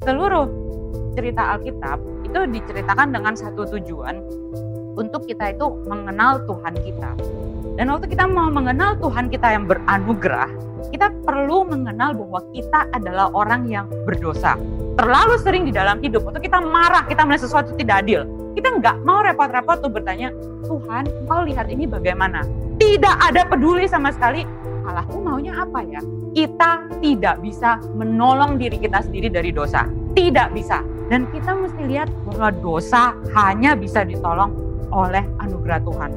seluruh 0.00 0.48
cerita 1.12 1.56
Alkitab 1.56 2.00
itu 2.24 2.40
diceritakan 2.48 3.12
dengan 3.12 3.36
satu 3.36 3.68
tujuan 3.76 4.24
untuk 4.96 5.28
kita 5.28 5.52
itu 5.52 5.76
mengenal 5.84 6.40
Tuhan 6.48 6.72
kita. 6.80 7.10
Dan 7.76 7.92
waktu 7.92 8.08
kita 8.08 8.24
mau 8.24 8.48
mengenal 8.48 8.96
Tuhan 8.96 9.28
kita 9.28 9.52
yang 9.52 9.68
beranugerah, 9.68 10.48
kita 10.88 11.12
perlu 11.20 11.68
mengenal 11.68 12.16
bahwa 12.16 12.40
kita 12.56 12.88
adalah 12.96 13.28
orang 13.36 13.68
yang 13.68 13.92
berdosa. 14.08 14.56
Terlalu 14.96 15.36
sering 15.40 15.64
di 15.68 15.72
dalam 15.72 16.00
hidup, 16.00 16.24
waktu 16.24 16.48
kita 16.48 16.64
marah, 16.64 17.04
kita 17.04 17.24
melihat 17.28 17.44
sesuatu 17.44 17.76
tidak 17.76 18.04
adil. 18.04 18.24
Kita 18.56 18.72
nggak 18.80 19.04
mau 19.04 19.20
repot-repot 19.20 19.84
tuh 19.84 19.92
bertanya, 19.92 20.32
Tuhan, 20.64 21.12
kau 21.28 21.44
lihat 21.44 21.68
ini 21.68 21.84
bagaimana? 21.84 22.44
Tidak 22.80 23.16
ada 23.20 23.44
peduli 23.44 23.84
sama 23.84 24.16
sekali, 24.16 24.48
Allahku 24.90 25.22
maunya 25.22 25.54
apa 25.54 25.86
ya? 25.86 26.02
Kita 26.34 26.90
tidak 26.98 27.38
bisa 27.46 27.78
menolong 27.94 28.58
diri 28.58 28.74
kita 28.74 29.06
sendiri 29.06 29.30
dari 29.30 29.54
dosa. 29.54 29.86
Tidak 30.18 30.50
bisa. 30.50 30.82
Dan 31.06 31.30
kita 31.30 31.54
mesti 31.54 31.86
lihat 31.86 32.10
bahwa 32.26 32.50
dosa 32.50 33.14
hanya 33.38 33.78
bisa 33.78 34.02
ditolong 34.02 34.50
oleh 34.90 35.22
anugerah 35.38 35.78
Tuhan. 35.86 36.10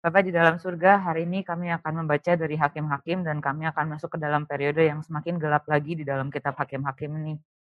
Bapak 0.00 0.22
di 0.26 0.32
dalam 0.32 0.62
surga, 0.62 1.10
hari 1.10 1.26
ini 1.26 1.42
kami 1.42 1.74
akan 1.74 2.06
membaca 2.06 2.38
dari 2.38 2.54
Hakim-Hakim 2.54 3.26
dan 3.26 3.42
kami 3.42 3.66
akan 3.66 3.98
masuk 3.98 4.14
ke 4.14 4.18
dalam 4.22 4.46
periode 4.46 4.86
yang 4.86 5.02
semakin 5.02 5.42
gelap 5.42 5.66
lagi 5.66 5.98
di 5.98 6.06
dalam 6.06 6.30
kitab 6.30 6.54
Hakim-Hakim 6.54 7.10
ini. 7.18 7.59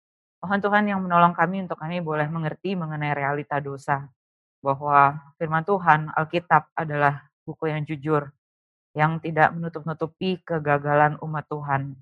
Mohon 0.43 0.61
Tuhan 0.67 0.85
yang 0.91 1.01
menolong 1.07 1.35
kami 1.39 1.63
untuk 1.63 1.79
kami 1.79 2.03
boleh 2.03 2.27
mengerti 2.27 2.75
mengenai 2.75 3.15
realita 3.15 3.63
dosa. 3.63 4.11
Bahwa 4.59 5.15
firman 5.39 5.63
Tuhan, 5.63 6.11
Alkitab 6.11 6.75
adalah 6.75 7.31
buku 7.47 7.71
yang 7.71 7.87
jujur, 7.87 8.27
yang 8.99 9.23
tidak 9.23 9.55
menutup-nutupi 9.55 10.43
kegagalan 10.43 11.15
umat 11.23 11.47
Tuhan. 11.47 11.95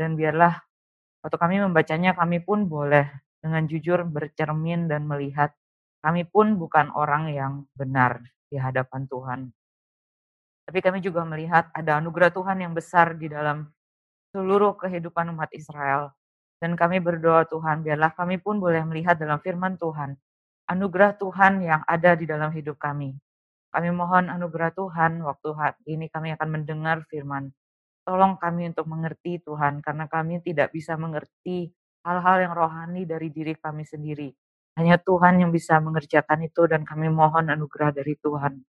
Dan 0.00 0.16
biarlah 0.16 0.64
waktu 1.20 1.36
kami 1.36 1.60
membacanya, 1.60 2.16
kami 2.16 2.40
pun 2.40 2.64
boleh 2.72 3.04
dengan 3.44 3.68
jujur 3.68 4.08
bercermin 4.08 4.88
dan 4.88 5.04
melihat 5.04 5.52
kami 6.00 6.24
pun 6.24 6.56
bukan 6.56 6.88
orang 6.96 7.28
yang 7.32 7.52
benar 7.76 8.24
di 8.48 8.56
hadapan 8.56 9.04
Tuhan. 9.08 9.40
Tapi 10.64 10.78
kami 10.80 11.04
juga 11.04 11.28
melihat 11.28 11.68
ada 11.76 12.00
anugerah 12.00 12.32
Tuhan 12.32 12.64
yang 12.64 12.72
besar 12.72 13.12
di 13.20 13.28
dalam 13.28 13.68
seluruh 14.32 14.80
kehidupan 14.80 15.28
umat 15.36 15.52
Israel. 15.52 16.16
Dan 16.64 16.80
kami 16.80 16.96
berdoa 16.96 17.44
Tuhan, 17.44 17.84
biarlah 17.84 18.16
kami 18.16 18.40
pun 18.40 18.56
boleh 18.56 18.80
melihat 18.88 19.20
dalam 19.20 19.36
firman 19.36 19.76
Tuhan, 19.76 20.16
anugerah 20.64 21.12
Tuhan 21.20 21.60
yang 21.60 21.84
ada 21.84 22.16
di 22.16 22.24
dalam 22.24 22.48
hidup 22.56 22.80
kami. 22.80 23.12
Kami 23.68 23.92
mohon 23.92 24.32
anugerah 24.32 24.72
Tuhan 24.72 25.20
waktu 25.20 25.52
ini 25.92 26.08
kami 26.08 26.32
akan 26.32 26.48
mendengar 26.48 27.04
firman. 27.12 27.52
Tolong 28.00 28.40
kami 28.40 28.72
untuk 28.72 28.88
mengerti 28.88 29.44
Tuhan, 29.44 29.84
karena 29.84 30.08
kami 30.08 30.40
tidak 30.40 30.72
bisa 30.72 30.96
mengerti 30.96 31.68
hal-hal 32.00 32.48
yang 32.48 32.56
rohani 32.56 33.04
dari 33.04 33.28
diri 33.28 33.52
kami 33.60 33.84
sendiri. 33.84 34.32
Hanya 34.80 34.96
Tuhan 34.96 35.44
yang 35.44 35.52
bisa 35.52 35.76
mengerjakan 35.84 36.48
itu 36.48 36.64
dan 36.64 36.88
kami 36.88 37.12
mohon 37.12 37.52
anugerah 37.52 37.92
dari 37.92 38.16
Tuhan. 38.16 38.64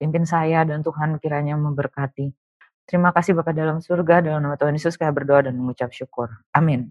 Pimpin 0.00 0.24
saya 0.24 0.64
dan 0.64 0.80
Tuhan 0.80 1.20
kiranya 1.20 1.60
memberkati. 1.60 2.32
Terima 2.88 3.10
kasih 3.14 3.36
Bapak 3.36 3.54
dalam 3.54 3.78
surga, 3.78 4.24
dalam 4.24 4.40
nama 4.42 4.56
Tuhan 4.58 4.74
Yesus 4.74 4.98
kami 4.98 5.12
berdoa 5.14 5.46
dan 5.46 5.54
mengucap 5.56 5.90
syukur. 5.94 6.30
Amin. 6.50 6.90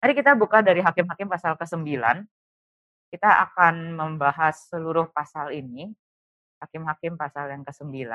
Mari 0.00 0.12
kita 0.16 0.32
buka 0.32 0.64
dari 0.64 0.80
Hakim-Hakim 0.80 1.28
pasal 1.28 1.60
ke-9. 1.60 2.00
Kita 3.12 3.30
akan 3.48 3.96
membahas 3.96 4.70
seluruh 4.72 5.12
pasal 5.12 5.52
ini. 5.52 5.92
Hakim-Hakim 6.60 7.20
pasal 7.20 7.52
yang 7.52 7.64
ke-9. 7.64 8.08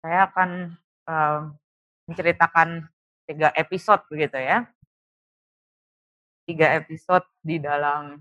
Saya 0.00 0.28
akan 0.28 0.76
um, 1.08 1.40
menceritakan 2.08 2.88
tiga 3.28 3.48
episode 3.56 4.02
begitu 4.08 4.36
ya. 4.40 4.68
Tiga 6.44 6.80
episode 6.80 7.24
di 7.40 7.62
dalam 7.62 8.18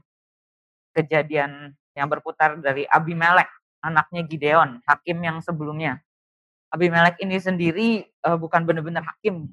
kejadian 0.94 1.74
yang 1.98 2.08
berputar 2.08 2.60
dari 2.60 2.86
Abimelek 2.88 3.50
anaknya 3.80 4.22
Gideon, 4.28 4.84
hakim 4.84 5.18
yang 5.24 5.40
sebelumnya. 5.40 6.04
Abimelek 6.70 7.18
ini 7.26 7.42
sendiri 7.42 8.06
uh, 8.26 8.38
bukan 8.38 8.62
benar-benar 8.62 9.02
hakim. 9.02 9.50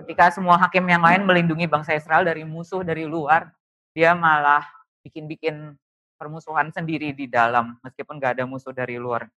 Ketika 0.00 0.32
semua 0.32 0.56
hakim 0.58 0.82
yang 0.88 1.04
lain 1.04 1.22
melindungi 1.28 1.68
bangsa 1.68 1.92
Israel 1.94 2.24
dari 2.24 2.42
musuh 2.42 2.80
dari 2.80 3.04
luar, 3.04 3.52
dia 3.94 4.16
malah 4.16 4.64
bikin-bikin 5.04 5.76
permusuhan 6.16 6.72
sendiri 6.72 7.12
di 7.12 7.28
dalam, 7.28 7.76
meskipun 7.84 8.16
gak 8.16 8.40
ada 8.40 8.44
musuh 8.48 8.72
dari 8.72 8.96
luar. 8.96 9.28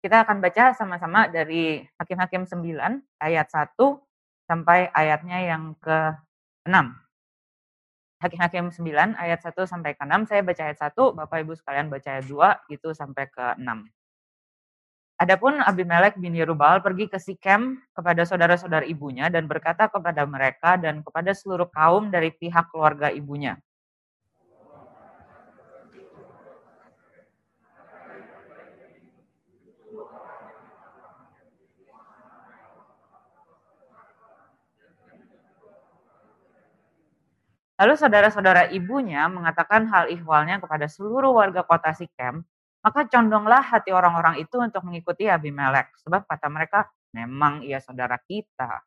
Kita 0.00 0.24
akan 0.24 0.40
baca 0.40 0.72
sama-sama 0.72 1.28
dari 1.28 1.84
Hakim-Hakim 2.00 2.48
9 2.48 3.20
ayat 3.20 3.48
1 3.52 3.76
sampai 4.48 4.88
ayatnya 4.94 5.38
yang 5.44 5.74
ke-6. 5.82 6.76
Hakim-Hakim 8.22 8.72
9 8.72 9.12
ayat 9.18 9.40
1 9.44 9.52
sampai 9.68 9.92
ke 9.92 10.02
6. 10.08 10.30
Saya 10.30 10.40
baca 10.40 10.62
ayat 10.62 10.78
1, 10.78 11.12
Bapak 11.12 11.36
Ibu 11.44 11.52
sekalian 11.58 11.92
baca 11.92 12.08
ayat 12.16 12.26
2 12.26 12.72
itu 12.72 12.88
sampai 12.96 13.28
ke 13.28 13.60
6. 13.60 13.66
Adapun 15.16 15.64
Abimelek 15.64 16.20
bin 16.20 16.36
Yerubal 16.36 16.84
pergi 16.84 17.08
ke 17.08 17.16
Sikem 17.16 17.80
kepada 17.96 18.28
saudara-saudara 18.28 18.84
ibunya 18.84 19.32
dan 19.32 19.48
berkata 19.48 19.88
kepada 19.88 20.28
mereka 20.28 20.76
dan 20.76 21.00
kepada 21.00 21.32
seluruh 21.32 21.72
kaum 21.72 22.12
dari 22.12 22.28
pihak 22.36 22.68
keluarga 22.68 23.08
ibunya. 23.08 23.56
Lalu 37.80 37.94
saudara-saudara 37.96 38.68
ibunya 38.72 39.24
mengatakan 39.32 39.88
hal 39.88 40.12
ihwalnya 40.12 40.60
kepada 40.60 40.88
seluruh 40.92 41.32
warga 41.32 41.64
kota 41.64 41.92
Sikem, 41.96 42.44
maka 42.86 43.02
condonglah 43.10 43.66
hati 43.66 43.90
orang-orang 43.90 44.38
itu 44.38 44.62
untuk 44.62 44.86
mengikuti 44.86 45.26
Abimelek. 45.26 45.90
Sebab 46.06 46.22
kata 46.22 46.46
mereka, 46.46 46.86
memang 47.10 47.66
ia 47.66 47.82
saudara 47.82 48.14
kita. 48.14 48.78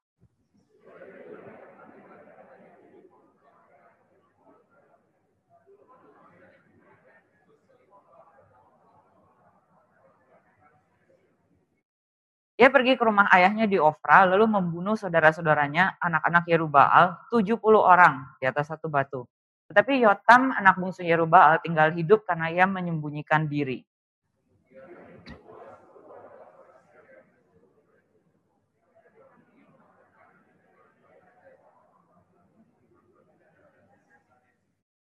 Dia 12.56 12.68
pergi 12.72 12.96
ke 12.96 13.04
rumah 13.04 13.28
ayahnya 13.36 13.68
di 13.68 13.76
Ofra, 13.80 14.24
lalu 14.24 14.48
membunuh 14.48 14.96
saudara-saudaranya, 14.96 16.00
anak-anak 16.00 16.48
Yerubaal, 16.48 17.28
70 17.32 17.84
orang 17.84 18.32
di 18.40 18.48
atas 18.48 18.72
satu 18.72 18.88
batu. 18.88 19.28
Tetapi 19.72 20.04
Yotam, 20.04 20.56
anak 20.56 20.80
bungsu 20.80 21.04
Yerubaal, 21.04 21.60
tinggal 21.64 21.92
hidup 21.96 22.24
karena 22.24 22.48
ia 22.48 22.64
menyembunyikan 22.64 23.48
diri. 23.48 23.89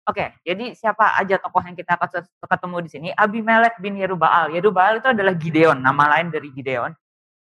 Oke, 0.06 0.38
jadi 0.46 0.78
siapa 0.78 1.18
aja 1.18 1.42
tokoh 1.42 1.66
yang 1.66 1.74
kita 1.74 1.98
ketemu 2.46 2.78
di 2.86 2.90
sini? 2.94 3.10
Abimelek 3.10 3.82
bin 3.82 3.98
Yerubaal. 3.98 4.54
Yerubaal 4.54 5.02
itu 5.02 5.10
adalah 5.10 5.34
Gideon, 5.34 5.82
nama 5.82 6.14
lain 6.14 6.30
dari 6.30 6.54
Gideon. 6.54 6.94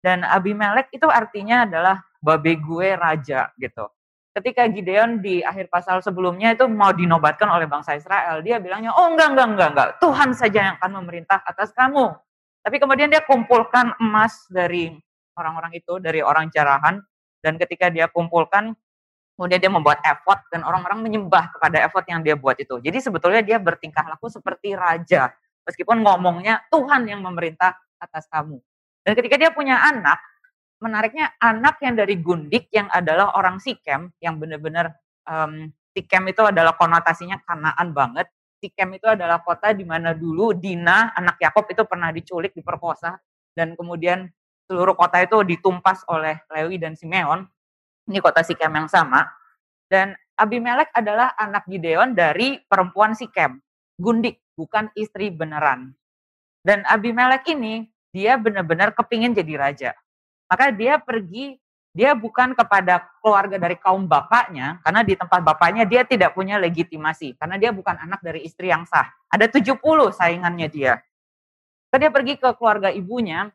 Dan 0.04 0.28
Abimelek 0.28 0.92
itu 0.92 1.08
artinya 1.08 1.64
adalah 1.64 2.04
babe 2.20 2.60
gue 2.60 3.00
raja 3.00 3.48
gitu. 3.56 3.88
Ketika 4.36 4.68
Gideon 4.68 5.24
di 5.24 5.40
akhir 5.40 5.72
pasal 5.72 6.04
sebelumnya 6.04 6.52
itu 6.52 6.68
mau 6.68 6.92
dinobatkan 6.92 7.48
oleh 7.52 7.72
bangsa 7.72 7.96
Israel, 7.96 8.44
dia 8.44 8.60
bilangnya, 8.60 8.96
oh 8.96 9.12
enggak, 9.12 9.32
enggak, 9.32 9.48
enggak, 9.56 9.70
enggak, 9.72 9.90
Tuhan 10.04 10.30
saja 10.36 10.60
yang 10.72 10.76
akan 10.80 10.92
memerintah 11.04 11.40
atas 11.44 11.72
kamu. 11.72 12.16
Tapi 12.64 12.76
kemudian 12.80 13.08
dia 13.08 13.24
kumpulkan 13.24 13.96
emas 14.00 14.44
dari 14.52 14.92
orang-orang 15.40 15.76
itu, 15.76 16.00
dari 16.04 16.20
orang 16.20 16.52
jarahan, 16.52 17.00
dan 17.44 17.56
ketika 17.59 17.88
dia 17.92 18.12
kumpulkan, 18.12 18.76
kemudian 19.41 19.58
dia 19.58 19.73
membuat 19.73 19.97
effort, 20.05 20.46
dan 20.53 20.61
orang-orang 20.61 21.02
menyembah 21.02 21.49
kepada 21.58 21.82
effort 21.82 22.05
yang 22.05 22.22
dia 22.22 22.38
buat 22.38 22.61
itu. 22.61 22.78
Jadi 22.78 23.02
sebetulnya 23.02 23.41
dia 23.41 23.58
bertingkah 23.58 24.05
laku 24.05 24.29
seperti 24.29 24.78
raja, 24.78 25.34
meskipun 25.66 26.05
ngomongnya 26.05 26.61
Tuhan 26.70 27.09
yang 27.09 27.26
memerintah 27.26 27.73
atas 27.97 28.29
kamu. 28.29 28.61
Dan 29.02 29.17
ketika 29.17 29.41
dia 29.41 29.49
punya 29.49 29.82
anak, 29.82 30.22
menariknya 30.78 31.34
anak 31.41 31.82
yang 31.82 31.97
dari 31.97 32.22
Gundik 32.22 32.70
yang 32.70 32.85
adalah 32.93 33.34
orang 33.34 33.58
Sikem 33.58 34.14
yang 34.22 34.38
benar-benar 34.38 34.93
um, 35.26 35.73
Sikem 35.90 36.29
itu 36.29 36.46
adalah 36.46 36.78
konotasinya 36.78 37.41
kanaan 37.41 37.97
banget. 37.97 38.29
Sikem 38.61 38.94
itu 38.94 39.09
adalah 39.09 39.41
kota 39.41 39.73
di 39.73 39.82
mana 39.82 40.14
dulu 40.14 40.53
Dina 40.53 41.17
anak 41.17 41.41
Yakob 41.41 41.66
itu 41.73 41.82
pernah 41.90 42.14
diculik, 42.14 42.53
diperkosa 42.53 43.17
dan 43.58 43.73
kemudian 43.73 44.29
seluruh 44.70 44.94
kota 44.94 45.17
itu 45.17 45.41
ditumpas 45.44 46.05
oleh 46.05 46.37
Lewi 46.53 46.78
dan 46.78 46.94
Simeon. 46.94 47.49
Ini 48.09 48.18
kota 48.24 48.42
Sikem 48.42 48.72
yang 48.72 48.90
sama. 48.90 49.28
Dan 49.92 50.16
Abimelek 50.40 50.90
adalah 50.96 51.36
anak 51.38 51.68
Gideon 51.70 52.16
dari 52.18 52.58
perempuan 52.66 53.14
Sikem, 53.14 53.59
Gundik. 54.00 54.40
bukan 54.52 54.94
istri 54.94 55.34
beneran. 55.34 55.96
Dan 56.62 56.86
Abimelek 56.86 57.50
ini, 57.50 57.90
dia 58.14 58.38
benar-benar 58.38 58.94
kepingin 58.94 59.34
jadi 59.34 59.53
raja. 59.58 59.92
Maka 60.46 60.70
dia 60.70 61.02
pergi, 61.02 61.58
dia 61.96 62.14
bukan 62.14 62.53
kepada 62.53 63.09
keluarga 63.24 63.58
dari 63.58 63.80
kaum 63.80 64.06
bapaknya, 64.06 64.78
karena 64.86 65.02
di 65.02 65.18
tempat 65.18 65.42
bapaknya 65.42 65.88
dia 65.88 66.06
tidak 66.06 66.38
punya 66.38 66.62
legitimasi, 66.62 67.40
karena 67.40 67.58
dia 67.58 67.72
bukan 67.74 67.97
anak 67.97 68.22
dari 68.22 68.46
istri 68.46 68.70
yang 68.70 68.86
sah. 68.86 69.09
Ada 69.32 69.50
70 69.50 69.82
saingannya 70.14 70.68
dia. 70.70 71.02
Maka 71.90 71.97
dia 71.97 72.12
pergi 72.14 72.34
ke 72.38 72.50
keluarga 72.59 72.94
ibunya, 72.94 73.50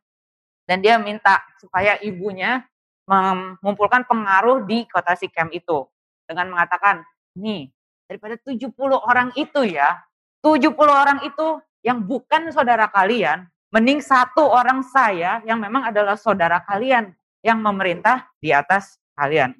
dan 0.66 0.82
dia 0.82 0.98
minta 0.98 1.44
supaya 1.62 1.96
ibunya 2.02 2.66
mengumpulkan 3.06 4.04
pengaruh 4.04 4.66
di 4.66 4.84
kota 4.90 5.14
Sikem 5.14 5.48
itu. 5.54 5.86
Dengan 6.26 6.50
mengatakan, 6.50 7.06
nih, 7.38 7.70
daripada 8.10 8.34
70 8.42 8.74
orang 8.98 9.30
itu 9.38 9.62
ya, 9.62 10.02
70 10.42 10.74
orang 10.86 11.22
itu 11.22 11.62
yang 11.86 12.02
bukan 12.02 12.50
saudara 12.50 12.90
kalian, 12.90 13.46
mending 13.70 14.02
satu 14.02 14.42
orang 14.42 14.82
saya 14.82 15.38
yang 15.46 15.62
memang 15.62 15.86
adalah 15.86 16.18
saudara 16.18 16.58
kalian 16.66 17.14
yang 17.46 17.62
memerintah 17.62 18.26
di 18.42 18.50
atas 18.50 18.98
kalian. 19.14 19.54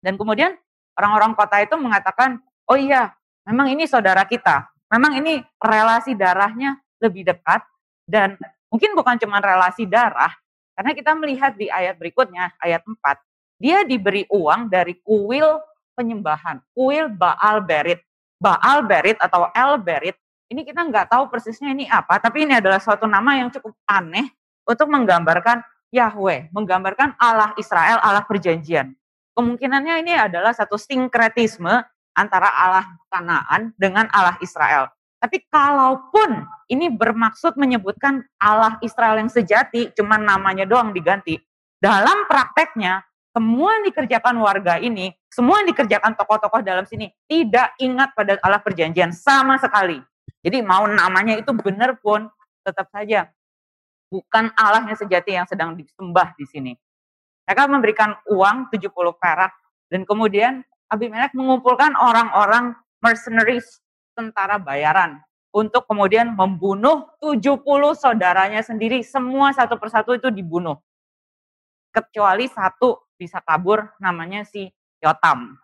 Dan 0.00 0.16
kemudian 0.16 0.56
orang-orang 0.96 1.36
kota 1.36 1.60
itu 1.60 1.76
mengatakan, 1.76 2.40
oh 2.66 2.76
iya, 2.80 3.12
memang 3.44 3.68
ini 3.68 3.84
saudara 3.84 4.24
kita. 4.24 4.72
Memang 4.88 5.16
ini 5.20 5.40
relasi 5.60 6.12
darahnya 6.12 6.76
lebih 7.00 7.24
dekat 7.24 7.64
dan 8.04 8.36
mungkin 8.68 8.92
bukan 8.92 9.16
cuma 9.16 9.40
relasi 9.40 9.88
darah, 9.88 10.32
karena 10.72 10.92
kita 10.96 11.12
melihat 11.16 11.52
di 11.54 11.68
ayat 11.68 11.96
berikutnya, 12.00 12.52
ayat 12.60 12.82
4, 12.84 12.96
dia 13.62 13.84
diberi 13.86 14.26
uang 14.32 14.66
dari 14.72 14.98
kuil 15.04 15.60
penyembahan, 15.94 16.58
kuil 16.74 17.12
Baal 17.12 17.62
Berit. 17.62 18.00
Baal 18.42 18.82
Berit 18.82 19.22
atau 19.22 19.46
El 19.54 19.78
Berit 19.78 20.18
ini 20.52 20.68
kita 20.68 20.84
nggak 20.84 21.08
tahu 21.08 21.32
persisnya 21.32 21.72
ini 21.72 21.88
apa, 21.88 22.20
tapi 22.20 22.44
ini 22.44 22.60
adalah 22.60 22.76
suatu 22.76 23.08
nama 23.08 23.40
yang 23.40 23.48
cukup 23.48 23.72
aneh 23.88 24.28
untuk 24.68 24.84
menggambarkan 24.92 25.64
Yahweh, 25.88 26.52
menggambarkan 26.52 27.16
Allah 27.16 27.56
Israel, 27.56 27.96
Allah 28.04 28.20
perjanjian. 28.28 28.92
Kemungkinannya 29.32 30.04
ini 30.04 30.12
adalah 30.12 30.52
satu 30.52 30.76
sinkretisme 30.76 31.72
antara 32.12 32.52
Allah 32.52 32.84
Kanaan 33.08 33.72
dengan 33.80 34.12
Allah 34.12 34.36
Israel. 34.44 34.92
Tapi 35.22 35.38
kalaupun 35.46 36.42
ini 36.66 36.90
bermaksud 36.90 37.54
menyebutkan 37.54 38.26
Allah 38.42 38.82
Israel 38.82 39.22
yang 39.22 39.30
sejati, 39.30 39.94
cuman 39.94 40.26
namanya 40.26 40.66
doang 40.66 40.90
diganti. 40.90 41.38
Dalam 41.78 42.26
prakteknya, 42.26 43.06
semua 43.30 43.78
yang 43.78 43.86
dikerjakan 43.86 44.34
warga 44.42 44.82
ini, 44.82 45.14
semua 45.30 45.62
yang 45.62 45.70
dikerjakan 45.70 46.18
tokoh-tokoh 46.18 46.66
dalam 46.66 46.82
sini, 46.90 47.06
tidak 47.30 47.70
ingat 47.78 48.10
pada 48.18 48.34
Allah 48.42 48.58
perjanjian 48.58 49.14
sama 49.14 49.62
sekali. 49.62 50.02
Jadi 50.42 50.58
mau 50.58 50.90
namanya 50.90 51.38
itu 51.38 51.54
benar 51.54 51.94
pun 52.02 52.26
tetap 52.66 52.90
saja 52.90 53.30
bukan 54.12 54.52
Allah 54.60 54.84
yang 54.84 54.98
sejati 55.00 55.32
yang 55.32 55.48
sedang 55.48 55.72
disembah 55.72 56.36
di 56.36 56.44
sini. 56.44 56.72
Mereka 57.48 57.64
memberikan 57.64 58.12
uang 58.28 58.68
70 58.68 58.92
perak 59.16 59.56
dan 59.88 60.04
kemudian 60.04 60.60
Abimelek 60.92 61.32
mengumpulkan 61.32 61.96
orang-orang 61.96 62.76
mercenaries 63.00 63.80
tentara 64.12 64.56
bayaran 64.60 65.20
untuk 65.52 65.84
kemudian 65.84 66.32
membunuh 66.32 67.08
70 67.20 67.60
saudaranya 67.92 68.64
sendiri. 68.64 69.04
Semua 69.04 69.52
satu 69.52 69.76
persatu 69.76 70.16
itu 70.16 70.32
dibunuh. 70.32 70.80
Kecuali 71.92 72.48
satu 72.48 72.96
bisa 73.20 73.44
kabur 73.44 73.84
namanya 74.00 74.42
si 74.48 74.72
Yotam. 75.04 75.54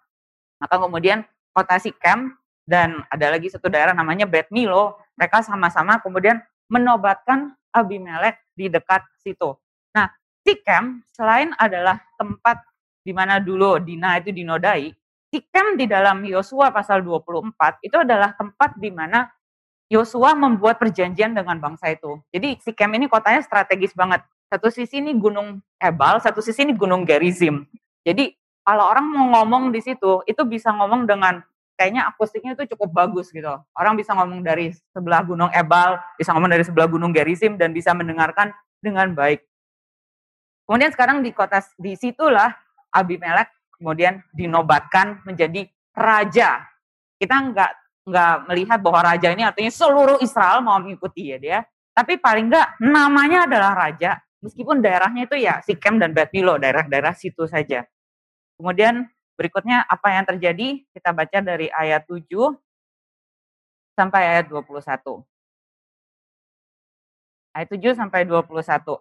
Maka 0.60 0.76
kemudian 0.76 1.24
kota 1.56 1.80
Sikem 1.80 2.36
dan 2.68 3.00
ada 3.08 3.32
lagi 3.32 3.48
satu 3.48 3.72
daerah 3.72 3.96
namanya 3.96 4.28
Bet 4.28 4.52
Milo, 4.52 5.00
mereka 5.16 5.40
sama-sama 5.40 5.96
kemudian 6.04 6.38
menobatkan 6.68 7.56
Abimelek 7.72 8.36
di 8.52 8.68
dekat 8.68 9.04
situ. 9.16 9.56
Nah, 9.96 10.12
Sikem 10.44 11.00
selain 11.08 11.56
adalah 11.56 11.96
tempat 12.20 12.60
di 13.00 13.16
mana 13.16 13.40
dulu 13.40 13.80
Dina 13.80 14.20
itu 14.20 14.34
dinodai, 14.34 14.92
Sikem 15.28 15.76
di 15.76 15.84
dalam 15.84 16.24
Yosua 16.24 16.72
pasal 16.72 17.04
24 17.04 17.84
itu 17.84 17.96
adalah 18.00 18.32
tempat 18.32 18.80
di 18.80 18.88
mana 18.88 19.28
Yosua 19.92 20.32
membuat 20.32 20.80
perjanjian 20.80 21.36
dengan 21.36 21.60
bangsa 21.60 21.92
itu. 21.92 22.20
Jadi 22.32 22.60
Sikem 22.64 22.88
ini 22.96 23.08
kotanya 23.08 23.44
strategis 23.44 23.92
banget. 23.92 24.24
Satu 24.48 24.72
sisi 24.72 25.04
ini 25.04 25.12
Gunung 25.12 25.60
Ebal, 25.76 26.24
satu 26.24 26.40
sisi 26.40 26.64
ini 26.64 26.72
Gunung 26.72 27.04
Gerizim. 27.04 27.68
Jadi 28.00 28.32
kalau 28.64 28.88
orang 28.88 29.04
mau 29.04 29.26
ngomong 29.36 29.68
di 29.68 29.80
situ, 29.84 30.24
itu 30.24 30.44
bisa 30.48 30.72
ngomong 30.72 31.04
dengan 31.04 31.44
kayaknya 31.76 32.08
akustiknya 32.08 32.56
itu 32.56 32.72
cukup 32.76 32.92
bagus 32.92 33.28
gitu. 33.28 33.52
Orang 33.76 33.96
bisa 33.96 34.16
ngomong 34.16 34.40
dari 34.40 34.72
sebelah 34.92 35.20
Gunung 35.24 35.52
Ebal, 35.52 36.00
bisa 36.16 36.32
ngomong 36.32 36.52
dari 36.52 36.64
sebelah 36.64 36.88
Gunung 36.88 37.12
Gerisim 37.12 37.60
dan 37.60 37.76
bisa 37.76 37.92
mendengarkan 37.92 38.52
dengan 38.80 39.12
baik. 39.12 39.44
Kemudian 40.68 40.92
sekarang 40.92 41.24
di 41.24 41.32
kota 41.32 41.64
di 41.80 41.96
situlah 41.96 42.52
Abimelek 42.92 43.48
kemudian 43.78 44.20
dinobatkan 44.34 45.22
menjadi 45.24 45.66
raja. 45.94 46.66
Kita 47.18 47.34
nggak 47.34 47.72
nggak 48.08 48.34
melihat 48.50 48.78
bahwa 48.82 49.00
raja 49.14 49.28
ini 49.30 49.44
artinya 49.44 49.72
seluruh 49.72 50.18
Israel 50.20 50.60
mau 50.60 50.82
mengikuti 50.82 51.32
ya 51.32 51.38
dia. 51.38 51.58
Tapi 51.94 52.18
paling 52.20 52.46
nggak 52.50 52.82
namanya 52.84 53.50
adalah 53.50 53.74
raja, 53.74 54.22
meskipun 54.38 54.78
daerahnya 54.78 55.26
itu 55.26 55.34
ya 55.34 55.58
Sikem 55.62 55.98
dan 55.98 56.14
Betmilo, 56.14 56.58
daerah-daerah 56.58 57.10
situ 57.14 57.46
saja. 57.50 57.82
Kemudian 58.54 59.06
Berikutnya 59.38 59.86
apa 59.86 60.18
yang 60.18 60.26
terjadi? 60.26 60.82
Kita 60.90 61.14
baca 61.14 61.38
dari 61.38 61.70
ayat 61.70 62.10
7 62.10 62.26
sampai 63.94 64.22
ayat 64.34 64.50
21. 64.50 65.22
Ayat 67.54 67.68
7 67.70 67.94
sampai 67.94 68.26
21. 68.26 68.98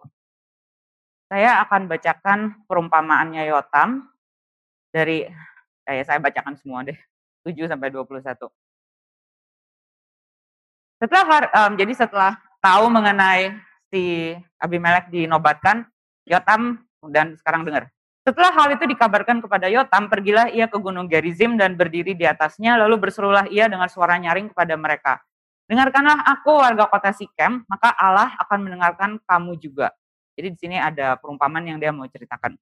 Saya 1.26 1.58
akan 1.66 1.90
bacakan 1.90 2.38
perumpamaannya 2.70 3.50
Yotam 3.50 4.06
dari 4.92 5.28
ya 5.84 6.02
saya 6.04 6.18
bacakan 6.20 6.56
semua 6.58 6.84
deh. 6.84 6.96
7 7.46 7.70
sampai 7.70 7.88
21. 7.88 8.18
Setelah 10.98 11.24
um, 11.54 11.72
jadi 11.78 11.92
setelah 11.94 12.34
tahu 12.58 12.90
mengenai 12.90 13.54
si 13.88 14.34
Abimelek 14.58 15.08
dinobatkan, 15.08 15.86
Yotam 16.26 16.82
dan 17.08 17.38
sekarang 17.38 17.64
dengar. 17.64 17.88
Setelah 18.26 18.52
hal 18.52 18.68
itu 18.76 18.84
dikabarkan 18.84 19.40
kepada 19.40 19.72
Yotam, 19.72 20.12
pergilah 20.12 20.52
ia 20.52 20.68
ke 20.68 20.76
gunung 20.76 21.08
Gerizim 21.08 21.56
dan 21.56 21.78
berdiri 21.78 22.12
di 22.12 22.28
atasnya, 22.28 22.76
lalu 22.76 23.08
berserulah 23.08 23.48
ia 23.48 23.70
dengan 23.72 23.88
suara 23.88 24.20
nyaring 24.20 24.52
kepada 24.52 24.76
mereka. 24.76 25.16
Dengarkanlah 25.64 26.28
aku 26.36 26.60
warga 26.60 26.84
kota 26.92 27.08
Sikem, 27.12 27.64
maka 27.64 27.92
Allah 27.96 28.36
akan 28.44 28.58
mendengarkan 28.68 29.10
kamu 29.24 29.56
juga. 29.56 29.96
Jadi 30.36 30.48
di 30.52 30.58
sini 30.60 30.76
ada 30.76 31.16
perumpamaan 31.16 31.64
yang 31.64 31.80
dia 31.80 31.88
mau 31.88 32.04
ceritakan. 32.04 32.56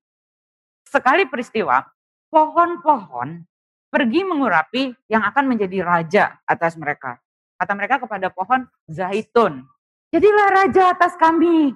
Sekali 0.87 1.27
peristiwa, 1.27 1.83
pohon-pohon 2.29 3.45
pergi 3.89 4.21
mengurapi 4.27 4.93
yang 5.09 5.25
akan 5.25 5.45
menjadi 5.47 5.79
raja 5.83 6.25
atas 6.45 6.77
mereka. 6.77 7.17
Kata 7.57 7.73
mereka 7.73 8.03
kepada 8.03 8.29
pohon 8.29 8.69
zaitun, 8.85 9.65
jadilah 10.13 10.49
raja 10.53 10.93
atas 10.93 11.17
kami. 11.17 11.73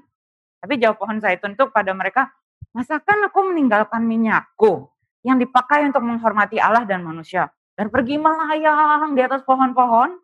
Tapi 0.60 0.74
jawab 0.76 1.00
pohon 1.00 1.16
zaitun 1.22 1.56
itu 1.56 1.64
pada 1.72 1.96
mereka, 1.96 2.28
Masakan 2.70 3.26
aku 3.26 3.50
meninggalkan 3.50 4.06
minyakku 4.06 4.86
yang 5.26 5.42
dipakai 5.42 5.90
untuk 5.90 6.06
menghormati 6.06 6.62
Allah 6.62 6.86
dan 6.86 7.02
manusia 7.02 7.50
dan 7.74 7.90
pergi 7.90 8.14
melayang 8.14 9.10
di 9.18 9.20
atas 9.26 9.42
pohon-pohon? 9.42 10.14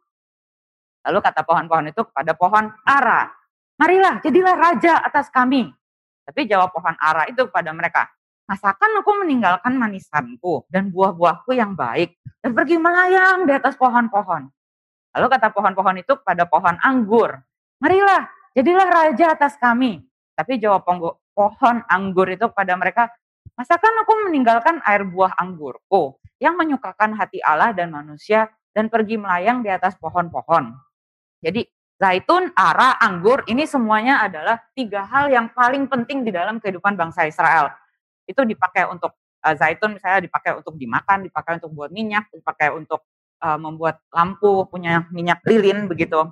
Lalu 1.07 1.19
kata 1.23 1.43
pohon-pohon 1.43 1.91
itu 1.91 2.07
kepada 2.07 2.39
pohon 2.39 2.71
ara, 2.87 3.35
marilah 3.79 4.23
jadilah 4.23 4.55
raja 4.55 5.03
atas 5.03 5.27
kami. 5.31 5.67
Tapi 6.23 6.47
jawab 6.47 6.71
pohon 6.71 6.95
ara 7.03 7.27
itu 7.27 7.51
kepada 7.51 7.75
mereka, 7.75 8.07
masakan 8.47 9.03
aku 9.03 9.27
meninggalkan 9.27 9.75
manisanku 9.75 10.65
dan 10.71 10.95
buah-buahku 10.95 11.53
yang 11.53 11.75
baik 11.75 12.15
dan 12.41 12.55
pergi 12.55 12.79
melayang 12.79 13.45
di 13.45 13.53
atas 13.53 13.75
pohon-pohon. 13.75 14.47
Lalu 15.19 15.27
kata 15.27 15.51
pohon-pohon 15.51 15.97
itu 16.01 16.13
kepada 16.23 16.47
pohon 16.47 16.79
anggur, 16.81 17.43
marilah 17.83 18.31
jadilah 18.55 18.87
raja 18.87 19.35
atas 19.35 19.59
kami. 19.59 20.07
Tapi 20.37 20.61
jawab 20.61 20.85
pohon 21.33 21.77
anggur 21.89 22.29
itu 22.29 22.47
pada 22.53 22.77
mereka, 22.77 23.09
masakan 23.57 24.05
aku 24.05 24.29
meninggalkan 24.29 24.85
air 24.85 25.03
buah 25.09 25.33
anggurku 25.41 26.21
yang 26.37 26.55
menyukakan 26.61 27.17
hati 27.17 27.41
Allah 27.41 27.73
dan 27.73 27.89
manusia 27.89 28.53
dan 28.77 28.93
pergi 28.93 29.17
melayang 29.17 29.65
di 29.65 29.73
atas 29.73 29.97
pohon-pohon. 29.97 30.77
Jadi 31.41 31.65
zaitun, 31.97 32.53
ara, 32.53 33.01
anggur 33.01 33.41
ini 33.49 33.65
semuanya 33.65 34.21
adalah 34.21 34.61
tiga 34.77 35.09
hal 35.09 35.33
yang 35.33 35.49
paling 35.57 35.89
penting 35.89 36.29
di 36.29 36.31
dalam 36.37 36.61
kehidupan 36.61 36.93
bangsa 36.93 37.25
Israel. 37.25 37.73
Itu 38.27 38.43
dipakai 38.43 38.91
untuk 38.91 39.15
uh, 39.47 39.55
zaitun 39.55 39.97
misalnya 39.97 40.27
dipakai 40.27 40.59
untuk 40.59 40.75
dimakan, 40.75 41.27
dipakai 41.27 41.63
untuk 41.63 41.71
buat 41.73 41.91
minyak, 41.95 42.29
dipakai 42.35 42.75
untuk 42.75 43.07
uh, 43.43 43.59
membuat 43.59 44.03
lampu, 44.11 44.67
punya 44.67 45.07
minyak 45.15 45.41
lilin 45.47 45.87
begitu. 45.87 46.27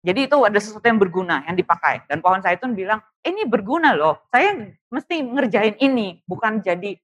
Jadi 0.00 0.32
itu 0.32 0.36
ada 0.40 0.56
sesuatu 0.56 0.86
yang 0.88 0.96
berguna 0.96 1.44
yang 1.44 1.56
dipakai. 1.60 2.08
Dan 2.08 2.24
pohon 2.24 2.40
zaitun 2.40 2.72
bilang, 2.72 3.04
ini 3.20 3.44
berguna 3.44 3.92
loh. 3.92 4.24
Saya 4.32 4.56
mesti 4.88 5.20
ngerjain 5.20 5.76
ini, 5.76 6.24
bukan 6.24 6.64
jadi 6.64 6.96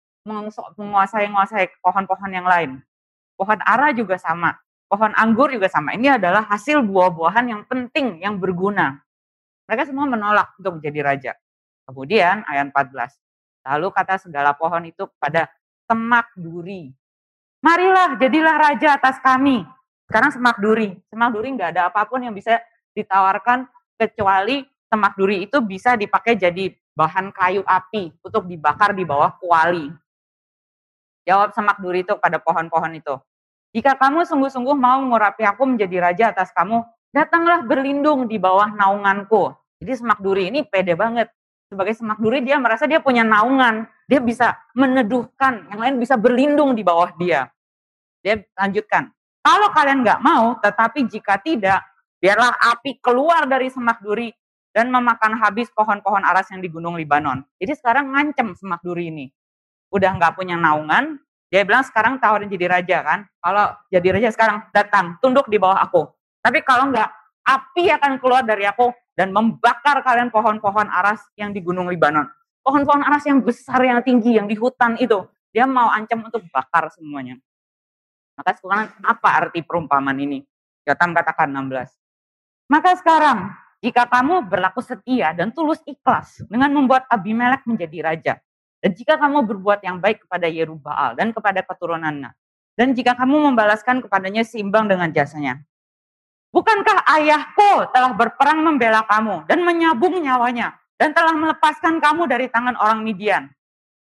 menguasai-menguasai 0.81 1.85
pohon-pohon 1.85 2.31
yang 2.33 2.49
lain. 2.49 2.81
Pohon 3.37 3.61
ara 3.63 3.93
juga 3.93 4.19
sama. 4.19 4.57
pohon 4.87 5.11
anggur 5.19 5.51
juga 5.51 5.67
sama. 5.67 5.99
Ini 5.99 6.15
adalah 6.15 6.47
hasil 6.47 6.79
buah-buahan 6.79 7.51
yang 7.51 7.63
penting, 7.67 8.23
yang 8.23 8.39
berguna. 8.39 9.03
Mereka 9.67 9.91
semua 9.91 10.07
menolak 10.07 10.55
untuk 10.63 10.79
menjadi 10.79 11.01
raja. 11.03 11.33
Kemudian 11.91 12.47
ayat 12.47 12.71
14. 12.71 13.26
Lalu 13.67 13.91
kata 13.91 14.23
segala 14.23 14.55
pohon 14.55 14.87
itu 14.87 15.11
kepada 15.19 15.51
semak 15.91 16.31
duri. 16.39 16.95
Marilah 17.59 18.15
jadilah 18.15 18.57
raja 18.63 18.95
atas 18.95 19.19
kami. 19.19 19.67
Sekarang 20.07 20.31
semak 20.31 20.63
duri. 20.63 20.95
Semak 21.11 21.35
duri 21.35 21.51
nggak 21.59 21.75
ada 21.75 21.83
apa 21.91 22.07
pun 22.07 22.23
yang 22.23 22.31
bisa 22.31 22.63
ditawarkan 22.95 23.67
kecuali 23.99 24.63
semak 24.87 25.19
duri 25.19 25.51
itu 25.51 25.59
bisa 25.59 25.99
dipakai 25.99 26.39
jadi 26.39 26.71
bahan 26.95 27.35
kayu 27.35 27.67
api 27.67 28.15
untuk 28.23 28.47
dibakar 28.47 28.95
di 28.95 29.03
bawah 29.03 29.35
kuali. 29.37 29.91
Jawab 31.27 31.51
semak 31.53 31.83
duri 31.83 32.07
itu 32.07 32.15
pada 32.23 32.39
pohon-pohon 32.39 32.93
itu. 32.95 33.19
Jika 33.75 33.99
kamu 33.99 34.25
sungguh-sungguh 34.25 34.73
mau 34.79 35.03
mengurapi 35.03 35.43
aku 35.43 35.67
menjadi 35.69 35.97
raja 36.01 36.25
atas 36.33 36.55
kamu, 36.55 36.87
datanglah 37.11 37.67
berlindung 37.67 38.31
di 38.31 38.39
bawah 38.39 38.71
naunganku. 38.73 39.53
Jadi 39.83 39.93
semak 39.93 40.23
duri 40.23 40.49
ini 40.49 40.65
pede 40.65 40.97
banget 40.97 41.29
sebagai 41.67 41.95
semak 41.99 42.19
duri 42.23 42.43
dia 42.43 42.57
merasa 42.59 42.87
dia 42.87 43.03
punya 43.03 43.27
naungan, 43.27 43.87
dia 44.07 44.23
bisa 44.23 44.55
meneduhkan, 44.73 45.67
yang 45.71 45.81
lain 45.83 45.95
bisa 45.99 46.15
berlindung 46.15 46.79
di 46.79 46.87
bawah 46.87 47.11
dia. 47.19 47.51
Dia 48.23 48.43
lanjutkan, 48.55 49.11
kalau 49.43 49.71
kalian 49.75 50.03
nggak 50.03 50.21
mau, 50.23 50.59
tetapi 50.63 51.07
jika 51.07 51.39
tidak, 51.43 51.83
biarlah 52.19 52.55
api 52.75 52.99
keluar 52.99 53.47
dari 53.47 53.71
semak 53.71 54.03
duri 54.03 54.31
dan 54.75 54.91
memakan 54.91 55.39
habis 55.39 55.71
pohon-pohon 55.73 56.23
aras 56.23 56.51
yang 56.51 56.63
di 56.63 56.69
Gunung 56.71 56.99
Libanon. 56.99 57.43
Jadi 57.59 57.73
sekarang 57.79 58.13
ngancem 58.15 58.55
semak 58.59 58.83
duri 58.83 59.11
ini. 59.11 59.27
Udah 59.91 60.15
nggak 60.19 60.35
punya 60.35 60.59
naungan, 60.59 61.19
dia 61.47 61.63
bilang 61.63 61.87
sekarang 61.87 62.19
tawarin 62.19 62.51
jadi 62.51 62.67
raja 62.67 62.99
kan. 63.07 63.21
Kalau 63.39 63.67
jadi 63.87 64.09
raja 64.19 64.29
sekarang 64.35 64.67
datang, 64.75 65.19
tunduk 65.23 65.47
di 65.47 65.59
bawah 65.63 65.79
aku. 65.79 66.11
Tapi 66.43 66.63
kalau 66.67 66.91
nggak, 66.91 67.11
api 67.47 67.91
akan 67.95 68.13
keluar 68.19 68.43
dari 68.43 68.67
aku 68.67 68.91
dan 69.17 69.33
membakar 69.33 70.05
kalian 70.05 70.29
pohon-pohon 70.29 70.87
aras 70.93 71.25
yang 71.41 71.51
di 71.51 71.65
Gunung 71.65 71.89
Libanon. 71.89 72.29
Pohon-pohon 72.61 73.01
aras 73.01 73.25
yang 73.25 73.41
besar, 73.41 73.81
yang 73.83 74.05
tinggi, 74.05 74.37
yang 74.37 74.45
di 74.45 74.55
hutan 74.55 75.01
itu. 75.01 75.25
Dia 75.51 75.65
mau 75.65 75.89
ancam 75.89 76.29
untuk 76.29 76.45
bakar 76.53 76.93
semuanya. 76.93 77.41
Maka 78.37 78.53
sekarang 78.61 78.93
apa 79.01 79.29
arti 79.41 79.65
perumpamaan 79.65 80.21
ini? 80.21 80.45
Yotam 80.85 81.17
katakan 81.17 81.49
16. 81.49 81.97
Maka 82.69 82.91
sekarang, 83.01 83.57
jika 83.81 84.05
kamu 84.05 84.45
berlaku 84.45 84.85
setia 84.85 85.33
dan 85.33 85.49
tulus 85.57 85.81
ikhlas 85.89 86.45
dengan 86.53 86.69
membuat 86.77 87.09
Abimelek 87.09 87.65
menjadi 87.65 87.99
raja, 88.05 88.35
dan 88.85 88.91
jika 88.93 89.17
kamu 89.17 89.49
berbuat 89.49 89.81
yang 89.81 89.97
baik 89.97 90.29
kepada 90.29 90.45
Yerubaal 90.45 91.17
dan 91.17 91.33
kepada 91.33 91.65
keturunannya, 91.65 92.37
dan 92.77 92.93
jika 92.93 93.17
kamu 93.17 93.51
membalaskan 93.51 94.05
kepadanya 94.05 94.45
seimbang 94.45 94.85
dengan 94.85 95.09
jasanya, 95.09 95.65
Bukankah 96.57 97.05
ayahku 97.05 97.93
telah 97.93 98.17
berperang 98.17 98.65
membela 98.65 99.05
kamu 99.05 99.45
dan 99.45 99.61
menyabung 99.61 100.17
nyawanya 100.25 100.73
dan 100.97 101.13
telah 101.13 101.37
melepaskan 101.37 102.01
kamu 102.01 102.25
dari 102.25 102.49
tangan 102.49 102.81
orang 102.81 103.05
Midian? 103.05 103.53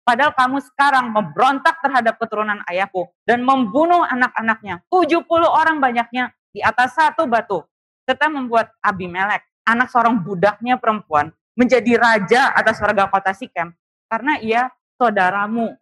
Padahal 0.07 0.31
kamu 0.31 0.63
sekarang 0.63 1.11
memberontak 1.11 1.83
terhadap 1.83 2.15
keturunan 2.15 2.63
ayahku 2.71 3.11
dan 3.27 3.43
membunuh 3.43 4.07
anak-anaknya. 4.07 4.87
70 4.87 5.27
orang 5.43 5.83
banyaknya 5.83 6.31
di 6.55 6.63
atas 6.63 6.95
satu 6.95 7.27
batu. 7.27 7.59
Serta 8.07 8.31
membuat 8.31 8.71
Abimelek, 8.79 9.43
anak 9.67 9.91
seorang 9.91 10.23
budaknya 10.23 10.79
perempuan, 10.79 11.35
menjadi 11.59 11.99
raja 11.99 12.55
atas 12.55 12.79
warga 12.79 13.11
kota 13.11 13.35
Sikem 13.35 13.75
karena 14.07 14.39
ia 14.39 14.71
saudaramu. 14.95 15.75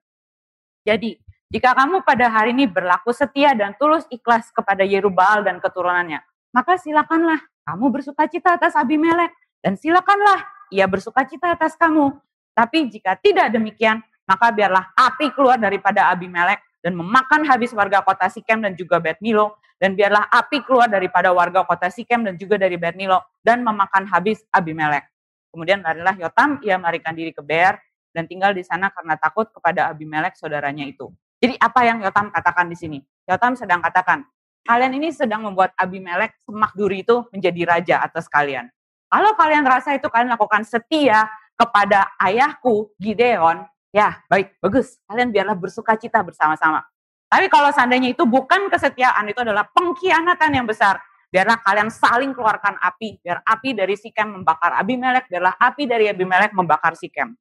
Jadi, 0.89 1.21
jika 1.53 1.77
kamu 1.77 2.01
pada 2.01 2.33
hari 2.33 2.49
ini 2.57 2.65
berlaku 2.65 3.13
setia 3.13 3.53
dan 3.53 3.77
tulus 3.77 4.09
ikhlas 4.09 4.49
kepada 4.49 4.81
Yerubal 4.81 5.45
dan 5.45 5.61
keturunannya, 5.61 6.32
maka 6.53 6.77
silakanlah 6.77 7.41
kamu 7.65 7.85
bersuka 7.89 8.29
cita 8.29 8.55
atas 8.55 8.77
Abimelek 8.77 9.33
dan 9.59 9.73
silakanlah 9.75 10.45
ia 10.69 10.85
bersuka 10.85 11.25
cita 11.25 11.53
atas 11.57 11.73
kamu. 11.75 12.13
Tapi 12.53 12.85
jika 12.93 13.17
tidak 13.17 13.49
demikian, 13.49 13.99
maka 14.29 14.53
biarlah 14.53 14.93
api 14.93 15.33
keluar 15.33 15.57
daripada 15.57 16.13
Abimelek 16.13 16.61
dan 16.85 16.93
memakan 16.93 17.43
habis 17.49 17.73
warga 17.73 18.05
kota 18.05 18.29
Sikem 18.29 18.61
dan 18.61 18.77
juga 18.77 19.01
Bet 19.01 19.17
Milo 19.19 19.57
dan 19.81 19.97
biarlah 19.97 20.29
api 20.29 20.61
keluar 20.61 20.87
daripada 20.87 21.33
warga 21.33 21.65
kota 21.65 21.89
Sikem 21.89 22.21
dan 22.23 22.37
juga 22.37 22.61
dari 22.61 22.77
Bet 22.77 22.93
Milo 22.93 23.19
dan 23.41 23.65
memakan 23.65 24.05
habis 24.07 24.45
Abimelek. 24.53 25.09
Kemudian 25.49 25.81
larilah 25.81 26.17
Yotam, 26.17 26.61
ia 26.65 26.77
melarikan 26.77 27.13
diri 27.13 27.29
ke 27.33 27.41
Ber 27.41 27.77
dan 28.13 28.29
tinggal 28.29 28.53
di 28.53 28.61
sana 28.61 28.93
karena 28.93 29.17
takut 29.17 29.49
kepada 29.49 29.89
Abimelek 29.89 30.37
saudaranya 30.37 30.85
itu. 30.85 31.09
Jadi 31.41 31.57
apa 31.57 31.81
yang 31.83 32.01
Yotam 32.01 32.29
katakan 32.29 32.69
di 32.69 32.77
sini? 32.77 32.99
Yotam 33.27 33.53
sedang 33.59 33.83
katakan, 33.83 34.23
kalian 34.63 34.95
ini 34.97 35.11
sedang 35.11 35.43
membuat 35.43 35.75
Abimelek 35.75 36.39
semak 36.43 36.71
duri 36.73 37.03
itu 37.03 37.27
menjadi 37.29 37.61
raja 37.67 37.95
atas 38.03 38.31
kalian. 38.31 38.71
Kalau 39.11 39.31
kalian 39.37 39.63
rasa 39.67 39.93
itu 39.93 40.09
kalian 40.09 40.33
lakukan 40.33 40.65
setia 40.65 41.29
kepada 41.53 42.09
ayahku 42.17 42.89
Gideon, 42.97 43.61
ya 43.93 44.23
baik, 44.25 44.57
bagus. 44.57 44.97
Kalian 45.05 45.29
biarlah 45.29 45.53
bersuka 45.53 45.93
cita 45.93 46.25
bersama-sama. 46.25 46.81
Tapi 47.29 47.49
kalau 47.49 47.69
seandainya 47.73 48.13
itu 48.13 48.25
bukan 48.25 48.69
kesetiaan, 48.69 49.25
itu 49.29 49.41
adalah 49.41 49.65
pengkhianatan 49.69 50.53
yang 50.53 50.65
besar. 50.69 51.01
Biarlah 51.33 51.57
kalian 51.65 51.89
saling 51.89 52.29
keluarkan 52.29 52.77
api, 52.77 53.17
biar 53.25 53.41
api 53.41 53.73
dari 53.73 53.97
Sikem 53.97 54.37
membakar 54.37 54.77
Abimelek, 54.77 55.25
biarlah 55.33 55.57
api 55.57 55.89
dari 55.89 56.05
Abimelek 56.13 56.53
membakar 56.53 56.93
Sikem. 56.93 57.33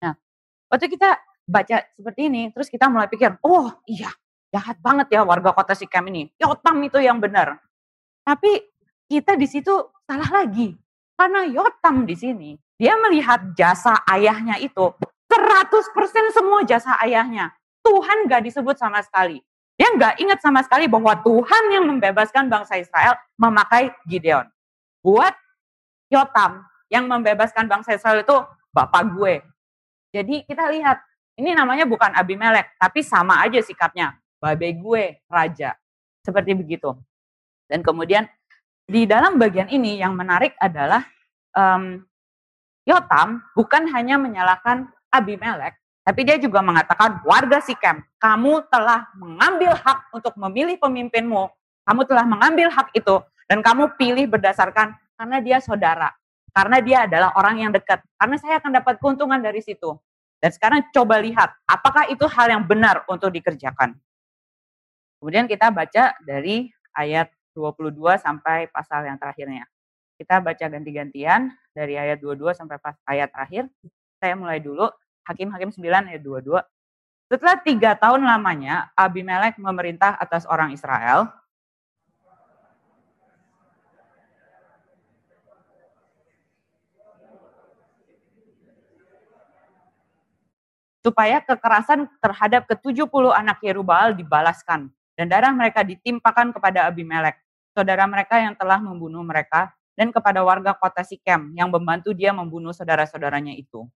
Nah, 0.00 0.16
waktu 0.72 0.88
kita 0.88 1.20
baca 1.44 1.84
seperti 1.92 2.32
ini, 2.32 2.48
terus 2.48 2.72
kita 2.72 2.88
mulai 2.88 3.12
pikir, 3.12 3.36
oh 3.44 3.76
iya, 3.84 4.08
jahat 4.54 4.78
banget 4.80 5.12
ya 5.12 5.26
warga 5.26 5.52
kota 5.52 5.74
Sikem 5.74 6.06
ini. 6.10 6.30
Yotam 6.38 6.78
itu 6.84 6.98
yang 7.02 7.18
benar. 7.18 7.58
Tapi 8.22 8.62
kita 9.06 9.38
di 9.38 9.46
situ 9.46 9.72
salah 10.06 10.42
lagi. 10.42 10.74
Karena 11.16 11.48
Yotam 11.48 12.04
di 12.04 12.12
sini, 12.12 12.50
dia 12.76 12.92
melihat 13.00 13.56
jasa 13.56 14.04
ayahnya 14.04 14.60
itu 14.60 14.92
100% 15.32 16.36
semua 16.36 16.60
jasa 16.68 16.92
ayahnya. 17.00 17.54
Tuhan 17.80 18.28
gak 18.28 18.44
disebut 18.44 18.76
sama 18.76 19.00
sekali. 19.00 19.40
Dia 19.80 19.92
gak 19.96 20.20
ingat 20.20 20.44
sama 20.44 20.60
sekali 20.60 20.84
bahwa 20.90 21.16
Tuhan 21.24 21.64
yang 21.72 21.88
membebaskan 21.88 22.52
bangsa 22.52 22.76
Israel 22.76 23.16
memakai 23.40 23.92
Gideon. 24.04 24.44
Buat 25.00 25.32
Yotam 26.12 26.66
yang 26.92 27.08
membebaskan 27.08 27.64
bangsa 27.64 27.96
Israel 27.96 28.20
itu 28.20 28.36
bapak 28.76 29.02
gue. 29.16 29.34
Jadi 30.12 30.44
kita 30.44 30.68
lihat, 30.68 31.00
ini 31.40 31.56
namanya 31.56 31.88
bukan 31.88 32.12
Abimelek, 32.12 32.76
tapi 32.76 33.00
sama 33.00 33.40
aja 33.40 33.60
sikapnya 33.60 34.16
babe 34.38 34.76
gue 34.76 35.04
raja. 35.26 35.74
Seperti 36.22 36.54
begitu. 36.58 36.94
Dan 37.66 37.82
kemudian 37.82 38.26
di 38.86 39.02
dalam 39.06 39.38
bagian 39.38 39.66
ini 39.66 39.98
yang 39.98 40.14
menarik 40.14 40.54
adalah 40.62 41.02
um, 41.54 42.02
Yotam 42.86 43.42
bukan 43.58 43.90
hanya 43.90 44.14
menyalahkan 44.14 44.86
Abimelek, 45.10 45.74
tapi 46.06 46.22
dia 46.22 46.38
juga 46.38 46.62
mengatakan 46.62 47.18
warga 47.26 47.58
Sikem, 47.58 47.98
kamu 48.22 48.62
telah 48.70 49.10
mengambil 49.18 49.74
hak 49.74 50.14
untuk 50.14 50.38
memilih 50.38 50.78
pemimpinmu, 50.78 51.50
kamu 51.82 52.00
telah 52.06 52.22
mengambil 52.22 52.70
hak 52.70 52.94
itu 52.94 53.18
dan 53.50 53.58
kamu 53.58 53.90
pilih 53.98 54.30
berdasarkan 54.30 54.94
karena 55.18 55.38
dia 55.42 55.58
saudara, 55.58 56.14
karena 56.54 56.78
dia 56.78 56.98
adalah 57.10 57.34
orang 57.34 57.66
yang 57.66 57.70
dekat, 57.74 57.98
karena 58.22 58.36
saya 58.38 58.62
akan 58.62 58.70
dapat 58.78 58.94
keuntungan 59.02 59.42
dari 59.42 59.58
situ. 59.58 59.98
Dan 60.38 60.54
sekarang 60.54 60.86
coba 60.94 61.18
lihat, 61.18 61.58
apakah 61.66 62.06
itu 62.06 62.22
hal 62.30 62.54
yang 62.54 62.62
benar 62.62 63.02
untuk 63.10 63.34
dikerjakan? 63.34 63.98
Kemudian 65.16 65.48
kita 65.48 65.72
baca 65.72 66.12
dari 66.20 66.68
ayat 66.92 67.32
22 67.56 67.96
sampai 68.20 68.68
pasal 68.68 69.08
yang 69.08 69.16
terakhirnya. 69.16 69.64
Kita 70.16 70.44
baca 70.44 70.64
ganti-gantian 70.68 71.52
dari 71.72 71.96
ayat 71.96 72.20
22 72.20 72.52
sampai 72.52 72.76
pas 72.76 72.96
ayat 73.08 73.32
terakhir. 73.32 73.68
Saya 74.20 74.36
mulai 74.36 74.60
dulu, 74.60 74.88
Hakim-Hakim 75.28 75.72
9 75.72 76.12
ayat 76.12 76.20
22. 76.24 76.60
Setelah 77.32 77.56
tiga 77.64 77.90
tahun 77.96 78.22
lamanya, 78.22 78.92
Abimelek 78.96 79.56
memerintah 79.56 80.16
atas 80.20 80.44
orang 80.48 80.72
Israel. 80.72 81.28
Supaya 91.02 91.38
kekerasan 91.38 92.10
terhadap 92.18 92.66
ke-70 92.66 93.30
anak 93.30 93.62
Yerubal 93.62 94.10
dibalaskan 94.18 94.90
dan 95.16 95.32
darah 95.32 95.50
mereka 95.50 95.80
ditimpakan 95.80 96.52
kepada 96.52 96.84
Abimelek, 96.84 97.40
saudara 97.72 98.04
mereka 98.04 98.36
yang 98.36 98.52
telah 98.52 98.76
membunuh 98.78 99.24
mereka, 99.24 99.72
dan 99.96 100.12
kepada 100.12 100.44
warga 100.44 100.76
kota 100.76 101.00
Sikem 101.00 101.56
yang 101.56 101.72
membantu 101.72 102.12
dia 102.12 102.30
membunuh 102.30 102.76
saudara-saudaranya 102.76 103.56
itu. 103.56 103.88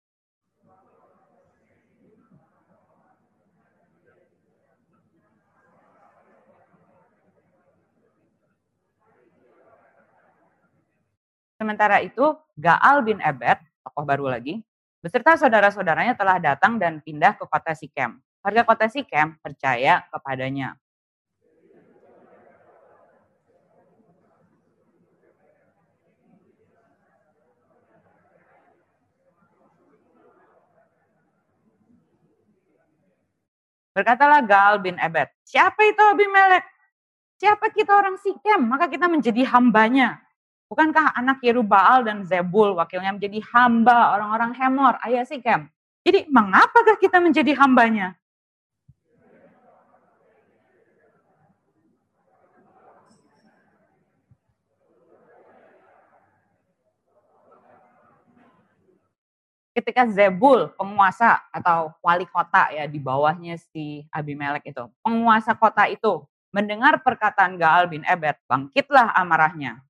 Sementara 11.60 12.00
itu, 12.00 12.24
Gaal 12.56 13.04
bin 13.04 13.20
Ebed, 13.20 13.60
tokoh 13.84 14.08
baru 14.08 14.32
lagi, 14.32 14.64
beserta 15.04 15.36
saudara-saudaranya 15.36 16.16
telah 16.16 16.40
datang 16.40 16.80
dan 16.80 17.04
pindah 17.04 17.36
ke 17.36 17.44
kota 17.44 17.76
Sikem. 17.76 18.16
Warga 18.40 18.64
kota 18.64 18.88
Sikem 18.88 19.36
percaya 19.44 20.00
kepadanya. 20.08 20.80
Berkatalah 33.90 34.40
Gal 34.46 34.78
bin 34.78 34.94
Ebed, 34.96 35.28
siapa 35.42 35.82
itu 35.82 35.98
Abimelek? 35.98 36.62
Siapa 37.40 37.72
kita 37.72 37.96
orang 37.96 38.20
Sikem? 38.20 38.60
Maka 38.68 38.86
kita 38.86 39.08
menjadi 39.08 39.42
hambanya. 39.50 40.20
Bukankah 40.70 41.16
anak 41.18 41.42
Yerubaal 41.42 42.06
dan 42.06 42.22
Zebul 42.22 42.78
wakilnya 42.78 43.10
menjadi 43.16 43.42
hamba 43.50 44.14
orang-orang 44.14 44.54
Hemor, 44.54 44.94
ayah 45.02 45.26
Sikem? 45.26 45.66
Jadi 46.06 46.30
mengapakah 46.30 47.00
kita 47.00 47.18
menjadi 47.18 47.56
hambanya? 47.58 48.14
Ketika 59.80 60.04
Zebul 60.12 60.68
penguasa 60.76 61.40
atau 61.48 61.96
wali 62.04 62.28
kota 62.28 62.68
ya 62.68 62.84
di 62.84 63.00
bawahnya 63.00 63.56
si 63.72 64.04
Abimelek 64.12 64.68
itu, 64.68 64.84
penguasa 65.00 65.56
kota 65.56 65.88
itu 65.88 66.20
mendengar 66.52 67.00
perkataan 67.00 67.56
Gaal 67.56 67.88
bin 67.88 68.04
Ebed, 68.04 68.36
bangkitlah 68.44 69.16
amarahnya. 69.16 69.80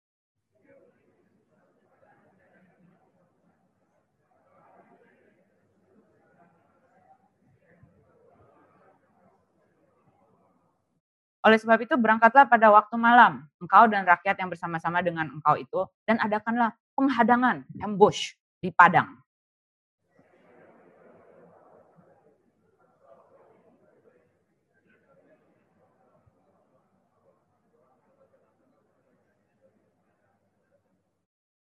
Oleh 11.40 11.56
sebab 11.56 11.80
itu 11.80 11.96
berangkatlah 11.96 12.44
pada 12.46 12.68
waktu 12.68 13.00
malam, 13.00 13.48
engkau 13.58 13.88
dan 13.88 14.04
rakyat 14.04 14.36
yang 14.38 14.52
bersama-sama 14.52 15.00
dengan 15.00 15.24
engkau 15.32 15.56
itu, 15.56 15.88
dan 16.04 16.20
adakanlah 16.20 16.76
penghadangan, 16.92 17.64
ambush 17.80 18.36
di 18.60 18.68
padang. 18.68 19.19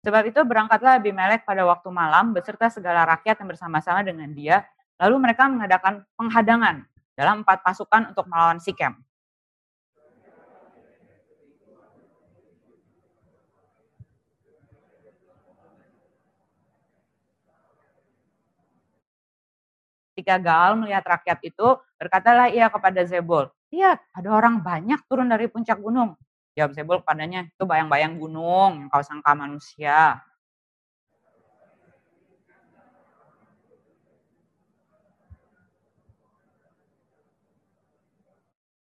Sebab 0.04 0.28
itu 0.28 0.36
berangkatlah 0.44 1.00
Abimelek 1.00 1.48
pada 1.48 1.64
waktu 1.64 1.88
malam 1.88 2.36
beserta 2.36 2.68
segala 2.68 3.08
rakyat 3.08 3.40
yang 3.40 3.48
bersama-sama 3.48 4.04
dengan 4.04 4.28
dia. 4.36 4.60
Lalu 5.00 5.16
mereka 5.16 5.48
mengadakan 5.48 6.04
penghadangan 6.12 6.84
dalam 7.16 7.40
empat 7.40 7.64
pasukan 7.64 8.12
untuk 8.12 8.28
melawan 8.28 8.60
Sikem. 8.60 8.92
Ketika 20.14 20.38
Gaal 20.38 20.78
melihat 20.78 21.02
rakyat 21.02 21.42
itu, 21.42 21.68
berkatalah 21.98 22.46
ia 22.52 22.70
kepada 22.70 23.02
Zebul, 23.02 23.50
lihat 23.74 23.98
ada 24.14 24.30
orang 24.30 24.62
banyak 24.62 25.02
turun 25.10 25.26
dari 25.26 25.50
puncak 25.50 25.80
gunung. 25.80 26.14
Jawab 26.54 26.70
Zebul 26.70 27.02
kepadanya, 27.02 27.50
itu 27.50 27.64
bayang-bayang 27.66 28.14
gunung 28.14 28.86
yang 28.86 28.88
kau 28.88 29.02
sangka 29.02 29.34
manusia. 29.34 30.22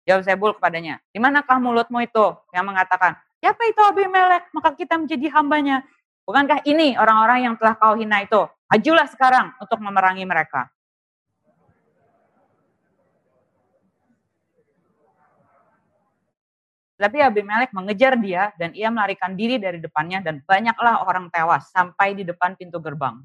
Jawab 0.10 0.26
Zebul 0.26 0.58
kepadanya, 0.58 0.98
di 1.14 1.22
manakah 1.22 1.62
mulutmu 1.62 2.02
itu 2.02 2.34
yang 2.50 2.66
mengatakan, 2.66 3.14
siapa 3.38 3.62
itu 3.70 3.78
Abimelek, 3.86 4.50
maka 4.58 4.74
kita 4.74 4.98
menjadi 4.98 5.30
hambanya. 5.38 5.86
Bukankah 6.26 6.66
ini 6.66 6.98
orang-orang 6.98 7.46
yang 7.46 7.54
telah 7.62 7.78
kau 7.78 7.94
hina 7.94 8.26
itu? 8.26 8.42
Ajulah 8.74 9.06
sekarang 9.06 9.54
untuk 9.62 9.78
memerangi 9.78 10.26
mereka. 10.26 10.74
Tapi 17.02 17.18
Abimelek 17.18 17.74
mengejar 17.74 18.14
dia 18.14 18.54
dan 18.62 18.78
ia 18.78 18.94
melarikan 18.94 19.34
diri 19.34 19.58
dari 19.58 19.82
depannya 19.82 20.22
dan 20.22 20.38
banyaklah 20.46 21.02
orang 21.02 21.34
tewas 21.34 21.74
sampai 21.74 22.14
di 22.14 22.22
depan 22.22 22.54
pintu 22.54 22.78
gerbang. 22.78 23.18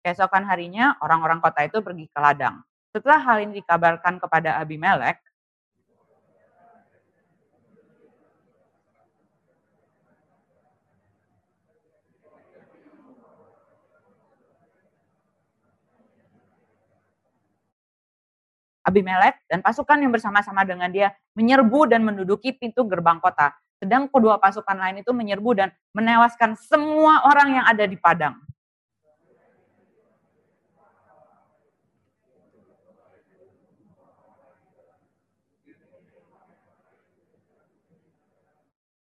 Keesokan 0.00 0.48
harinya 0.48 0.96
orang-orang 1.04 1.44
kota 1.44 1.68
itu 1.68 1.84
pergi 1.84 2.08
ke 2.08 2.20
ladang. 2.24 2.64
Setelah 2.88 3.20
hal 3.28 3.44
ini 3.44 3.60
dikabarkan 3.60 4.16
kepada 4.16 4.56
Abimelek, 4.56 5.20
Abimelek 18.84 19.40
dan 19.48 19.64
pasukan 19.64 19.96
yang 19.96 20.12
bersama-sama 20.12 20.60
dengan 20.68 20.92
dia 20.92 21.16
menyerbu 21.32 21.88
dan 21.88 22.04
menduduki 22.04 22.52
pintu 22.52 22.84
gerbang 22.84 23.16
kota. 23.16 23.56
Sedang 23.80 24.06
kedua 24.12 24.36
pasukan 24.36 24.76
lain 24.76 25.00
itu 25.00 25.10
menyerbu 25.16 25.50
dan 25.56 25.72
menewaskan 25.96 26.54
semua 26.60 27.24
orang 27.24 27.58
yang 27.58 27.64
ada 27.64 27.84
di 27.88 27.96
padang. 27.96 28.36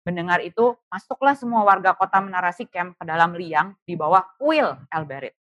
Mendengar 0.03 0.43
itu, 0.43 0.75
masuklah 0.91 1.39
semua 1.39 1.63
warga 1.63 1.95
kota 1.95 2.19
Menara 2.19 2.51
Sikem 2.51 2.91
ke 2.99 3.05
dalam 3.07 3.39
liang 3.39 3.79
di 3.87 3.95
bawah 3.95 4.27
kuil 4.35 4.75
Elberit. 4.91 5.42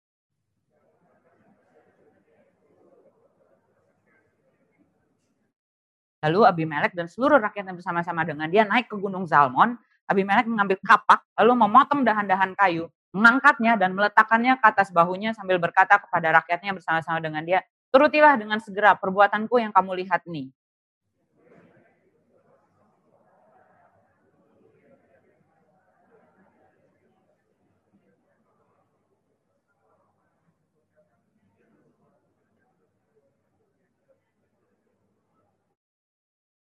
Lalu 6.26 6.42
Abimelek 6.42 6.90
dan 6.98 7.06
seluruh 7.06 7.38
rakyat 7.38 7.70
yang 7.70 7.78
bersama-sama 7.78 8.26
dengan 8.26 8.50
dia 8.50 8.66
naik 8.66 8.90
ke 8.90 8.98
Gunung 8.98 9.30
Zalmon. 9.30 9.78
Abimelek 10.10 10.50
mengambil 10.50 10.78
kapak, 10.82 11.22
lalu 11.38 11.66
memotong 11.66 12.02
dahan-dahan 12.02 12.54
kayu, 12.58 12.90
mengangkatnya 13.14 13.78
dan 13.78 13.94
meletakkannya 13.94 14.58
ke 14.58 14.64
atas 14.66 14.90
bahunya 14.90 15.34
sambil 15.34 15.58
berkata 15.58 15.98
kepada 15.98 16.42
rakyatnya 16.42 16.74
bersama-sama 16.74 17.18
dengan 17.18 17.42
dia, 17.42 17.62
turutilah 17.90 18.38
dengan 18.38 18.58
segera 18.58 18.94
perbuatanku 18.98 19.58
yang 19.58 19.74
kamu 19.74 20.06
lihat 20.06 20.22
ini. 20.30 20.50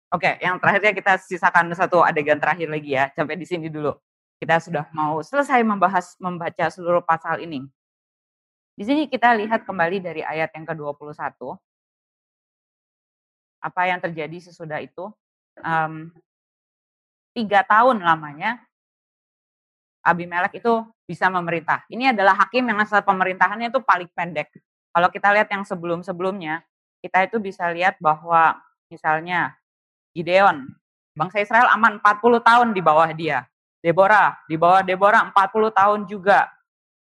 Oke, 0.08 0.40
yang 0.40 0.56
terakhirnya 0.56 0.96
kita 0.96 1.20
sisakan 1.20 1.68
satu 1.76 2.00
adegan 2.00 2.40
terakhir 2.40 2.72
lagi 2.72 2.96
ya, 2.96 3.12
sampai 3.12 3.36
di 3.36 3.44
sini 3.44 3.68
dulu. 3.68 3.92
Kita 4.40 4.56
sudah 4.56 4.88
mau 4.96 5.20
selesai 5.20 5.60
membahas 5.60 6.16
membaca 6.16 6.64
seluruh 6.72 7.04
pasal 7.04 7.44
ini. 7.44 7.68
Di 8.78 8.86
sini 8.86 9.10
kita 9.10 9.34
lihat 9.36 9.66
kembali 9.66 9.98
dari 10.00 10.22
ayat 10.22 10.54
yang 10.54 10.64
ke-21. 10.64 11.58
Apa 13.58 13.82
yang 13.90 13.98
terjadi 13.98 14.38
sesudah 14.38 14.78
itu. 14.78 15.10
Um, 15.58 16.14
tiga 17.34 17.66
tahun 17.66 17.98
lamanya 17.98 18.62
Abimelek 20.06 20.62
itu 20.62 20.86
bisa 21.04 21.26
memerintah. 21.26 21.82
Ini 21.90 22.14
adalah 22.14 22.38
hakim 22.38 22.64
yang 22.64 22.78
masa 22.78 23.02
pemerintahannya 23.02 23.74
itu 23.74 23.82
paling 23.82 24.08
pendek. 24.14 24.48
Kalau 24.94 25.10
kita 25.10 25.34
lihat 25.34 25.50
yang 25.50 25.66
sebelum-sebelumnya, 25.66 26.62
kita 27.02 27.26
itu 27.26 27.36
bisa 27.42 27.66
lihat 27.74 27.98
bahwa 27.98 28.56
misalnya 28.88 29.57
Gideon. 30.18 30.66
Bangsa 31.14 31.38
Israel 31.38 31.70
aman 31.70 32.02
40 32.02 32.42
tahun 32.42 32.68
di 32.74 32.82
bawah 32.82 33.06
dia. 33.14 33.46
Deborah, 33.78 34.34
di 34.50 34.58
bawah 34.58 34.82
Deborah 34.82 35.30
40 35.30 35.70
tahun 35.70 36.00
juga. 36.10 36.50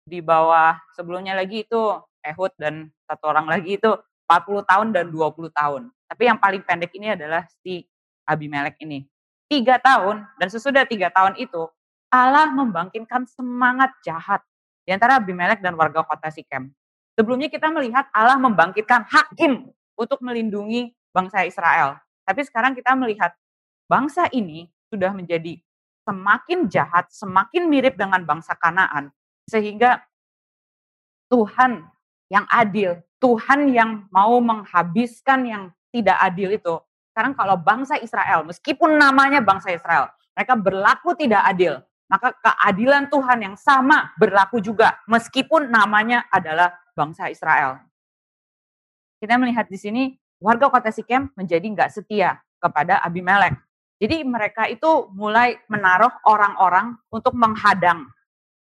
Di 0.04 0.20
bawah 0.20 0.76
sebelumnya 0.92 1.32
lagi 1.32 1.64
itu 1.64 1.80
Ehud 2.20 2.52
dan 2.60 2.92
satu 3.08 3.32
orang 3.32 3.48
lagi 3.48 3.80
itu 3.80 3.90
40 4.28 4.68
tahun 4.68 4.86
dan 4.92 5.08
20 5.08 5.48
tahun. 5.50 5.88
Tapi 6.06 6.22
yang 6.28 6.38
paling 6.38 6.62
pendek 6.62 6.92
ini 6.94 7.16
adalah 7.16 7.48
si 7.64 7.82
Abimelek 8.28 8.76
ini. 8.84 9.02
Tiga 9.48 9.78
tahun 9.80 10.26
dan 10.36 10.48
sesudah 10.50 10.84
tiga 10.86 11.10
tahun 11.10 11.38
itu 11.38 11.66
Allah 12.10 12.50
membangkitkan 12.50 13.26
semangat 13.30 13.94
jahat 14.02 14.42
di 14.86 14.94
antara 14.94 15.18
Abimelek 15.18 15.62
dan 15.62 15.74
warga 15.74 16.06
kota 16.06 16.30
Sikem. 16.30 16.70
Sebelumnya 17.18 17.50
kita 17.50 17.72
melihat 17.72 18.06
Allah 18.14 18.38
membangkitkan 18.38 19.06
hakim 19.08 19.72
untuk 19.96 20.20
melindungi 20.22 20.92
bangsa 21.10 21.48
Israel. 21.48 21.98
Tapi 22.26 22.42
sekarang 22.42 22.74
kita 22.74 22.98
melihat 22.98 23.32
bangsa 23.86 24.26
ini 24.34 24.66
sudah 24.90 25.14
menjadi 25.14 25.62
semakin 26.02 26.66
jahat, 26.66 27.06
semakin 27.14 27.70
mirip 27.70 27.94
dengan 27.94 28.22
bangsa 28.26 28.58
Kanaan, 28.58 29.14
sehingga 29.46 30.02
Tuhan 31.30 31.86
yang 32.30 32.46
adil, 32.50 32.98
Tuhan 33.22 33.70
yang 33.70 34.10
mau 34.10 34.38
menghabiskan 34.42 35.46
yang 35.46 35.62
tidak 35.94 36.18
adil 36.18 36.54
itu. 36.54 36.74
Sekarang 37.14 37.34
kalau 37.34 37.56
bangsa 37.58 37.98
Israel, 37.98 38.42
meskipun 38.46 38.98
namanya 38.98 39.42
bangsa 39.42 39.74
Israel, 39.74 40.10
mereka 40.34 40.54
berlaku 40.58 41.14
tidak 41.14 41.42
adil. 41.46 41.82
maka 42.06 42.30
keadilan 42.38 43.10
Tuhan 43.10 43.38
yang 43.42 43.56
sama 43.58 44.14
berlaku 44.14 44.62
juga 44.62 44.94
meskipun 45.10 45.66
namanya 45.70 46.22
adalah 46.30 46.70
bangsa 46.94 47.26
Israel. 47.26 47.82
Kita 49.18 49.34
melihat 49.42 49.66
di 49.66 49.74
sini 49.74 50.04
warga 50.40 50.68
kota 50.68 50.92
Sikem 50.92 51.32
menjadi 51.34 51.64
nggak 51.64 51.90
setia 51.92 52.40
kepada 52.60 53.00
Abimelek. 53.04 53.56
Jadi 53.96 54.24
mereka 54.28 54.68
itu 54.68 55.08
mulai 55.16 55.56
menaruh 55.72 56.12
orang-orang 56.28 57.00
untuk 57.08 57.32
menghadang. 57.32 58.04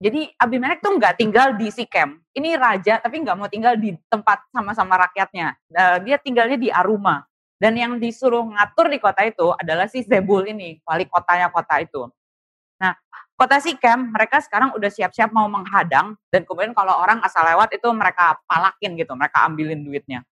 Jadi 0.01 0.27
Abimelek 0.35 0.81
tuh 0.81 0.97
nggak 0.97 1.15
tinggal 1.21 1.55
di 1.55 1.71
Sikem. 1.71 2.19
Ini 2.35 2.57
raja 2.57 2.99
tapi 2.99 3.21
nggak 3.21 3.37
mau 3.37 3.47
tinggal 3.47 3.77
di 3.77 3.95
tempat 4.11 4.43
sama-sama 4.51 4.97
rakyatnya. 5.07 5.55
Eh, 5.71 5.97
dia 6.03 6.17
tinggalnya 6.19 6.57
di 6.57 6.67
Aruma. 6.73 7.23
Dan 7.61 7.77
yang 7.77 8.01
disuruh 8.01 8.41
ngatur 8.41 8.89
di 8.89 8.97
kota 8.97 9.21
itu 9.21 9.53
adalah 9.53 9.85
si 9.85 10.01
Zebul 10.01 10.49
ini, 10.49 10.81
wali 10.81 11.05
kotanya 11.05 11.53
kota 11.53 11.77
itu. 11.77 12.09
Nah, 12.81 12.97
kota 13.37 13.61
Sikem 13.61 14.09
mereka 14.09 14.41
sekarang 14.41 14.73
udah 14.73 14.89
siap-siap 14.89 15.29
mau 15.29 15.45
menghadang 15.45 16.17
dan 16.33 16.41
kemudian 16.41 16.73
kalau 16.73 16.97
orang 16.97 17.21
asal 17.21 17.45
lewat 17.45 17.69
itu 17.77 17.85
mereka 17.93 18.41
palakin 18.49 18.97
gitu, 18.97 19.13
mereka 19.13 19.45
ambilin 19.45 19.85
duitnya. 19.85 20.25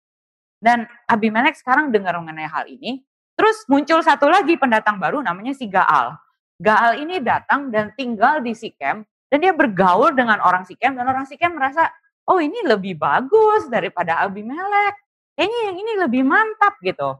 Dan 0.59 0.87
Abimelek 1.07 1.55
sekarang 1.55 1.95
dengar 1.95 2.19
mengenai 2.19 2.51
hal 2.51 2.67
ini, 2.67 3.07
terus 3.39 3.63
muncul 3.71 4.03
satu 4.03 4.27
lagi 4.27 4.59
pendatang 4.59 4.99
baru 4.99 5.23
namanya 5.23 5.55
si 5.55 5.71
Gaal. 5.71 6.19
Gaal 6.59 6.99
ini 6.99 7.23
datang 7.23 7.71
dan 7.71 7.95
tinggal 7.95 8.43
di 8.43 8.51
Sikem 8.51 9.07
dan 9.31 9.39
dia 9.39 9.55
bergaul 9.55 10.11
dengan 10.11 10.43
orang 10.43 10.67
Sikem 10.67 10.99
dan 10.99 11.07
orang 11.07 11.23
Sikem 11.31 11.55
merasa, 11.55 11.87
oh 12.27 12.43
ini 12.43 12.59
lebih 12.67 12.99
bagus 12.99 13.71
daripada 13.71 14.19
Abimelek 14.27 14.99
kayaknya 15.39 15.61
yang 15.71 15.77
ini 15.79 15.93
lebih 16.03 16.23
mantap 16.27 16.75
gitu. 16.83 17.15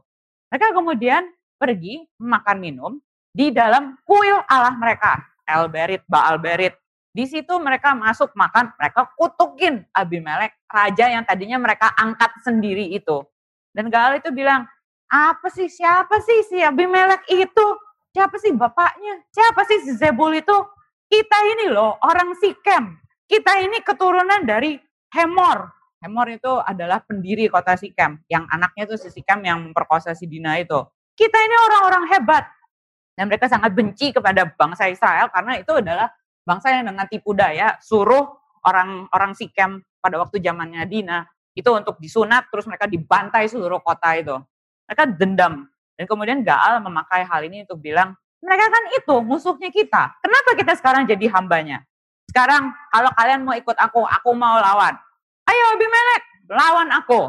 Mereka 0.51 0.75
kemudian 0.75 1.23
pergi 1.55 2.03
makan 2.19 2.57
minum 2.59 2.91
di 3.31 3.55
dalam 3.55 3.95
kuil 4.03 4.43
Allah 4.51 4.75
mereka, 4.75 5.23
El 5.47 5.71
Berit, 5.71 6.03
Baal 6.03 6.35
Berit. 6.35 6.75
Di 7.09 7.25
situ 7.25 7.57
mereka 7.57 7.97
masuk 7.97 8.31
makan, 8.37 8.73
mereka 8.77 9.09
kutukin 9.17 9.81
Abimelek, 9.91 10.53
raja 10.69 11.09
yang 11.09 11.25
tadinya 11.25 11.57
mereka 11.57 11.89
angkat 11.97 12.37
sendiri 12.45 12.85
itu. 12.93 13.25
Dan 13.73 13.89
Gaal 13.89 14.21
itu 14.21 14.29
bilang, 14.29 14.69
apa 15.09 15.49
sih, 15.49 15.65
siapa 15.65 16.21
sih 16.21 16.45
si 16.45 16.61
Abimelek 16.61 17.25
itu? 17.33 17.67
Siapa 18.13 18.37
sih 18.37 18.53
bapaknya? 18.53 19.25
Siapa 19.33 19.61
sih 19.65 19.89
si 19.89 19.91
Zebul 19.97 20.37
itu? 20.37 20.57
Kita 21.09 21.37
ini 21.57 21.73
loh, 21.73 21.97
orang 22.05 22.37
Sikem. 22.37 22.97
Kita 23.25 23.57
ini 23.61 23.81
keturunan 23.81 24.45
dari 24.45 24.77
Hemor, 25.09 25.79
Hemor 25.99 26.27
itu 26.31 26.53
adalah 26.63 27.03
pendiri 27.03 27.51
kota 27.51 27.75
Sikem, 27.75 28.23
yang 28.31 28.47
anaknya 28.47 28.87
itu 28.87 28.95
si 28.95 29.11
Sikem 29.11 29.43
yang 29.43 29.59
memperkosa 29.59 30.15
si 30.15 30.31
Dina 30.31 30.55
itu. 30.55 30.79
Kita 31.11 31.35
ini 31.35 31.55
orang-orang 31.67 32.03
hebat. 32.15 32.47
Dan 33.19 33.27
mereka 33.27 33.51
sangat 33.51 33.75
benci 33.75 34.15
kepada 34.15 34.47
bangsa 34.47 34.87
Israel 34.87 35.27
karena 35.27 35.59
itu 35.59 35.75
adalah 35.75 36.07
bangsa 36.43 36.73
yang 36.73 36.91
dengan 36.91 37.05
tipu 37.07 37.35
daya 37.35 37.77
suruh 37.83 38.27
orang-orang 38.65 39.31
Sikem 39.35 39.79
pada 39.99 40.19
waktu 40.19 40.39
zamannya 40.39 40.83
Dina 40.87 41.23
itu 41.55 41.67
untuk 41.71 41.99
disunat 41.99 42.47
terus 42.47 42.67
mereka 42.67 42.87
dibantai 42.87 43.47
seluruh 43.51 43.83
kota 43.83 44.15
itu. 44.15 44.35
Mereka 44.87 45.03
dendam. 45.19 45.67
Dan 45.99 46.05
kemudian 46.07 46.39
Gaal 46.41 46.79
memakai 46.79 47.27
hal 47.27 47.43
ini 47.43 47.67
untuk 47.67 47.83
bilang, 47.83 48.15
mereka 48.39 48.71
kan 48.71 48.83
itu 48.95 49.15
musuhnya 49.19 49.67
kita. 49.67 50.15
Kenapa 50.23 50.49
kita 50.55 50.73
sekarang 50.79 51.03
jadi 51.03 51.27
hambanya? 51.35 51.83
Sekarang 52.31 52.71
kalau 52.87 53.11
kalian 53.19 53.43
mau 53.43 53.57
ikut 53.57 53.75
aku, 53.75 54.07
aku 54.07 54.31
mau 54.31 54.55
lawan 54.63 54.95
ayo 55.49 55.63
Abimelek, 55.75 56.23
lawan 56.49 56.89
aku. 56.93 57.21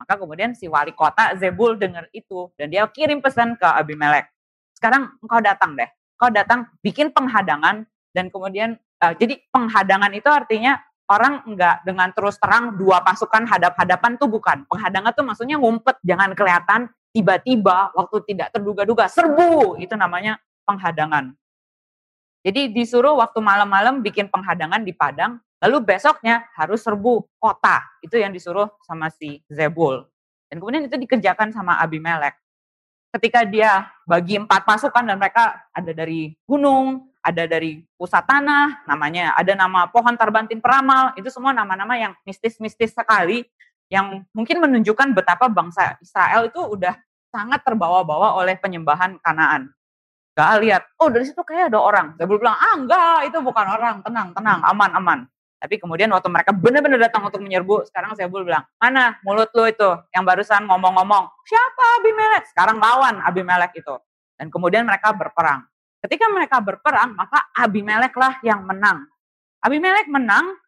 Maka 0.00 0.18
kemudian 0.18 0.50
si 0.56 0.66
wali 0.66 0.90
kota 0.96 1.36
Zebul 1.38 1.78
dengar 1.78 2.10
itu 2.10 2.50
dan 2.58 2.72
dia 2.72 2.82
kirim 2.90 3.22
pesan 3.22 3.54
ke 3.54 3.68
Abimelek. 3.68 4.26
Sekarang 4.74 5.14
engkau 5.22 5.38
datang 5.38 5.78
deh, 5.78 5.86
engkau 6.18 6.30
datang 6.34 6.60
bikin 6.82 7.14
penghadangan 7.14 7.86
dan 8.12 8.28
kemudian 8.28 8.76
uh, 9.00 9.12
jadi 9.16 9.40
penghadangan 9.50 10.12
itu 10.12 10.28
artinya 10.28 10.80
orang 11.08 11.44
enggak 11.44 11.84
dengan 11.84 12.08
terus 12.14 12.40
terang 12.40 12.76
dua 12.78 13.04
pasukan 13.04 13.44
hadap-hadapan 13.44 14.16
tuh 14.16 14.28
bukan. 14.30 14.64
Penghadangan 14.68 15.12
tuh 15.12 15.24
maksudnya 15.26 15.56
ngumpet, 15.60 16.00
jangan 16.06 16.32
kelihatan 16.32 16.80
tiba-tiba 17.12 17.92
waktu 17.92 18.16
tidak 18.32 18.48
terduga-duga 18.56 19.10
serbu 19.10 19.76
itu 19.76 19.92
namanya 19.98 20.40
penghadangan. 20.64 21.36
Jadi 22.42 22.72
disuruh 22.72 23.18
waktu 23.20 23.38
malam-malam 23.38 24.00
bikin 24.00 24.32
penghadangan 24.32 24.82
di 24.82 24.96
padang 24.96 25.38
Lalu 25.62 25.94
besoknya 25.94 26.50
harus 26.58 26.82
serbu 26.82 27.38
kota. 27.38 27.86
Itu 28.02 28.18
yang 28.18 28.34
disuruh 28.34 28.66
sama 28.82 29.14
si 29.14 29.38
Zebul. 29.46 30.02
Dan 30.50 30.58
kemudian 30.58 30.90
itu 30.90 30.98
dikerjakan 30.98 31.54
sama 31.54 31.78
Abimelek. 31.78 32.34
Ketika 33.14 33.46
dia 33.46 33.86
bagi 34.02 34.42
empat 34.42 34.66
pasukan 34.66 35.06
dan 35.06 35.22
mereka 35.22 35.70
ada 35.70 35.94
dari 35.94 36.34
gunung, 36.42 37.11
ada 37.22 37.46
dari 37.46 37.86
pusat 37.94 38.26
tanah, 38.26 38.82
namanya 38.84 39.32
ada 39.38 39.54
nama 39.54 39.86
pohon 39.86 40.18
tarbantin 40.18 40.58
peramal, 40.58 41.14
itu 41.14 41.30
semua 41.30 41.54
nama-nama 41.54 41.94
yang 41.94 42.12
mistis-mistis 42.26 42.90
sekali, 42.92 43.46
yang 43.86 44.26
mungkin 44.34 44.58
menunjukkan 44.58 45.14
betapa 45.14 45.46
bangsa 45.46 45.96
Israel 46.02 46.50
itu 46.50 46.58
udah 46.58 46.98
sangat 47.30 47.62
terbawa-bawa 47.62 48.36
oleh 48.36 48.58
penyembahan 48.58 49.22
Kanaan. 49.22 49.70
Gak 50.32 50.64
lihat, 50.64 50.82
oh 50.98 51.12
dari 51.12 51.28
situ 51.28 51.40
kayak 51.44 51.70
ada 51.70 51.78
orang. 51.78 52.16
Zebul 52.16 52.40
bilang, 52.40 52.56
ah 52.56 52.74
enggak, 52.74 53.30
itu 53.30 53.38
bukan 53.38 53.66
orang, 53.68 53.96
tenang, 54.02 54.32
tenang, 54.32 54.60
aman, 54.64 54.90
aman. 54.96 55.18
Tapi 55.62 55.78
kemudian 55.78 56.10
waktu 56.10 56.26
mereka 56.26 56.50
benar-benar 56.50 57.06
datang 57.06 57.22
untuk 57.22 57.38
menyerbu, 57.38 57.86
sekarang 57.86 58.18
Zebul 58.18 58.42
bilang, 58.42 58.66
mana 58.82 59.14
mulut 59.22 59.52
lu 59.54 59.68
itu 59.70 59.90
yang 60.10 60.26
barusan 60.26 60.66
ngomong-ngomong, 60.66 61.24
siapa 61.46 61.84
Abimelek? 62.02 62.50
Sekarang 62.50 62.82
lawan 62.82 63.22
Abimelek 63.22 63.76
itu. 63.78 63.94
Dan 64.34 64.50
kemudian 64.50 64.82
mereka 64.82 65.14
berperang. 65.14 65.68
Ketika 66.02 66.26
mereka 66.34 66.58
berperang, 66.58 67.14
maka 67.14 67.46
Abimelek 67.54 68.18
lah 68.18 68.42
yang 68.42 68.66
menang. 68.66 69.06
Abimelek 69.62 70.10
menang, 70.10 70.58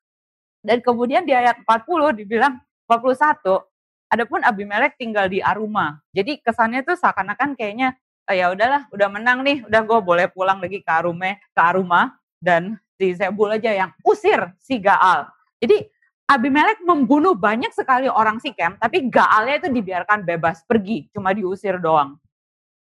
dan 0.62 0.79
kemudian 0.79 1.27
di 1.27 1.35
ayat 1.35 1.59
40 1.66 2.14
dibilang 2.23 2.62
41, 2.87 3.66
adapun 4.07 4.40
Abimelek 4.47 4.94
tinggal 4.94 5.27
di 5.27 5.42
Aruma. 5.42 5.99
Jadi 6.14 6.38
kesannya 6.38 6.87
tuh 6.87 6.94
seakan-akan 6.94 7.59
kayaknya, 7.59 7.99
oh, 8.31 8.35
ya 8.35 8.55
udahlah, 8.55 8.87
udah 8.94 9.09
menang 9.11 9.42
nih, 9.42 9.66
udah 9.66 9.83
gue 9.83 9.99
boleh 10.07 10.27
pulang 10.31 10.62
lagi 10.62 10.79
ke 10.79 10.90
Arume, 10.94 11.42
ke 11.51 11.61
Aruma, 11.61 12.14
dan 12.38 12.79
si 12.94 13.11
Zebul 13.18 13.59
aja 13.59 13.75
yang 13.75 13.90
usir 14.07 14.38
si 14.62 14.79
Gaal. 14.79 15.27
Jadi 15.59 15.83
Abimelek 16.25 16.81
membunuh 16.81 17.37
banyak 17.37 17.75
sekali 17.77 18.09
orang 18.09 18.40
Sikem, 18.40 18.81
tapi 18.81 19.12
Gaalnya 19.12 19.61
itu 19.61 19.68
dibiarkan 19.68 20.25
bebas 20.25 20.64
pergi, 20.64 21.11
cuma 21.12 21.37
diusir 21.37 21.77
doang. 21.77 22.16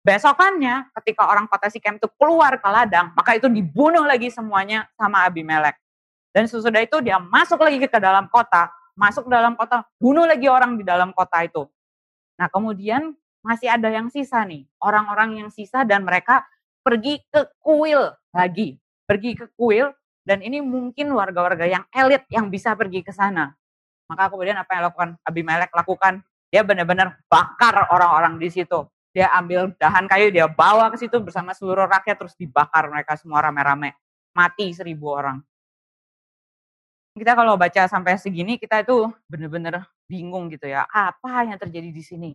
Besokannya, 0.03 0.91
ketika 0.99 1.31
orang 1.31 1.47
kota 1.47 1.71
Sikem 1.71 1.95
itu 1.95 2.11
keluar 2.19 2.59
ke 2.59 2.67
ladang, 2.67 3.15
maka 3.15 3.39
itu 3.39 3.47
dibunuh 3.47 4.03
lagi 4.03 4.27
semuanya 4.27 4.91
sama 4.99 5.23
Abimelek. 5.23 5.79
Dan 6.35 6.43
sesudah 6.43 6.83
itu 6.83 6.99
dia 6.99 7.23
masuk 7.23 7.63
lagi 7.63 7.79
ke 7.79 7.99
dalam 8.03 8.27
kota, 8.27 8.67
masuk 8.99 9.31
dalam 9.31 9.55
kota, 9.55 9.87
bunuh 9.95 10.27
lagi 10.27 10.51
orang 10.51 10.75
di 10.75 10.83
dalam 10.83 11.15
kota 11.15 11.39
itu. 11.47 11.63
Nah 12.35 12.51
kemudian 12.51 13.15
masih 13.39 13.71
ada 13.71 13.87
yang 13.87 14.11
sisa 14.11 14.43
nih, 14.43 14.67
orang-orang 14.83 15.39
yang 15.39 15.49
sisa 15.53 15.87
dan 15.87 16.03
mereka 16.03 16.43
pergi 16.83 17.23
ke 17.31 17.47
kuil 17.63 18.11
lagi. 18.35 18.75
Pergi 19.07 19.39
ke 19.39 19.55
kuil 19.55 19.87
dan 20.27 20.43
ini 20.43 20.59
mungkin 20.59 21.15
warga-warga 21.15 21.63
yang 21.63 21.87
elit 21.95 22.27
yang 22.27 22.51
bisa 22.51 22.75
pergi 22.75 23.07
ke 23.07 23.15
sana. 23.15 23.55
Maka 24.11 24.27
kemudian 24.27 24.59
apa 24.59 24.71
yang 24.75 24.83
lakukan 24.91 25.09
Abimelek 25.23 25.71
lakukan? 25.71 26.27
Dia 26.51 26.61
benar-benar 26.61 27.23
bakar 27.31 27.87
orang-orang 27.87 28.35
di 28.35 28.51
situ. 28.51 28.92
Dia 29.13 29.29
ambil 29.37 29.71
dahan 29.77 30.09
kayu, 30.09 30.33
dia 30.33 30.49
bawa 30.49 30.89
ke 30.89 30.97
situ 30.97 31.21
bersama 31.21 31.53
seluruh 31.53 31.85
rakyat 31.85 32.17
terus 32.17 32.33
dibakar 32.33 32.89
mereka 32.89 33.13
semua 33.13 33.45
rame-rame. 33.45 33.93
Mati 34.33 34.73
seribu 34.73 35.13
orang. 35.13 35.37
Kita 37.13 37.37
kalau 37.37 37.53
baca 37.53 37.85
sampai 37.85 38.17
segini 38.17 38.57
kita 38.57 38.81
itu 38.81 39.05
benar-benar 39.29 39.85
bingung 40.09 40.49
gitu 40.49 40.65
ya. 40.65 40.89
Apa 40.89 41.45
yang 41.45 41.61
terjadi 41.61 41.93
di 41.93 42.01
sini? 42.01 42.31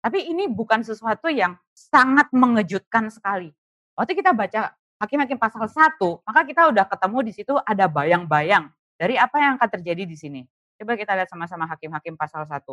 Tapi 0.00 0.32
ini 0.32 0.48
bukan 0.48 0.80
sesuatu 0.80 1.28
yang 1.28 1.52
sangat 1.76 2.32
mengejutkan 2.32 3.12
sekali. 3.12 3.52
Waktu 3.92 4.16
kita 4.16 4.32
baca 4.32 4.72
Hakim-hakim 4.96 5.36
pasal 5.36 5.68
1, 5.68 6.00
maka 6.24 6.40
kita 6.48 6.72
udah 6.72 6.88
ketemu 6.88 7.18
di 7.28 7.32
situ 7.36 7.52
ada 7.68 7.84
bayang-bayang 7.84 8.72
dari 8.96 9.20
apa 9.20 9.36
yang 9.36 9.60
akan 9.60 9.68
terjadi 9.68 10.08
di 10.08 10.16
sini. 10.16 10.40
Coba 10.80 10.96
kita 10.96 11.12
lihat 11.12 11.28
sama-sama 11.28 11.68
hakim-hakim 11.68 12.16
pasal 12.16 12.48
1. 12.48 12.64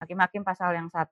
Hakim-hakim 0.00 0.40
pasal 0.40 0.72
yang 0.72 0.88
1. 0.88 1.04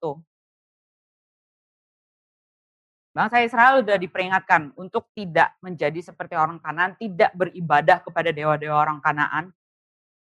Bangsa 3.16 3.40
Israel 3.40 3.81
sudah 3.81 3.96
diperingatkan 3.96 4.76
untuk 4.76 5.09
tidak 5.16 5.57
menjadi 5.64 6.05
seperti 6.05 6.37
orang 6.37 6.61
Kanaan, 6.61 7.00
tidak 7.00 7.33
beribadah 7.33 8.05
kepada 8.05 8.29
dewa-dewa 8.29 8.76
orang 8.76 9.00
Kanaan. 9.00 9.48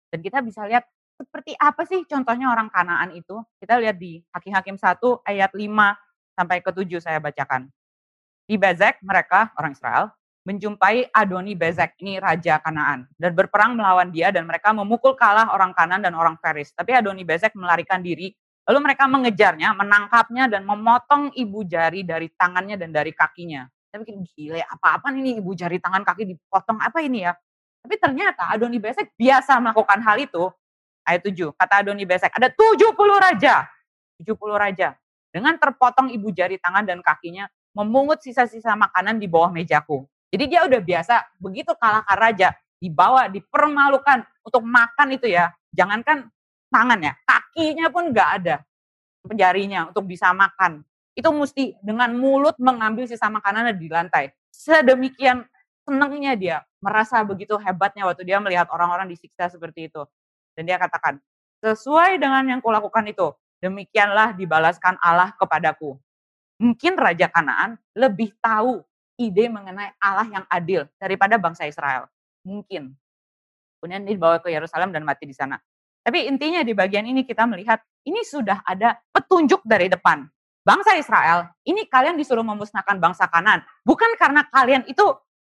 Dan 0.07 0.23
kita 0.23 0.39
bisa 0.39 0.63
lihat 0.63 0.87
seperti 1.19 1.59
apa 1.59 1.83
sih 1.83 2.07
contohnya 2.07 2.47
orang 2.47 2.71
Kanaan 2.71 3.11
itu. 3.11 3.35
Kita 3.59 3.83
lihat 3.83 3.99
di 3.99 4.23
Hakim-Hakim 4.31 4.79
1 4.79 4.95
ayat 5.27 5.51
5 5.51 5.59
sampai 6.39 6.63
ke 6.63 6.71
7 6.71 7.03
saya 7.03 7.19
bacakan. 7.19 7.67
Di 8.47 8.55
Bezek 8.55 9.03
mereka, 9.03 9.51
orang 9.59 9.75
Israel, 9.75 10.15
menjumpai 10.47 11.11
Adoni 11.11 11.59
Bezek, 11.59 11.99
ini 11.99 12.15
Raja 12.15 12.63
Kanaan. 12.63 13.11
Dan 13.19 13.35
berperang 13.35 13.75
melawan 13.75 14.07
dia 14.07 14.31
dan 14.31 14.47
mereka 14.47 14.71
memukul 14.71 15.19
kalah 15.19 15.51
orang 15.51 15.75
Kanan 15.75 15.99
dan 15.99 16.15
orang 16.15 16.39
Feris. 16.39 16.71
Tapi 16.71 16.95
Adoni 16.95 17.27
Bezek 17.27 17.59
melarikan 17.59 17.99
diri. 17.99 18.31
Lalu 18.69 18.79
mereka 18.85 19.09
mengejarnya, 19.09 19.73
menangkapnya 19.73 20.45
dan 20.45 20.61
memotong 20.61 21.33
ibu 21.33 21.65
jari 21.65 22.05
dari 22.05 22.29
tangannya 22.29 22.77
dan 22.77 22.93
dari 22.93 23.09
kakinya. 23.09 23.65
Saya 23.89 24.05
mikir, 24.05 24.21
"Gila 24.37 24.61
ya, 24.61 24.67
apa-apaan 24.69 25.17
ini 25.17 25.41
ibu 25.41 25.57
jari 25.57 25.81
tangan 25.81 26.05
kaki 26.05 26.29
dipotong, 26.29 26.77
apa 26.77 27.01
ini 27.01 27.25
ya?" 27.25 27.33
Tapi 27.81 27.97
ternyata 27.97 28.53
Adoni 28.53 28.77
Bezek 28.77 29.17
biasa 29.17 29.57
melakukan 29.57 29.97
hal 30.05 30.21
itu. 30.21 30.53
Ayat 31.01 31.25
7, 31.25 31.49
kata 31.57 31.81
Adoni 31.81 32.05
Bezek, 32.05 32.29
"Ada 32.29 32.53
70 32.53 33.17
raja, 33.17 33.65
70 34.21 34.53
raja 34.53 34.93
dengan 35.33 35.57
terpotong 35.57 36.13
ibu 36.13 36.29
jari 36.29 36.61
tangan 36.61 36.85
dan 36.85 37.01
kakinya 37.01 37.49
memungut 37.73 38.21
sisa-sisa 38.21 38.77
makanan 38.77 39.17
di 39.17 39.25
bawah 39.25 39.49
mejaku." 39.49 40.05
Jadi 40.29 40.45
dia 40.45 40.69
udah 40.69 40.77
biasa 40.77 41.25
begitu 41.41 41.73
kalahkan 41.73 42.17
raja, 42.21 42.53
dibawa, 42.77 43.25
dipermalukan 43.33 44.21
untuk 44.45 44.61
makan 44.61 45.17
itu 45.17 45.25
ya. 45.25 45.49
Jangankan 45.73 46.29
tangan 46.69 46.99
ya, 47.01 47.13
kakinya 47.25 47.87
pun 47.89 48.13
nggak 48.13 48.29
ada 48.41 48.55
jarinya 49.35 49.91
untuk 49.91 50.07
bisa 50.07 50.31
makan 50.31 50.85
itu 51.19 51.29
mesti 51.35 51.75
dengan 51.83 52.15
mulut 52.15 52.55
mengambil 52.63 53.03
sisa 53.03 53.27
makanan 53.27 53.75
di 53.75 53.91
lantai. 53.91 54.31
Sedemikian 54.55 55.43
senangnya 55.83 56.33
dia, 56.39 56.57
merasa 56.79 57.19
begitu 57.27 57.59
hebatnya 57.59 58.07
waktu 58.07 58.23
dia 58.23 58.39
melihat 58.39 58.71
orang-orang 58.71 59.11
disiksa 59.11 59.51
seperti 59.51 59.91
itu. 59.91 60.07
Dan 60.55 60.63
dia 60.63 60.79
katakan, 60.79 61.19
sesuai 61.59 62.23
dengan 62.23 62.47
yang 62.47 62.61
kulakukan 62.63 63.03
itu, 63.11 63.35
demikianlah 63.59 64.31
dibalaskan 64.39 64.95
Allah 65.03 65.35
kepadaku. 65.35 65.99
Mungkin 66.59 66.95
Raja 66.95 67.27
Kanaan 67.27 67.75
lebih 67.95 68.35
tahu 68.39 68.83
ide 69.19 69.51
mengenai 69.51 69.95
Allah 69.99 70.27
yang 70.27 70.45
adil 70.47 70.87
daripada 70.95 71.35
bangsa 71.35 71.67
Israel. 71.67 72.07
Mungkin. 72.47 72.95
Kemudian 73.79 74.03
dibawa 74.03 74.43
ke 74.43 74.51
Yerusalem 74.51 74.91
dan 74.91 75.07
mati 75.07 75.23
di 75.23 75.35
sana. 75.35 75.55
Tapi 76.09 76.25
intinya 76.25 76.65
di 76.65 76.73
bagian 76.73 77.05
ini 77.05 77.21
kita 77.21 77.45
melihat 77.45 77.85
ini 78.01 78.25
sudah 78.25 78.65
ada 78.65 78.97
petunjuk 79.13 79.61
dari 79.61 79.85
depan 79.93 80.25
bangsa 80.65 80.97
Israel, 80.97 81.49
ini 81.65 81.85
kalian 81.85 82.17
disuruh 82.17 82.41
memusnahkan 82.41 82.97
bangsa 82.97 83.25
Kanan. 83.29 83.61
Bukan 83.81 84.13
karena 84.17 84.45
kalian 84.49 84.85
itu 84.85 85.05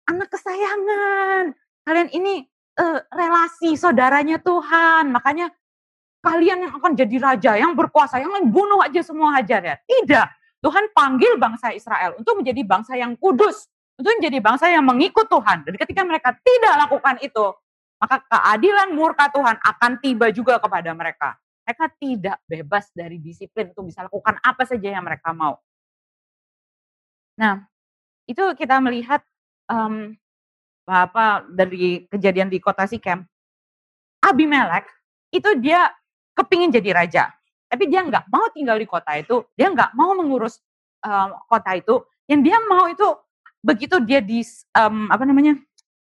anak 0.09 0.29
kesayangan. 0.29 1.53
Kalian 1.85 2.09
ini 2.13 2.45
uh, 2.81 2.99
relasi 3.13 3.77
saudaranya 3.77 4.41
Tuhan. 4.41 5.13
Makanya 5.13 5.49
kalian 6.23 6.69
yang 6.69 6.73
akan 6.77 6.91
jadi 6.93 7.17
raja, 7.21 7.51
yang 7.57 7.73
berkuasa, 7.73 8.17
yang 8.21 8.49
bunuh 8.49 8.81
aja 8.81 9.01
semua 9.05 9.37
hajar 9.37 9.61
ya. 9.61 9.75
Tidak. 9.83 10.27
Tuhan 10.63 10.95
panggil 10.95 11.35
bangsa 11.35 11.75
Israel 11.75 12.15
untuk 12.15 12.39
menjadi 12.39 12.61
bangsa 12.63 12.95
yang 12.95 13.13
kudus. 13.19 13.67
Untuk 13.93 14.17
menjadi 14.17 14.41
bangsa 14.41 14.73
yang 14.73 14.81
mengikut 14.81 15.29
Tuhan. 15.29 15.69
Dan 15.69 15.77
ketika 15.77 16.01
mereka 16.01 16.33
tidak 16.41 16.73
lakukan 16.87 17.21
itu, 17.21 17.45
maka 18.03 18.19
keadilan 18.27 18.91
murka 18.91 19.31
Tuhan 19.31 19.55
akan 19.63 19.91
tiba 20.03 20.27
juga 20.35 20.59
kepada 20.59 20.91
mereka. 20.91 21.39
Mereka 21.63 21.85
tidak 21.95 22.37
bebas 22.43 22.91
dari 22.91 23.15
disiplin 23.15 23.71
untuk 23.71 23.87
bisa 23.87 24.03
lakukan 24.03 24.35
apa 24.43 24.67
saja 24.67 24.91
yang 24.91 25.07
mereka 25.07 25.31
mau. 25.31 25.55
Nah, 27.39 27.63
itu 28.27 28.43
kita 28.59 28.83
melihat 28.83 29.23
um, 29.71 30.11
apa 30.83 31.47
dari 31.47 32.03
kejadian 32.11 32.51
di 32.51 32.59
kota 32.59 32.83
Sikem. 32.83 33.23
Abimelek 34.19 34.83
itu 35.31 35.55
dia 35.63 35.87
kepingin 36.35 36.75
jadi 36.75 36.91
raja, 36.91 37.31
tapi 37.71 37.87
dia 37.87 38.03
nggak 38.03 38.27
mau 38.27 38.51
tinggal 38.51 38.75
di 38.75 38.87
kota 38.87 39.15
itu, 39.15 39.47
dia 39.55 39.71
nggak 39.71 39.95
mau 39.95 40.11
mengurus 40.11 40.59
um, 41.07 41.39
kota 41.47 41.79
itu. 41.79 42.03
Yang 42.27 42.51
dia 42.51 42.57
mau 42.67 42.91
itu 42.91 43.07
begitu 43.63 43.95
dia 44.03 44.19
di 44.19 44.43
um, 44.75 45.07
apa 45.07 45.23
namanya 45.23 45.55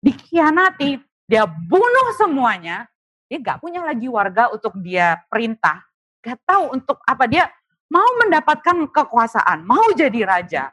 dikhianati, 0.04 1.00
dia 1.26 1.42
bunuh 1.46 2.08
semuanya, 2.14 2.86
dia 3.26 3.38
gak 3.42 3.58
punya 3.58 3.82
lagi 3.82 4.06
warga 4.06 4.50
untuk 4.54 4.78
dia 4.78 5.18
perintah. 5.26 5.82
Gak 6.22 6.38
tahu 6.46 6.74
untuk 6.78 7.02
apa 7.02 7.26
dia 7.26 7.50
mau 7.90 8.06
mendapatkan 8.22 8.86
kekuasaan, 8.90 9.66
mau 9.66 9.90
jadi 9.94 10.22
raja. 10.22 10.64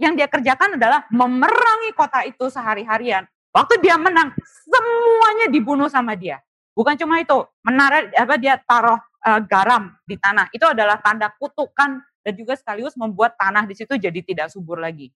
Yang 0.00 0.12
dia 0.16 0.28
kerjakan 0.30 0.80
adalah 0.80 1.04
memerangi 1.12 1.92
kota 1.92 2.24
itu 2.24 2.48
sehari-harian. 2.48 3.26
Waktu 3.50 3.82
dia 3.82 3.98
menang, 3.98 4.32
semuanya 4.64 5.50
dibunuh 5.50 5.90
sama 5.90 6.14
dia. 6.14 6.38
Bukan 6.72 6.94
cuma 6.96 7.18
itu, 7.18 7.36
menara 7.66 8.06
apa 8.14 8.38
dia 8.38 8.56
taruh 8.62 8.96
uh, 8.96 9.40
garam 9.44 9.90
di 10.06 10.16
tanah. 10.16 10.48
Itu 10.54 10.70
adalah 10.70 11.02
tanda 11.02 11.28
kutukan 11.34 12.00
dan 12.22 12.32
juga 12.38 12.54
sekaligus 12.56 12.94
membuat 12.94 13.34
tanah 13.36 13.66
di 13.66 13.74
situ 13.74 13.98
jadi 13.98 14.20
tidak 14.22 14.48
subur 14.54 14.78
lagi. 14.78 15.10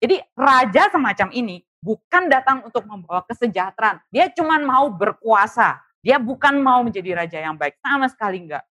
Jadi 0.00 0.18
raja 0.34 0.90
semacam 0.90 1.28
ini 1.30 1.62
bukan 1.84 2.32
datang 2.32 2.64
untuk 2.64 2.88
membawa 2.88 3.20
kesejahteraan. 3.28 4.00
Dia 4.08 4.32
cuma 4.32 4.56
mau 4.56 4.88
berkuasa. 4.88 5.84
Dia 6.00 6.16
bukan 6.16 6.56
mau 6.64 6.80
menjadi 6.80 7.12
raja 7.12 7.38
yang 7.40 7.56
baik, 7.56 7.76
sama 7.84 8.08
sekali 8.08 8.40
enggak. 8.40 8.64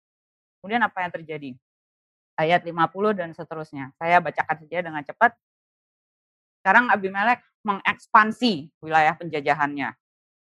Kemudian 0.63 0.83
apa 0.83 0.99
yang 1.03 1.13
terjadi? 1.15 1.51
Ayat 2.39 2.63
50 2.63 3.19
dan 3.19 3.31
seterusnya. 3.35 3.91
Saya 3.99 4.23
bacakan 4.23 4.57
saja 4.63 4.79
dengan 4.83 5.03
cepat. 5.03 5.35
Sekarang 6.63 6.91
Abimelek 6.91 7.43
mengekspansi 7.67 8.71
wilayah 8.83 9.15
penjajahannya. 9.19 9.95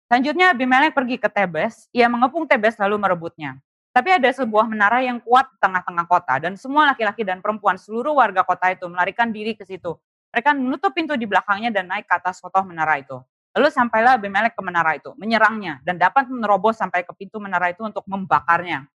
Selanjutnya 0.08 0.56
Abimelek 0.56 0.96
pergi 0.96 1.20
ke 1.20 1.28
Tebes, 1.28 1.92
ia 1.92 2.08
mengepung 2.08 2.48
Tebes 2.48 2.80
lalu 2.80 2.96
merebutnya. 2.96 3.60
Tapi 3.92 4.14
ada 4.14 4.30
sebuah 4.30 4.70
menara 4.70 5.02
yang 5.02 5.18
kuat 5.20 5.50
di 5.50 5.58
tengah-tengah 5.58 6.06
kota 6.06 6.38
dan 6.38 6.54
semua 6.54 6.94
laki-laki 6.94 7.26
dan 7.26 7.42
perempuan 7.42 7.76
seluruh 7.82 8.14
warga 8.16 8.46
kota 8.46 8.72
itu 8.72 8.86
melarikan 8.88 9.34
diri 9.34 9.58
ke 9.58 9.66
situ. 9.66 9.98
Mereka 10.32 10.50
menutup 10.56 10.92
pintu 10.92 11.13
di 11.16 11.24
belakangnya 11.24 11.72
dan 11.72 11.88
naik 11.88 12.06
ke 12.06 12.13
atas 12.16 12.40
kotoh 12.44 12.63
menara 12.68 13.00
itu. 13.00 13.18
Lalu 13.58 13.74
sampailah 13.74 14.22
Abimelek 14.22 14.54
ke 14.54 14.62
menara 14.62 14.94
itu, 14.94 15.18
menyerangnya, 15.18 15.82
dan 15.82 15.98
dapat 15.98 16.30
menerobos 16.30 16.78
sampai 16.78 17.02
ke 17.02 17.10
pintu 17.18 17.42
menara 17.42 17.74
itu 17.74 17.82
untuk 17.82 18.06
membakarnya. 18.06 18.86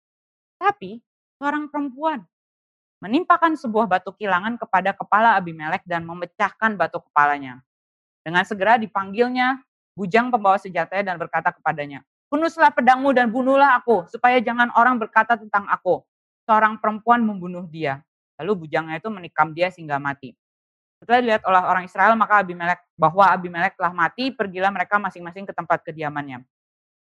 Tapi 0.61 1.03
seorang 1.43 1.67
perempuan 1.67 2.23
menimpakan 3.03 3.59
sebuah 3.59 3.91
batu 3.91 4.15
kilangan 4.15 4.55
kepada 4.55 4.95
kepala 4.95 5.35
Abimelek 5.35 5.83
dan 5.83 6.07
memecahkan 6.07 6.79
batu 6.79 7.03
kepalanya. 7.03 7.59
Dengan 8.23 8.47
segera 8.47 8.79
dipanggilnya 8.79 9.59
bujang 9.99 10.31
pembawa 10.31 10.55
senjata 10.63 11.03
dan 11.03 11.19
berkata 11.19 11.51
kepadanya, 11.51 12.07
Punuslah 12.33 12.73
pedangmu 12.73 13.13
dan 13.13 13.29
bunuhlah 13.29 13.77
aku, 13.77 14.09
supaya 14.09 14.41
jangan 14.41 14.73
orang 14.73 14.97
berkata 14.97 15.37
tentang 15.37 15.69
aku. 15.69 16.01
Seorang 16.49 16.81
perempuan 16.81 17.21
membunuh 17.21 17.69
dia. 17.69 18.01
Lalu 18.41 18.65
bujangnya 18.65 18.97
itu 18.97 19.13
menikam 19.13 19.53
dia 19.53 19.69
sehingga 19.69 20.01
mati. 20.01 20.33
Setelah 21.03 21.19
dilihat 21.19 21.43
oleh 21.43 21.63
orang 21.67 21.85
Israel, 21.91 22.15
maka 22.15 22.39
Abimelek 22.39 22.79
bahwa 22.95 23.27
Abimelek 23.27 23.75
telah 23.75 23.91
mati, 23.91 24.31
pergilah 24.31 24.71
mereka 24.71 25.03
masing-masing 25.03 25.43
ke 25.43 25.51
tempat 25.51 25.83
kediamannya. 25.83 26.47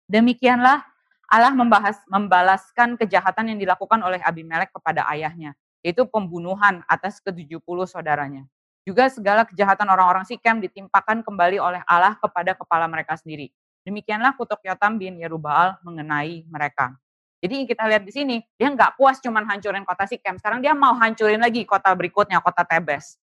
Demikianlah 0.06 0.86
Allah 1.26 1.52
membahas, 1.58 1.98
membalaskan 2.06 2.94
kejahatan 2.94 3.52
yang 3.52 3.60
dilakukan 3.60 3.98
oleh 4.06 4.22
Abimelek 4.22 4.70
kepada 4.70 5.02
ayahnya, 5.10 5.58
yaitu 5.82 6.06
pembunuhan 6.06 6.86
atas 6.86 7.18
ke-70 7.26 7.78
saudaranya. 7.90 8.46
Juga 8.86 9.10
segala 9.10 9.50
kejahatan 9.50 9.90
orang-orang 9.90 10.30
Sikem 10.30 10.62
ditimpakan 10.62 11.26
kembali 11.26 11.58
oleh 11.58 11.82
Allah 11.90 12.16
kepada 12.22 12.54
kepala 12.54 12.86
mereka 12.86 13.18
sendiri. 13.18 13.50
Demikianlah 13.82 14.38
kutuk 14.38 14.62
Yotam 14.62 15.02
bin 15.02 15.18
Yerubaal 15.18 15.82
mengenai 15.82 16.46
mereka. 16.48 16.94
Jadi 17.42 17.66
kita 17.66 17.90
lihat 17.90 18.06
di 18.06 18.14
sini, 18.14 18.38
dia 18.62 18.70
nggak 18.70 18.94
puas 18.94 19.18
cuman 19.26 19.42
hancurin 19.50 19.84
kota 19.84 20.06
Sikem. 20.06 20.38
Sekarang 20.38 20.62
dia 20.62 20.78
mau 20.78 20.94
hancurin 20.96 21.42
lagi 21.42 21.66
kota 21.66 21.90
berikutnya, 21.98 22.40
kota 22.46 22.62
Tebes. 22.62 23.18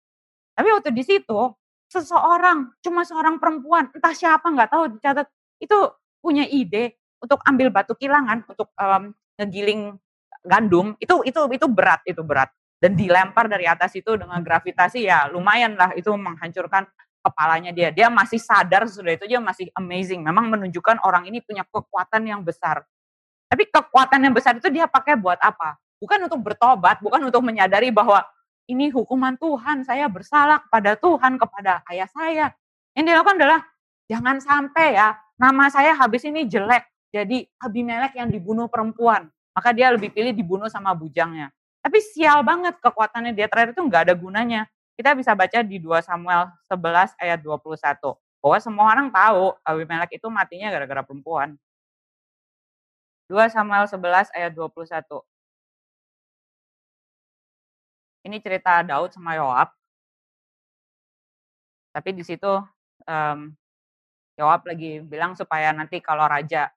Tapi 0.53 0.67
waktu 0.69 0.89
di 0.93 1.03
situ, 1.05 1.39
seseorang, 1.89 2.73
cuma 2.81 3.05
seorang 3.05 3.37
perempuan, 3.37 3.89
entah 3.93 4.13
siapa 4.13 4.45
nggak 4.49 4.69
tahu 4.69 4.83
dicatat, 4.97 5.27
itu 5.61 5.77
punya 6.21 6.45
ide 6.49 6.97
untuk 7.21 7.41
ambil 7.45 7.69
batu 7.73 7.93
kilangan, 7.97 8.45
untuk 8.45 8.69
um, 8.77 9.13
ngegiling 9.37 9.97
gandum, 10.45 10.93
itu 10.99 11.23
itu 11.25 11.39
itu 11.55 11.67
berat, 11.69 12.01
itu 12.05 12.21
berat. 12.21 12.51
Dan 12.83 12.99
dilempar 12.99 13.47
dari 13.47 13.63
atas 13.63 13.95
itu 13.95 14.11
dengan 14.19 14.43
gravitasi 14.43 15.07
ya 15.07 15.31
lumayan 15.31 15.79
lah 15.79 15.95
itu 15.95 16.11
menghancurkan 16.11 16.83
kepalanya 17.23 17.71
dia. 17.71 17.95
Dia 17.95 18.11
masih 18.11 18.43
sadar 18.43 18.83
sesudah 18.83 19.15
itu 19.15 19.23
dia 19.23 19.39
masih 19.39 19.71
amazing. 19.79 20.19
Memang 20.19 20.51
menunjukkan 20.51 20.99
orang 21.07 21.23
ini 21.31 21.39
punya 21.39 21.63
kekuatan 21.63 22.27
yang 22.27 22.43
besar. 22.43 22.83
Tapi 23.47 23.71
kekuatan 23.71 24.19
yang 24.19 24.35
besar 24.35 24.59
itu 24.59 24.67
dia 24.67 24.83
pakai 24.91 25.15
buat 25.15 25.39
apa? 25.39 25.79
Bukan 26.03 26.27
untuk 26.27 26.43
bertobat, 26.43 26.99
bukan 26.99 27.23
untuk 27.23 27.39
menyadari 27.39 27.87
bahwa 27.87 28.27
ini 28.67 28.87
hukuman 28.89 29.35
Tuhan, 29.35 29.83
saya 29.83 30.07
bersalah 30.07 30.63
kepada 30.63 30.95
Tuhan, 30.95 31.35
kepada 31.35 31.83
ayah 31.91 32.07
saya. 32.07 32.45
Yang 32.95 33.05
dilakukan 33.11 33.35
adalah 33.41 33.61
jangan 34.07 34.37
sampai 34.39 34.95
ya 34.95 35.17
nama 35.35 35.67
saya 35.67 35.91
habis 35.97 36.23
ini 36.23 36.47
jelek. 36.47 36.87
Jadi 37.13 37.45
Abimelek 37.61 38.17
yang 38.17 38.31
dibunuh 38.31 38.71
perempuan. 38.71 39.29
Maka 39.53 39.69
dia 39.69 39.93
lebih 39.93 40.09
pilih 40.09 40.33
dibunuh 40.33 40.65
sama 40.65 40.97
bujangnya. 40.97 41.53
Tapi 41.83 42.01
sial 42.01 42.41
banget 42.41 42.79
kekuatannya 42.81 43.35
dia 43.37 43.45
terakhir 43.45 43.77
itu 43.77 43.83
nggak 43.85 44.09
ada 44.09 44.15
gunanya. 44.17 44.65
Kita 44.97 45.13
bisa 45.13 45.37
baca 45.37 45.61
di 45.61 45.77
2 45.77 46.01
Samuel 46.01 46.49
11 46.65 47.13
ayat 47.21 47.39
21. 47.43 48.17
Bahwa 48.41 48.57
semua 48.63 48.85
orang 48.89 49.07
tahu 49.13 49.53
Abimelek 49.61 50.17
itu 50.17 50.27
matinya 50.31 50.73
gara-gara 50.73 51.05
perempuan. 51.05 51.53
2 53.29 53.35
Samuel 53.51 53.85
11 53.85 54.33
ayat 54.33 54.51
21. 54.55 55.21
Ini 58.23 58.39
cerita 58.39 58.79
Daud 58.83 59.11
sama 59.11 59.35
Yoab. 59.35 59.69
Tapi 61.93 62.09
di 62.15 62.23
situ 62.25 62.49
um, 63.05 63.39
Yoab 64.39 64.65
lagi 64.65 65.03
bilang 65.03 65.37
supaya 65.37 65.69
nanti 65.75 66.01
kalau 66.01 66.25
raja 66.25 66.71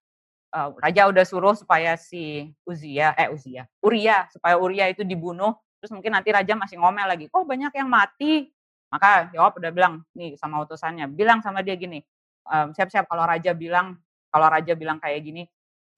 uh, 0.53 0.77
raja 0.77 1.09
udah 1.09 1.25
suruh 1.25 1.57
supaya 1.57 1.97
si 1.97 2.53
Uzia 2.69 3.17
eh 3.17 3.33
Uzia 3.33 3.65
Uria 3.81 4.29
supaya 4.29 4.61
Uria 4.61 4.93
itu 4.93 5.09
dibunuh 5.09 5.57
terus 5.81 5.89
mungkin 5.97 6.13
nanti 6.13 6.37
raja 6.37 6.53
masih 6.53 6.77
ngomel 6.77 7.09
lagi 7.09 7.33
kok 7.33 7.49
banyak 7.49 7.73
yang 7.73 7.89
mati 7.89 8.53
Maka 8.87 9.35
Yoab 9.35 9.59
udah 9.59 9.71
bilang 9.75 9.95
nih 10.15 10.39
sama 10.39 10.63
utusannya, 10.63 11.11
bilang 11.11 11.43
sama 11.43 11.63
dia 11.63 11.75
gini, 11.75 11.99
siap-siap 12.47 13.11
kalau 13.11 13.27
raja 13.27 13.51
bilang 13.51 13.99
kalau 14.31 14.47
raja 14.47 14.79
bilang 14.79 15.03
kayak 15.03 15.27
gini, 15.27 15.43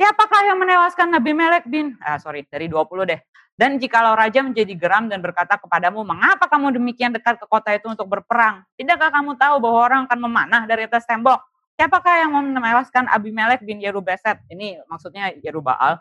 siapakah 0.01 0.49
yang 0.49 0.59
menewaskan 0.61 1.13
Nabi 1.13 1.33
Melek 1.37 1.69
bin? 1.69 2.01
Ah 2.01 2.17
sorry, 2.17 2.49
dari 2.49 2.71
20 2.71 3.05
deh. 3.05 3.21
Dan 3.59 3.83
jikalau 3.83 4.15
raja 4.15 4.39
menjadi 4.39 4.71
geram 4.79 5.11
dan 5.11 5.19
berkata 5.19 5.59
kepadamu, 5.59 6.07
mengapa 6.07 6.47
kamu 6.47 6.79
demikian 6.79 7.11
dekat 7.11 7.43
ke 7.43 7.47
kota 7.51 7.75
itu 7.75 7.91
untuk 7.91 8.07
berperang? 8.07 8.63
Tidakkah 8.79 9.11
kamu 9.11 9.35
tahu 9.35 9.59
bahwa 9.59 9.79
orang 9.83 10.01
akan 10.07 10.19
memanah 10.31 10.63
dari 10.71 10.87
atas 10.87 11.03
tembok? 11.03 11.43
Siapakah 11.75 12.23
yang 12.23 12.31
mau 12.31 12.43
menewaskan 12.43 13.11
Abimelek 13.11 13.67
bin 13.67 13.83
Yerubeset? 13.83 14.39
Ini 14.47 14.87
maksudnya 14.87 15.35
Yerubaal. 15.43 15.99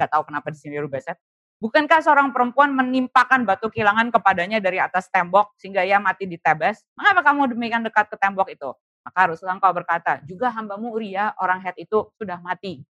Nggak 0.00 0.10
tahu 0.16 0.22
kenapa 0.32 0.48
di 0.48 0.56
sini 0.56 0.80
Yerubeset. 0.80 1.20
Bukankah 1.60 2.00
seorang 2.00 2.32
perempuan 2.32 2.72
menimpakan 2.72 3.44
batu 3.44 3.68
kilangan 3.68 4.08
kepadanya 4.08 4.60
dari 4.64 4.80
atas 4.80 5.12
tembok 5.12 5.52
sehingga 5.60 5.84
ia 5.84 6.00
mati 6.00 6.24
di 6.24 6.40
Tebes? 6.40 6.88
Mengapa 6.96 7.20
kamu 7.20 7.52
demikian 7.52 7.84
dekat 7.84 8.08
ke 8.08 8.16
tembok 8.16 8.48
itu? 8.48 8.72
Maka 9.04 9.28
haruslah 9.28 9.52
engkau 9.52 9.72
berkata, 9.76 10.24
juga 10.24 10.48
hambamu 10.48 10.96
Uria 10.96 11.36
orang 11.36 11.60
Het 11.60 11.84
itu 11.84 12.08
sudah 12.16 12.40
mati. 12.40 12.80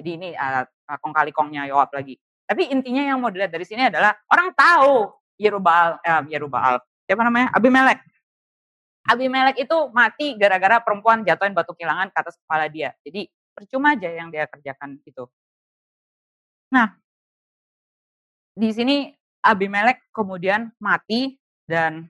Jadi 0.00 0.10
ini 0.16 0.28
uh, 0.32 0.64
kong 1.00 1.12
kali 1.12 1.32
kongnya 1.32 1.68
Yoab 1.68 1.92
lagi. 1.92 2.16
Tapi 2.48 2.72
intinya 2.72 3.04
yang 3.04 3.20
mau 3.20 3.28
dilihat 3.28 3.52
dari 3.52 3.68
sini 3.68 3.92
adalah 3.92 4.16
orang 4.32 4.56
tahu 4.56 5.12
Yerubal, 5.36 6.00
eh, 6.00 6.24
Yerubal, 6.32 6.80
siapa 7.04 7.20
namanya? 7.20 7.52
Abimelek. 7.52 8.00
Abimelek 9.04 9.56
itu 9.60 9.76
mati 9.92 10.32
gara-gara 10.40 10.80
perempuan 10.80 11.20
jatuhin 11.28 11.52
batu 11.52 11.76
kilangan 11.76 12.08
ke 12.08 12.16
atas 12.16 12.40
kepala 12.40 12.66
dia. 12.72 12.96
Jadi 13.04 13.28
percuma 13.52 13.92
aja 13.92 14.08
yang 14.08 14.32
dia 14.32 14.48
kerjakan 14.48 14.96
itu. 15.04 15.28
Nah, 16.72 16.96
di 18.56 18.68
sini 18.72 19.12
Abimelek 19.44 20.10
kemudian 20.10 20.72
mati 20.82 21.38
dan 21.68 22.08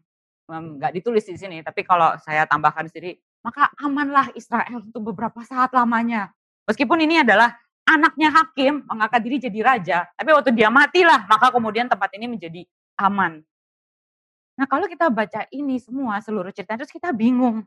nggak 0.48 0.92
um, 0.92 0.96
ditulis 0.96 1.28
di 1.28 1.36
sini, 1.36 1.60
tapi 1.60 1.84
kalau 1.84 2.16
saya 2.24 2.48
tambahkan 2.48 2.88
di 2.88 2.92
sini, 2.94 3.10
maka 3.44 3.68
amanlah 3.84 4.32
Israel 4.32 4.80
untuk 4.80 5.12
beberapa 5.12 5.44
saat 5.44 5.76
lamanya. 5.76 6.32
Meskipun 6.64 7.04
ini 7.04 7.20
adalah 7.20 7.52
anaknya 7.88 8.28
hakim 8.28 8.84
mengangkat 8.84 9.20
diri 9.24 9.36
jadi 9.40 9.60
raja, 9.64 9.98
tapi 10.12 10.30
waktu 10.36 10.52
dia 10.52 10.68
matilah, 10.68 11.24
maka 11.24 11.48
kemudian 11.48 11.88
tempat 11.88 12.12
ini 12.12 12.28
menjadi 12.28 12.62
aman. 13.00 13.40
Nah 14.58 14.66
kalau 14.68 14.84
kita 14.90 15.08
baca 15.08 15.48
ini 15.48 15.80
semua, 15.80 16.20
seluruh 16.20 16.52
cerita, 16.52 16.76
terus 16.76 16.92
kita 16.92 17.14
bingung. 17.14 17.64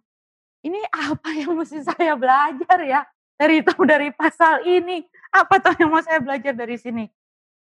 Ini 0.62 0.77
apa 0.93 1.34
yang 1.34 1.57
mesti 1.57 1.81
saya 1.81 2.13
belajar 2.13 2.77
ya? 2.86 3.01
Dari 3.39 3.57
itu 3.65 3.73
dari 3.81 4.13
pasal 4.13 4.62
ini. 4.69 5.01
Apa 5.34 5.57
tuh 5.57 5.73
yang 5.81 5.89
mau 5.89 6.03
saya 6.03 6.21
belajar 6.21 6.53
dari 6.53 6.77
sini? 6.77 7.10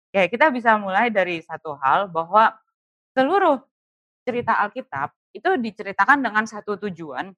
Ya 0.09 0.25
kita 0.25 0.49
bisa 0.49 0.75
mulai 0.75 1.13
dari 1.13 1.39
satu 1.45 1.77
hal 1.77 2.09
bahwa 2.09 2.57
seluruh 3.13 3.61
cerita 4.25 4.57
Alkitab 4.65 5.13
itu 5.31 5.49
diceritakan 5.61 6.25
dengan 6.25 6.43
satu 6.49 6.81
tujuan 6.89 7.29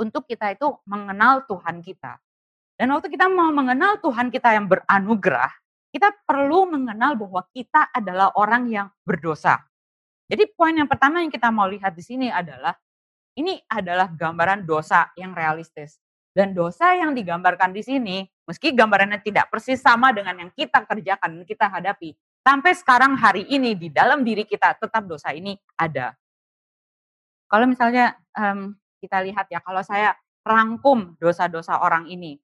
untuk 0.00 0.24
kita 0.24 0.56
itu 0.56 0.72
mengenal 0.88 1.44
Tuhan 1.44 1.84
kita. 1.84 2.16
Dan 2.80 2.96
waktu 2.96 3.12
kita 3.12 3.28
mau 3.28 3.52
mengenal 3.52 4.00
Tuhan 4.00 4.32
kita 4.32 4.56
yang 4.56 4.64
beranugerah, 4.64 5.52
kita 5.92 6.16
perlu 6.24 6.64
mengenal 6.64 7.12
bahwa 7.12 7.44
kita 7.52 7.92
adalah 7.92 8.32
orang 8.40 8.72
yang 8.72 8.88
berdosa. 9.04 9.60
Jadi 10.32 10.48
poin 10.56 10.72
yang 10.72 10.88
pertama 10.88 11.20
yang 11.20 11.28
kita 11.28 11.52
mau 11.52 11.68
lihat 11.68 11.92
di 11.92 12.00
sini 12.00 12.32
adalah 12.32 12.72
ini 13.36 13.60
adalah 13.68 14.08
gambaran 14.08 14.64
dosa 14.64 15.12
yang 15.12 15.36
realistis. 15.36 16.00
Dan 16.32 16.56
dosa 16.56 16.96
yang 16.96 17.12
digambarkan 17.12 17.68
di 17.76 17.84
sini, 17.84 18.24
meski 18.48 18.72
gambarannya 18.72 19.20
tidak 19.20 19.52
persis 19.52 19.82
sama 19.84 20.16
dengan 20.16 20.40
yang 20.40 20.50
kita 20.54 20.80
kerjakan, 20.88 21.44
kita 21.44 21.68
hadapi, 21.68 22.16
sampai 22.40 22.72
sekarang 22.72 23.12
hari 23.12 23.44
ini 23.50 23.76
di 23.76 23.92
dalam 23.92 24.24
diri 24.24 24.48
kita 24.48 24.80
tetap 24.80 25.04
dosa 25.04 25.36
ini 25.36 25.52
ada. 25.76 26.16
Kalau 27.44 27.66
misalnya 27.68 28.16
um, 28.40 28.72
kita 29.04 29.20
lihat 29.20 29.52
ya, 29.52 29.60
kalau 29.60 29.84
saya 29.84 30.16
rangkum 30.46 31.18
dosa-dosa 31.20 31.82
orang 31.82 32.08
ini, 32.08 32.40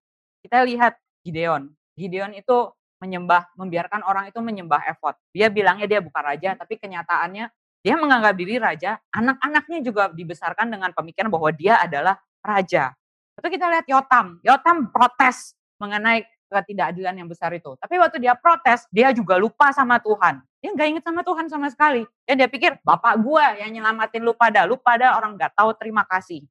kita 0.47 0.63
lihat 0.63 0.95
Gideon. 1.27 1.75
Gideon 1.99 2.33
itu 2.39 2.71
menyembah, 3.03 3.51
membiarkan 3.59 4.07
orang 4.07 4.31
itu 4.31 4.39
menyembah 4.41 4.87
efod. 4.89 5.19
Dia 5.35 5.51
bilangnya 5.51 5.91
dia 5.91 6.01
bukan 6.01 6.23
raja, 6.23 6.55
tapi 6.55 6.79
kenyataannya 6.79 7.51
dia 7.83 7.95
menganggap 7.99 8.35
diri 8.39 8.57
raja. 8.57 8.97
Anak-anaknya 9.13 9.79
juga 9.85 10.09
dibesarkan 10.15 10.71
dengan 10.71 10.91
pemikiran 10.95 11.29
bahwa 11.29 11.51
dia 11.53 11.83
adalah 11.83 12.17
raja. 12.41 12.95
Itu 13.37 13.47
kita 13.53 13.69
lihat 13.69 13.87
Yotam. 13.91 14.41
Yotam 14.41 14.89
protes 14.95 15.53
mengenai 15.77 16.25
ketidakadilan 16.47 17.15
yang 17.21 17.29
besar 17.29 17.53
itu. 17.53 17.75
Tapi 17.77 17.95
waktu 17.99 18.23
dia 18.23 18.39
protes, 18.39 18.87
dia 18.89 19.11
juga 19.11 19.37
lupa 19.37 19.75
sama 19.75 19.99
Tuhan. 20.01 20.41
Dia 20.63 20.71
nggak 20.73 20.89
inget 20.89 21.05
sama 21.05 21.21
Tuhan 21.27 21.47
sama 21.51 21.69
sekali. 21.69 22.07
Dan 22.25 22.41
dia 22.41 22.49
pikir, 22.49 22.81
bapak 22.87 23.19
gue 23.21 23.45
yang 23.61 23.71
nyelamatin 23.77 24.23
lu 24.23 24.33
pada. 24.33 24.65
Lu 24.65 24.79
pada 24.79 25.19
orang 25.19 25.37
nggak 25.37 25.53
tahu 25.53 25.75
terima 25.77 26.07
kasih. 26.07 26.47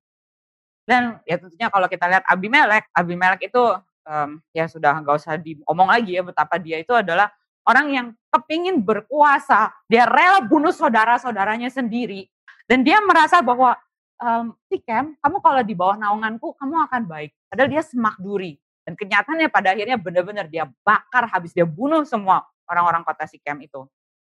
Dan 0.86 1.18
ya 1.26 1.42
tentunya 1.42 1.68
kalau 1.74 1.90
kita 1.90 2.06
lihat 2.06 2.24
Abimelek, 2.30 2.86
Abimelek 2.94 3.50
itu 3.50 3.64
um, 4.06 4.38
ya 4.54 4.70
sudah 4.70 5.02
nggak 5.02 5.16
usah 5.18 5.36
diomong 5.42 5.90
lagi 5.90 6.16
ya 6.16 6.22
betapa 6.22 6.62
dia 6.62 6.78
itu 6.78 6.94
adalah 6.94 7.34
orang 7.66 7.88
yang 7.90 8.08
kepingin 8.30 8.86
berkuasa, 8.86 9.74
dia 9.90 10.06
rela 10.06 10.46
bunuh 10.46 10.70
saudara-saudaranya 10.70 11.74
sendiri, 11.74 12.30
dan 12.70 12.86
dia 12.86 13.02
merasa 13.02 13.42
bahwa 13.42 13.74
um, 14.22 14.54
Kem, 14.86 15.18
kamu 15.18 15.38
kalau 15.42 15.62
di 15.66 15.74
bawah 15.74 15.98
naunganku 15.98 16.54
kamu 16.60 16.86
akan 16.86 17.02
baik. 17.10 17.32
Padahal 17.50 17.70
dia 17.72 17.82
semak 17.82 18.20
duri. 18.22 18.60
Dan 18.86 18.94
kenyataannya 18.94 19.50
pada 19.50 19.74
akhirnya 19.74 19.98
benar-benar 19.98 20.46
dia 20.46 20.70
bakar 20.86 21.26
habis 21.26 21.56
dia 21.58 21.66
bunuh 21.66 22.06
semua 22.06 22.46
orang-orang 22.70 23.02
kota 23.02 23.26
Sikem 23.26 23.58
itu. 23.66 23.82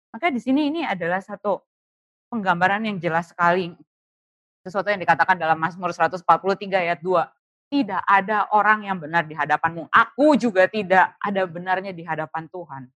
Maka 0.09 0.33
di 0.33 0.41
sini 0.41 0.73
ini 0.73 0.81
adalah 0.89 1.21
satu 1.21 1.61
penggambaran 2.33 2.81
yang 2.87 2.97
jelas 2.97 3.29
sekali 3.29 3.77
sesuatu 4.68 4.92
yang 4.92 5.00
dikatakan 5.00 5.40
dalam 5.40 5.57
Mazmur 5.57 5.90
143 5.90 6.22
ayat 6.76 7.00
2. 7.00 7.24
Tidak 7.68 8.00
ada 8.04 8.48
orang 8.52 8.88
yang 8.88 8.96
benar 8.96 9.28
di 9.28 9.37
hadapanmu. 9.37 9.92
Aku 9.92 10.37
juga 10.37 10.68
tidak 10.68 11.16
ada 11.20 11.42
benarnya 11.44 11.92
di 11.92 12.04
hadapan 12.04 12.48
Tuhan. 12.48 12.88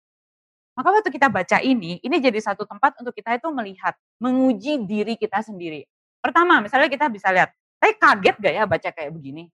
Maka 0.78 0.88
waktu 0.94 1.10
kita 1.10 1.26
baca 1.26 1.58
ini, 1.58 1.98
ini 2.02 2.16
jadi 2.22 2.38
satu 2.38 2.62
tempat 2.62 2.94
untuk 3.02 3.10
kita 3.10 3.34
itu 3.34 3.50
melihat, 3.50 3.98
menguji 4.22 4.86
diri 4.86 5.18
kita 5.18 5.42
sendiri. 5.42 5.82
Pertama, 6.22 6.62
misalnya 6.62 6.86
kita 6.86 7.10
bisa 7.10 7.34
lihat, 7.34 7.50
saya 7.82 7.92
kaget 7.98 8.36
gak 8.38 8.54
ya 8.54 8.64
baca 8.68 8.88
kayak 8.94 9.10
begini? 9.10 9.50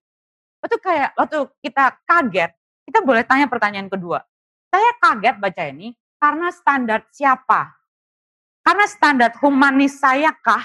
Waktu 0.60 0.76
kayak 0.82 1.10
waktu 1.16 1.38
kita 1.64 1.84
kaget, 2.04 2.50
kita 2.86 2.98
boleh 3.02 3.22
tanya 3.24 3.46
pertanyaan 3.48 3.88
kedua. 3.88 4.20
Saya 4.68 4.90
kaget 5.00 5.36
baca 5.40 5.62
ini 5.66 5.96
karena 6.18 6.48
standar 6.52 7.00
siapa? 7.08 7.74
Karena 8.66 8.86
standar 8.90 9.30
humanis 9.38 10.02
saya 10.02 10.34
kah 10.34 10.62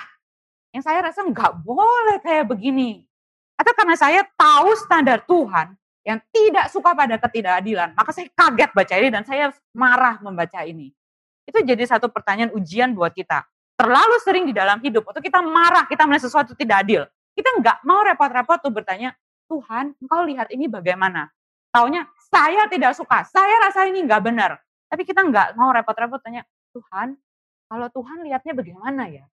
yang 0.71 0.83
saya 0.83 1.03
rasa 1.03 1.23
nggak 1.23 1.63
boleh 1.63 2.17
kayak 2.23 2.47
begini. 2.47 3.03
Atau 3.59 3.75
karena 3.77 3.95
saya 3.99 4.25
tahu 4.35 4.73
standar 4.79 5.21
Tuhan 5.27 5.75
yang 6.01 6.17
tidak 6.33 6.73
suka 6.73 6.97
pada 6.97 7.19
ketidakadilan, 7.21 7.93
maka 7.93 8.09
saya 8.09 8.25
kaget 8.33 8.71
baca 8.73 8.93
ini 8.97 9.09
dan 9.13 9.23
saya 9.27 9.53
marah 9.75 10.17
membaca 10.17 10.65
ini. 10.65 10.89
Itu 11.45 11.61
jadi 11.61 11.83
satu 11.85 12.09
pertanyaan 12.09 12.55
ujian 12.57 12.97
buat 12.97 13.13
kita. 13.13 13.45
Terlalu 13.77 14.15
sering 14.21 14.45
di 14.49 14.53
dalam 14.53 14.81
hidup, 14.81 15.05
waktu 15.09 15.21
kita 15.21 15.41
marah, 15.41 15.85
kita 15.85 16.05
melihat 16.09 16.25
sesuatu 16.25 16.57
tidak 16.57 16.85
adil. 16.85 17.01
Kita 17.33 17.49
nggak 17.61 17.77
mau 17.85 18.01
repot-repot 18.01 18.61
tuh 18.61 18.73
bertanya, 18.73 19.13
Tuhan, 19.49 19.97
engkau 19.99 20.21
lihat 20.25 20.49
ini 20.53 20.69
bagaimana? 20.69 21.29
Taunya, 21.73 22.05
saya 22.29 22.67
tidak 22.69 22.93
suka, 22.93 23.25
saya 23.25 23.67
rasa 23.67 23.89
ini 23.89 24.05
nggak 24.05 24.21
benar. 24.21 24.59
Tapi 24.91 25.01
kita 25.07 25.23
nggak 25.23 25.57
mau 25.57 25.73
repot-repot 25.73 26.19
tanya, 26.21 26.45
Tuhan, 26.75 27.15
kalau 27.71 27.87
Tuhan 27.89 28.17
lihatnya 28.27 28.53
bagaimana 28.53 29.07
ya? 29.07 29.25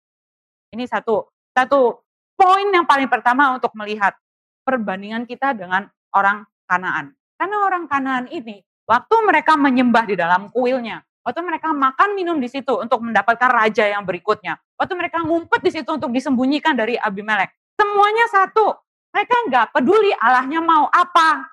Ini 0.72 0.84
satu 0.84 1.24
satu 1.56 2.04
poin 2.38 2.66
yang 2.70 2.84
paling 2.84 3.10
pertama 3.10 3.56
untuk 3.56 3.72
melihat 3.74 4.14
perbandingan 4.62 5.24
kita 5.24 5.56
dengan 5.56 5.88
orang 6.12 6.44
Kanaan. 6.68 7.16
Karena 7.40 7.56
orang 7.64 7.88
Kanaan 7.88 8.28
ini 8.28 8.60
waktu 8.84 9.16
mereka 9.24 9.56
menyembah 9.56 10.04
di 10.04 10.14
dalam 10.14 10.52
kuilnya, 10.52 11.00
waktu 11.24 11.40
mereka 11.40 11.72
makan 11.72 12.12
minum 12.12 12.36
di 12.36 12.52
situ 12.52 12.76
untuk 12.76 13.00
mendapatkan 13.00 13.48
raja 13.48 13.88
yang 13.88 14.04
berikutnya, 14.04 14.60
waktu 14.76 14.94
mereka 14.94 15.24
ngumpet 15.24 15.64
di 15.64 15.72
situ 15.72 15.88
untuk 15.88 16.12
disembunyikan 16.12 16.76
dari 16.76 17.00
Abimelek, 17.00 17.48
semuanya 17.74 18.26
satu. 18.28 18.76
Mereka 19.08 19.36
nggak 19.48 19.66
peduli 19.72 20.12
Allahnya 20.20 20.60
mau 20.60 20.84
apa. 20.92 21.48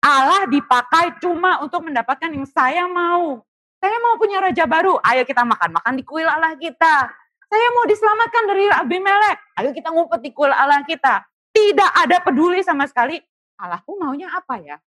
Allah 0.00 0.48
dipakai 0.48 1.20
cuma 1.20 1.60
untuk 1.60 1.84
mendapatkan 1.84 2.30
yang 2.30 2.46
saya 2.46 2.86
mau. 2.86 3.42
Saya 3.82 3.96
mau 3.98 4.14
punya 4.16 4.40
raja 4.40 4.64
baru, 4.64 4.96
ayo 5.02 5.26
kita 5.26 5.42
makan-makan 5.42 5.98
di 5.98 6.04
kuil 6.06 6.28
Allah 6.28 6.54
kita. 6.54 7.10
Saya 7.50 7.66
mau 7.74 7.84
diselamatkan 7.90 8.42
dari 8.46 8.64
Abimelek. 8.70 9.38
Ayo 9.58 9.74
kita 9.74 9.90
ngumpet 9.90 10.22
di 10.22 10.30
kuil 10.30 10.54
Allah 10.54 10.86
kita. 10.86 11.26
Tidak 11.50 11.90
ada 11.98 12.22
peduli 12.22 12.62
sama 12.62 12.86
sekali. 12.86 13.18
Allahku 13.58 13.98
maunya 13.98 14.30
apa 14.30 14.54
ya? 14.62 14.78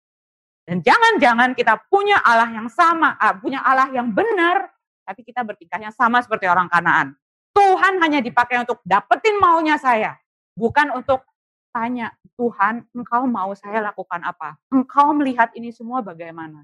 Dan 0.64 0.80
jangan-jangan 0.80 1.52
kita 1.60 1.76
punya 1.92 2.24
Allah 2.24 2.48
yang 2.48 2.72
sama, 2.72 3.20
ah, 3.20 3.36
punya 3.36 3.60
Allah 3.60 3.92
yang 3.92 4.16
benar, 4.16 4.72
tapi 5.04 5.28
kita 5.28 5.44
bertingkahnya 5.44 5.92
sama 5.92 6.24
seperti 6.24 6.48
orang 6.48 6.72
Kanaan. 6.72 7.20
Tuhan 7.52 8.00
hanya 8.00 8.24
dipakai 8.24 8.64
untuk 8.64 8.80
dapetin 8.88 9.44
maunya 9.44 9.76
saya, 9.76 10.16
bukan 10.56 10.96
untuk 10.96 11.28
tanya, 11.76 12.16
Tuhan, 12.40 12.88
engkau 12.96 13.28
mau 13.28 13.52
saya 13.60 13.84
lakukan 13.84 14.24
apa? 14.24 14.56
Engkau 14.72 15.12
melihat 15.12 15.52
ini 15.54 15.76
semua 15.76 16.00
bagaimana? 16.00 16.64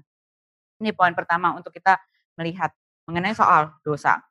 Ini 0.80 0.96
poin 0.96 1.12
pertama 1.12 1.52
untuk 1.52 1.76
kita 1.76 2.00
melihat 2.40 2.72
mengenai 3.04 3.36
soal 3.36 3.76
dosa. 3.84 4.24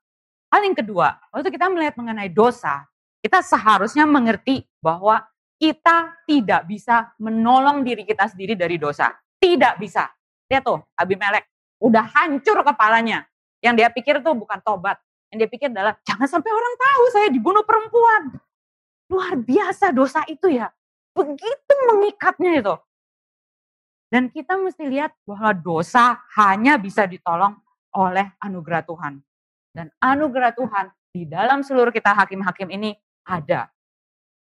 Hal 0.49 0.65
yang 0.65 0.77
kedua, 0.77 1.17
waktu 1.29 1.49
kita 1.53 1.69
melihat 1.69 1.95
mengenai 1.97 2.29
dosa, 2.29 2.89
Kita 3.19 3.43
seharusnya 3.43 4.07
mengerti 4.07 4.63
bahwa 4.79 5.19
kita 5.59 6.23
tidak 6.23 6.63
bisa 6.71 7.11
menolong 7.19 7.83
diri 7.83 8.07
kita 8.07 8.31
sendiri 8.31 8.55
dari 8.55 8.79
dosa. 8.79 9.11
Tidak 9.35 9.75
bisa. 9.75 10.07
Lihat 10.47 10.63
tuh, 10.63 10.79
Abimelek 10.95 11.43
udah 11.83 12.07
hancur 12.15 12.63
kepalanya. 12.63 13.27
Yang 13.59 13.73
dia 13.75 13.89
pikir 13.91 14.15
tuh 14.23 14.39
bukan 14.39 14.63
tobat. 14.63 14.95
Yang 15.29 15.37
dia 15.43 15.49
pikir 15.51 15.67
adalah 15.67 15.99
jangan 16.07 16.27
sampai 16.31 16.47
orang 16.47 16.75
tahu 16.79 17.03
saya 17.11 17.27
dibunuh 17.27 17.63
perempuan. 17.67 18.39
Luar 19.11 19.35
biasa 19.35 19.91
dosa 19.91 20.23
itu 20.31 20.47
ya. 20.47 20.71
Begitu 21.11 21.73
mengikatnya 21.91 22.51
itu. 22.55 22.75
Dan 24.07 24.31
kita 24.31 24.55
mesti 24.57 24.87
lihat 24.87 25.11
bahwa 25.27 25.51
dosa 25.53 26.23
hanya 26.39 26.79
bisa 26.79 27.03
ditolong 27.03 27.53
oleh 27.93 28.31
anugerah 28.41 28.81
Tuhan. 28.87 29.19
Dan 29.70 29.93
anugerah 30.01 30.53
Tuhan 30.53 30.86
di 31.13 31.26
dalam 31.30 31.61
seluruh 31.61 31.93
kita 31.93 32.13
hakim-hakim 32.13 32.70
ini 32.74 32.97
ada. 33.26 33.70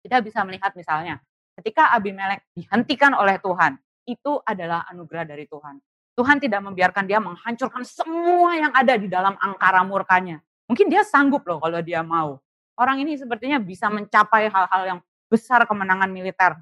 Kita 0.03 0.19
bisa 0.25 0.43
melihat 0.43 0.75
misalnya, 0.75 1.21
ketika 1.61 1.95
Abimelek 1.95 2.43
dihentikan 2.57 3.15
oleh 3.15 3.39
Tuhan, 3.39 3.79
itu 4.09 4.43
adalah 4.43 4.83
anugerah 4.91 5.25
dari 5.29 5.47
Tuhan. 5.47 5.79
Tuhan 6.13 6.37
tidak 6.43 6.61
membiarkan 6.61 7.09
dia 7.09 7.23
menghancurkan 7.23 7.87
semua 7.89 8.53
yang 8.59 8.73
ada 8.77 9.01
di 9.01 9.09
dalam 9.09 9.33
angkara 9.41 9.81
murkanya. 9.87 10.45
Mungkin 10.69 10.93
dia 10.93 11.05
sanggup 11.07 11.45
loh 11.49 11.63
kalau 11.63 11.81
dia 11.81 12.05
mau. 12.05 12.37
Orang 12.77 13.01
ini 13.01 13.17
sepertinya 13.17 13.61
bisa 13.61 13.89
mencapai 13.89 14.49
hal-hal 14.49 14.83
yang 14.85 14.99
besar 15.29 15.65
kemenangan 15.65 16.13
militer. 16.13 16.57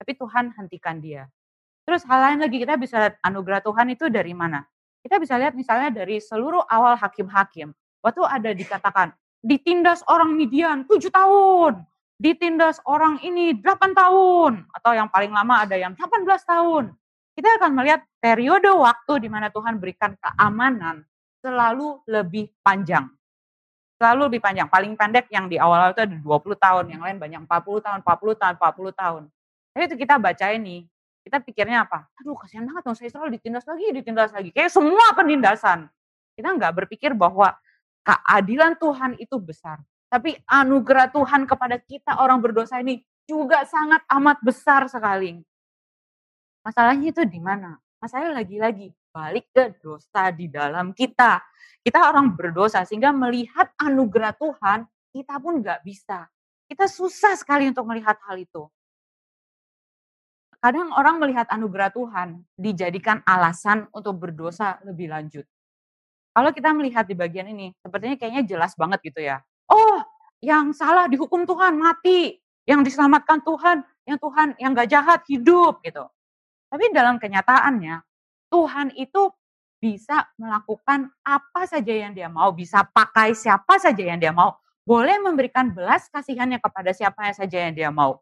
Tapi 0.00 0.12
Tuhan 0.16 0.56
hentikan 0.56 0.96
dia. 1.00 1.28
Terus 1.84 2.06
hal 2.08 2.20
lain 2.32 2.40
lagi 2.40 2.56
kita 2.56 2.80
bisa 2.80 2.96
lihat 2.96 3.14
anugerah 3.20 3.60
Tuhan 3.60 3.86
itu 3.92 4.08
dari 4.08 4.32
mana? 4.32 4.64
Kita 5.00 5.16
bisa 5.16 5.40
lihat 5.40 5.56
misalnya 5.56 5.88
dari 5.88 6.20
seluruh 6.20 6.64
awal 6.68 6.96
hakim-hakim. 7.00 7.72
Waktu 8.04 8.22
ada 8.24 8.50
dikatakan, 8.52 9.12
ditindas 9.40 10.04
orang 10.08 10.36
Midian 10.36 10.84
tujuh 10.84 11.08
tahun, 11.08 11.84
ditindas 12.20 12.84
orang 12.84 13.16
ini 13.24 13.56
delapan 13.56 13.96
tahun, 13.96 14.52
atau 14.76 14.92
yang 14.92 15.08
paling 15.08 15.32
lama 15.32 15.64
ada 15.64 15.76
yang 15.76 15.96
18 15.96 16.24
tahun. 16.44 16.92
Kita 17.32 17.48
akan 17.56 17.72
melihat 17.72 18.04
periode 18.20 18.68
waktu 18.68 19.24
di 19.24 19.28
mana 19.32 19.48
Tuhan 19.48 19.80
berikan 19.80 20.12
keamanan 20.20 21.00
selalu 21.40 22.04
lebih 22.04 22.52
panjang. 22.60 23.08
Selalu 23.96 24.28
lebih 24.28 24.40
panjang. 24.44 24.68
Paling 24.68 24.92
pendek 24.96 25.32
yang 25.32 25.48
di 25.48 25.56
awal-awal 25.56 25.96
itu 25.96 26.04
ada 26.04 26.16
20 26.20 26.56
tahun, 26.60 26.84
yang 26.92 27.00
lain 27.00 27.16
banyak 27.16 27.40
40 27.48 27.80
tahun, 27.80 27.98
40 28.04 28.36
tahun, 28.36 28.54
40 28.60 28.92
tahun. 28.92 29.22
Tapi 29.70 29.82
itu 29.86 29.96
kita 29.96 30.14
baca 30.20 30.46
ini, 30.52 30.89
kita 31.20 31.38
pikirnya 31.44 31.84
apa? 31.84 32.08
Aduh 32.20 32.36
kasihan 32.36 32.64
banget 32.64 32.82
dong, 32.86 32.96
Israel 32.96 33.28
ditindas 33.28 33.64
lagi, 33.68 33.86
ditindas 33.92 34.30
lagi. 34.32 34.50
Kayak 34.50 34.72
semua 34.72 35.12
penindasan. 35.12 35.88
Kita 36.32 36.56
nggak 36.56 36.72
berpikir 36.84 37.12
bahwa 37.12 37.52
keadilan 38.00 38.80
Tuhan 38.80 39.20
itu 39.20 39.36
besar. 39.36 39.80
Tapi 40.10 40.34
anugerah 40.48 41.12
Tuhan 41.12 41.46
kepada 41.46 41.78
kita 41.78 42.18
orang 42.18 42.42
berdosa 42.42 42.82
ini 42.82 43.04
juga 43.28 43.62
sangat 43.62 44.02
amat 44.10 44.42
besar 44.42 44.90
sekali. 44.90 45.38
Masalahnya 46.66 47.14
itu 47.14 47.22
di 47.28 47.38
mana? 47.38 47.78
Masalahnya 48.02 48.42
lagi-lagi 48.42 48.90
balik 49.14 49.52
ke 49.54 49.76
dosa 49.78 50.34
di 50.34 50.50
dalam 50.50 50.90
kita. 50.96 51.38
Kita 51.80 52.10
orang 52.10 52.34
berdosa 52.34 52.82
sehingga 52.82 53.14
melihat 53.14 53.70
anugerah 53.78 54.34
Tuhan 54.34 54.88
kita 55.14 55.38
pun 55.38 55.62
nggak 55.62 55.80
bisa. 55.86 56.26
Kita 56.66 56.86
susah 56.86 57.34
sekali 57.34 57.66
untuk 57.66 57.86
melihat 57.86 58.18
hal 58.26 58.38
itu. 58.38 58.66
Kadang 60.60 60.92
orang 60.92 61.16
melihat 61.16 61.48
anugerah 61.48 61.88
Tuhan 61.88 62.44
dijadikan 62.60 63.24
alasan 63.24 63.88
untuk 63.96 64.20
berdosa 64.20 64.76
lebih 64.84 65.08
lanjut. 65.08 65.48
Kalau 66.36 66.52
kita 66.52 66.70
melihat 66.76 67.08
di 67.08 67.16
bagian 67.16 67.48
ini, 67.48 67.72
sepertinya 67.80 68.16
kayaknya 68.20 68.44
jelas 68.44 68.76
banget 68.76 69.00
gitu 69.08 69.24
ya. 69.24 69.40
Oh, 69.72 70.04
yang 70.44 70.76
salah 70.76 71.08
dihukum 71.08 71.48
Tuhan 71.48 71.80
mati, 71.80 72.36
yang 72.68 72.84
diselamatkan 72.84 73.40
Tuhan, 73.40 73.82
yang 74.04 74.18
Tuhan 74.20 74.48
yang 74.60 74.70
gak 74.76 74.90
jahat 74.92 75.20
hidup 75.26 75.80
gitu. 75.80 76.04
Tapi 76.68 76.84
dalam 76.92 77.16
kenyataannya, 77.16 78.04
Tuhan 78.52 78.94
itu 79.00 79.32
bisa 79.80 80.28
melakukan 80.36 81.08
apa 81.24 81.64
saja 81.64 81.94
yang 82.04 82.12
dia 82.12 82.28
mau, 82.28 82.52
bisa 82.52 82.84
pakai 82.84 83.32
siapa 83.32 83.80
saja 83.80 84.04
yang 84.04 84.20
dia 84.20 84.30
mau, 84.30 84.60
boleh 84.84 85.16
memberikan 85.24 85.72
belas 85.72 86.12
kasihannya 86.12 86.60
kepada 86.60 86.92
siapa 86.92 87.32
saja 87.32 87.64
yang 87.64 87.72
dia 87.72 87.88
mau. 87.88 88.20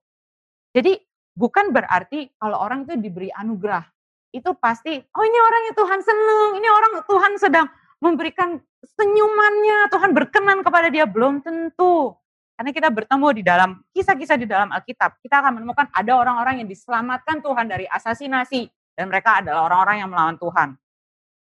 Jadi 0.71 1.08
bukan 1.39 1.71
berarti 1.71 2.35
kalau 2.35 2.59
orang 2.59 2.83
itu 2.83 2.99
diberi 2.99 3.31
anugerah, 3.31 3.87
itu 4.35 4.51
pasti, 4.59 4.99
oh 4.99 5.25
ini 5.25 5.39
orang 5.39 5.61
yang 5.71 5.77
Tuhan 5.79 6.01
seneng, 6.03 6.51
ini 6.59 6.69
orang 6.69 6.93
Tuhan 7.07 7.33
sedang 7.39 7.67
memberikan 8.03 8.59
senyumannya, 8.99 9.87
Tuhan 9.95 10.11
berkenan 10.11 10.67
kepada 10.67 10.91
dia, 10.91 11.07
belum 11.07 11.41
tentu. 11.47 12.15
Karena 12.59 12.75
kita 12.75 12.91
bertemu 12.91 13.29
di 13.39 13.43
dalam 13.47 13.71
kisah-kisah 13.95 14.35
di 14.35 14.51
dalam 14.51 14.75
Alkitab, 14.75 15.23
kita 15.23 15.39
akan 15.39 15.63
menemukan 15.63 15.87
ada 15.95 16.13
orang-orang 16.19 16.67
yang 16.67 16.69
diselamatkan 16.69 17.39
Tuhan 17.39 17.71
dari 17.71 17.87
asasinasi, 17.87 18.67
dan 18.99 19.07
mereka 19.07 19.39
adalah 19.39 19.71
orang-orang 19.71 20.03
yang 20.03 20.11
melawan 20.11 20.35
Tuhan. 20.35 20.75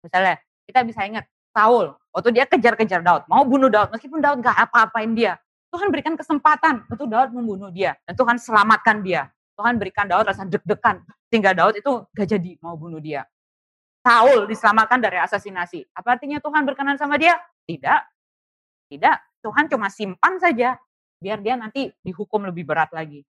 Misalnya, 0.02 0.42
kita 0.66 0.82
bisa 0.82 1.06
ingat 1.06 1.26
Saul, 1.54 1.94
waktu 2.10 2.30
dia 2.34 2.50
kejar-kejar 2.50 3.06
Daud, 3.06 3.30
mau 3.30 3.46
bunuh 3.46 3.70
Daud, 3.70 3.94
meskipun 3.94 4.18
Daud 4.18 4.42
gak 4.42 4.58
apa-apain 4.58 5.14
dia, 5.14 5.38
Tuhan 5.70 5.94
berikan 5.94 6.18
kesempatan 6.18 6.90
untuk 6.90 7.06
Daud 7.06 7.30
membunuh 7.30 7.70
dia, 7.70 7.94
dan 8.10 8.18
Tuhan 8.18 8.42
selamatkan 8.42 9.06
dia. 9.06 9.30
Tuhan 9.54 9.78
berikan 9.78 10.10
Daud 10.10 10.26
rasa 10.26 10.46
deg-degan, 10.50 11.06
sehingga 11.30 11.54
Daud 11.54 11.78
itu 11.78 11.92
gak 12.14 12.28
jadi 12.28 12.52
mau 12.62 12.74
bunuh 12.74 12.98
dia. 12.98 13.26
Saul 14.04 14.50
diselamatkan 14.52 15.00
dari 15.00 15.16
asasinasi. 15.22 15.88
Apa 15.96 16.20
artinya 16.20 16.42
Tuhan 16.44 16.68
berkenan 16.68 17.00
sama 17.00 17.16
dia? 17.16 17.40
Tidak. 17.64 18.02
Tidak. 18.92 19.18
Tuhan 19.40 19.72
cuma 19.72 19.88
simpan 19.88 20.36
saja 20.44 20.76
biar 21.24 21.40
dia 21.40 21.56
nanti 21.56 21.88
dihukum 22.04 22.44
lebih 22.44 22.68
berat 22.68 22.92
lagi. 22.92 23.24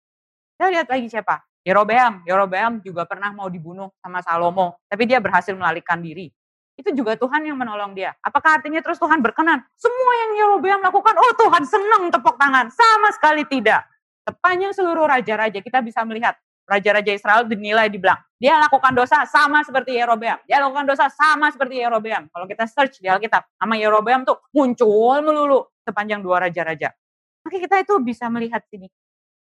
Kita 0.55 0.71
lihat 0.71 0.87
lagi 0.87 1.11
siapa? 1.11 1.43
Yerobeam. 1.66 2.23
Yerobeam 2.23 2.79
juga 2.87 3.03
pernah 3.03 3.35
mau 3.35 3.51
dibunuh 3.51 3.91
sama 3.99 4.23
Salomo, 4.23 4.79
tapi 4.87 5.11
dia 5.11 5.18
berhasil 5.18 5.51
melarikan 5.59 5.99
diri. 5.99 6.31
Itu 6.79 6.95
juga 6.95 7.18
Tuhan 7.18 7.45
yang 7.45 7.59
menolong 7.59 7.93
dia. 7.93 8.14
Apakah 8.23 8.62
artinya 8.62 8.79
terus 8.79 8.97
Tuhan 9.03 9.18
berkenan? 9.21 9.59
Semua 9.75 10.12
yang 10.23 10.31
Yerobeam 10.39 10.81
lakukan, 10.87 11.18
oh 11.18 11.33
Tuhan 11.35 11.66
senang 11.66 12.14
tepuk 12.14 12.39
tangan. 12.39 12.71
Sama 12.71 13.11
sekali 13.11 13.43
tidak. 13.51 13.89
Sepanjang 14.25 14.73
seluruh 14.77 15.09
raja-raja 15.09 15.59
kita 15.61 15.81
bisa 15.81 16.05
melihat 16.05 16.37
raja-raja 16.68 17.11
Israel 17.11 17.49
dinilai 17.49 17.91
dibilang 17.91 18.21
dia 18.41 18.57
lakukan 18.57 18.97
dosa 18.97 19.29
sama 19.29 19.61
seperti 19.61 20.01
Yerobeam. 20.01 20.41
Dia 20.49 20.64
lakukan 20.64 20.89
dosa 20.89 21.12
sama 21.12 21.53
seperti 21.53 21.85
Yerobeam. 21.85 22.33
Kalau 22.33 22.49
kita 22.49 22.64
search 22.64 23.05
di 23.05 23.07
Alkitab, 23.12 23.45
nama 23.61 23.77
Yerobeam 23.77 24.25
tuh 24.25 24.41
muncul 24.57 25.21
melulu 25.21 25.68
sepanjang 25.85 26.25
dua 26.25 26.49
raja-raja. 26.49 26.89
Maka 27.45 27.57
kita 27.61 27.85
itu 27.85 28.01
bisa 28.01 28.33
melihat 28.33 28.64
sini. 28.73 28.89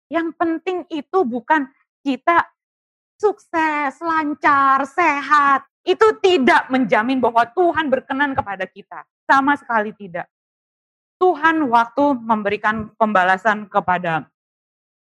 Yang 0.09 0.33
penting 0.41 0.89
itu 0.89 1.19
bukan 1.29 1.69
kita 2.01 2.49
sukses, 3.21 4.01
lancar, 4.01 4.89
sehat. 4.89 5.69
Itu 5.85 6.17
tidak 6.25 6.73
menjamin 6.73 7.21
bahwa 7.21 7.45
Tuhan 7.53 7.93
berkenan 7.93 8.33
kepada 8.33 8.65
kita. 8.65 9.05
Sama 9.29 9.61
sekali 9.61 9.93
tidak. 9.93 10.25
Tuhan 11.21 11.69
waktu 11.69 12.17
memberikan 12.17 12.97
pembalasan 12.97 13.69
kepada 13.69 14.25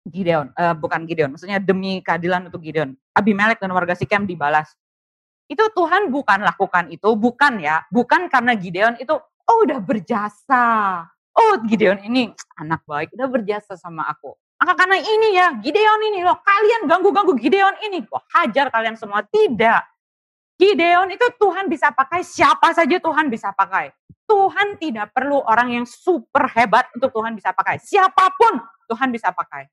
Gideon, 0.07 0.51
uh, 0.55 0.75
bukan 0.75 1.03
Gideon, 1.03 1.35
maksudnya 1.35 1.59
demi 1.59 1.99
keadilan 1.99 2.47
untuk 2.47 2.63
Gideon. 2.63 2.95
Abimelek 3.11 3.59
dan 3.59 3.71
warga 3.75 3.93
Sikem 3.93 4.23
dibalas. 4.23 4.71
Itu 5.49 5.65
Tuhan 5.73 6.13
bukan 6.13 6.45
lakukan 6.45 6.93
itu, 6.93 7.09
bukan 7.17 7.59
ya, 7.59 7.83
bukan 7.89 8.29
karena 8.31 8.53
Gideon 8.55 8.95
itu 9.01 9.17
oh 9.19 9.57
udah 9.65 9.81
berjasa. 9.81 10.65
Oh 11.35 11.55
Gideon 11.65 11.99
ini 12.05 12.31
anak 12.57 12.85
baik, 12.85 13.11
udah 13.17 13.27
berjasa 13.27 13.75
sama 13.75 14.07
aku. 14.07 14.35
Maka 14.59 14.75
karena 14.75 14.99
ini 14.99 15.39
ya, 15.39 15.55
Gideon 15.55 16.01
ini 16.11 16.19
loh, 16.23 16.35
kalian 16.43 16.83
ganggu-ganggu 16.83 17.31
Gideon 17.39 17.79
ini, 17.87 18.03
kok 18.03 18.27
hajar 18.35 18.67
kalian 18.67 18.99
semua. 18.99 19.23
Tidak. 19.23 19.81
Gideon 20.59 21.07
itu 21.15 21.23
Tuhan 21.39 21.71
bisa 21.71 21.95
pakai, 21.95 22.19
siapa 22.27 22.75
saja 22.75 22.99
Tuhan 22.99 23.31
bisa 23.31 23.55
pakai. 23.55 23.95
Tuhan 24.27 24.75
tidak 24.77 25.15
perlu 25.15 25.41
orang 25.41 25.73
yang 25.73 25.85
super 25.87 26.45
hebat 26.53 26.91
untuk 26.93 27.09
Tuhan 27.09 27.33
bisa 27.33 27.55
pakai. 27.55 27.79
Siapa 27.81 28.29
pun 28.35 28.61
Tuhan 28.91 29.09
bisa 29.09 29.31
pakai. 29.31 29.65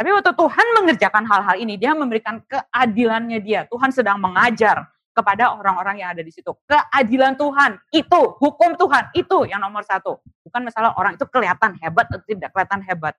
Tapi 0.00 0.16
waktu 0.16 0.32
Tuhan 0.32 0.66
mengerjakan 0.80 1.28
hal-hal 1.28 1.56
ini, 1.60 1.76
dia 1.76 1.92
memberikan 1.92 2.40
keadilannya 2.48 3.36
dia. 3.44 3.68
Tuhan 3.68 3.92
sedang 3.92 4.16
mengajar 4.16 4.88
kepada 5.12 5.52
orang-orang 5.52 6.00
yang 6.00 6.16
ada 6.16 6.24
di 6.24 6.32
situ. 6.32 6.56
Keadilan 6.64 7.36
Tuhan, 7.36 7.76
itu 7.92 8.20
hukum 8.40 8.80
Tuhan, 8.80 9.12
itu 9.12 9.44
yang 9.44 9.60
nomor 9.60 9.84
satu. 9.84 10.16
Bukan 10.40 10.64
masalah 10.64 10.96
orang 10.96 11.20
itu 11.20 11.28
kelihatan 11.28 11.76
hebat 11.84 12.08
atau 12.08 12.24
tidak 12.24 12.48
kelihatan 12.48 12.80
hebat. 12.88 13.12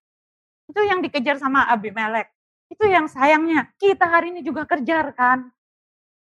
Itu 0.65 0.81
yang 0.81 1.05
dikejar 1.05 1.37
sama 1.37 1.69
Abimelek. 1.69 2.33
Itu 2.65 2.89
yang 2.89 3.05
sayangnya, 3.05 3.69
kita 3.77 4.09
hari 4.09 4.33
ini 4.33 4.41
juga 4.41 4.65
kejar 4.65 5.13
kan. 5.13 5.53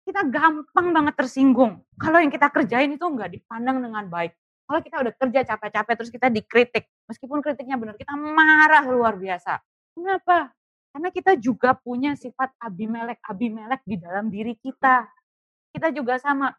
Kita 0.05 0.29
gampang 0.29 0.93
banget 0.93 1.17
tersinggung. 1.17 1.81
Kalau 1.97 2.21
yang 2.21 2.29
kita 2.29 2.53
kerjain 2.53 2.93
itu 2.93 3.07
nggak 3.09 3.33
dipandang 3.33 3.81
dengan 3.81 4.05
baik. 4.13 4.37
Kalau 4.69 4.85
kita 4.85 5.09
udah 5.09 5.13
kerja 5.17 5.41
capek-capek 5.57 5.95
terus 5.97 6.13
kita 6.13 6.29
dikritik, 6.29 6.85
meskipun 7.09 7.41
kritiknya 7.41 7.81
benar, 7.81 7.97
kita 7.97 8.13
marah 8.13 8.85
luar 8.85 9.17
biasa 9.17 9.57
Kenapa? 10.01 10.49
Karena 10.97 11.13
kita 11.13 11.37
juga 11.37 11.77
punya 11.77 12.17
sifat 12.17 12.57
Abimelek-Abimelek 12.57 13.85
di 13.85 14.01
dalam 14.01 14.33
diri 14.33 14.57
kita. 14.57 15.05
Kita 15.77 15.93
juga 15.93 16.17
sama. 16.17 16.57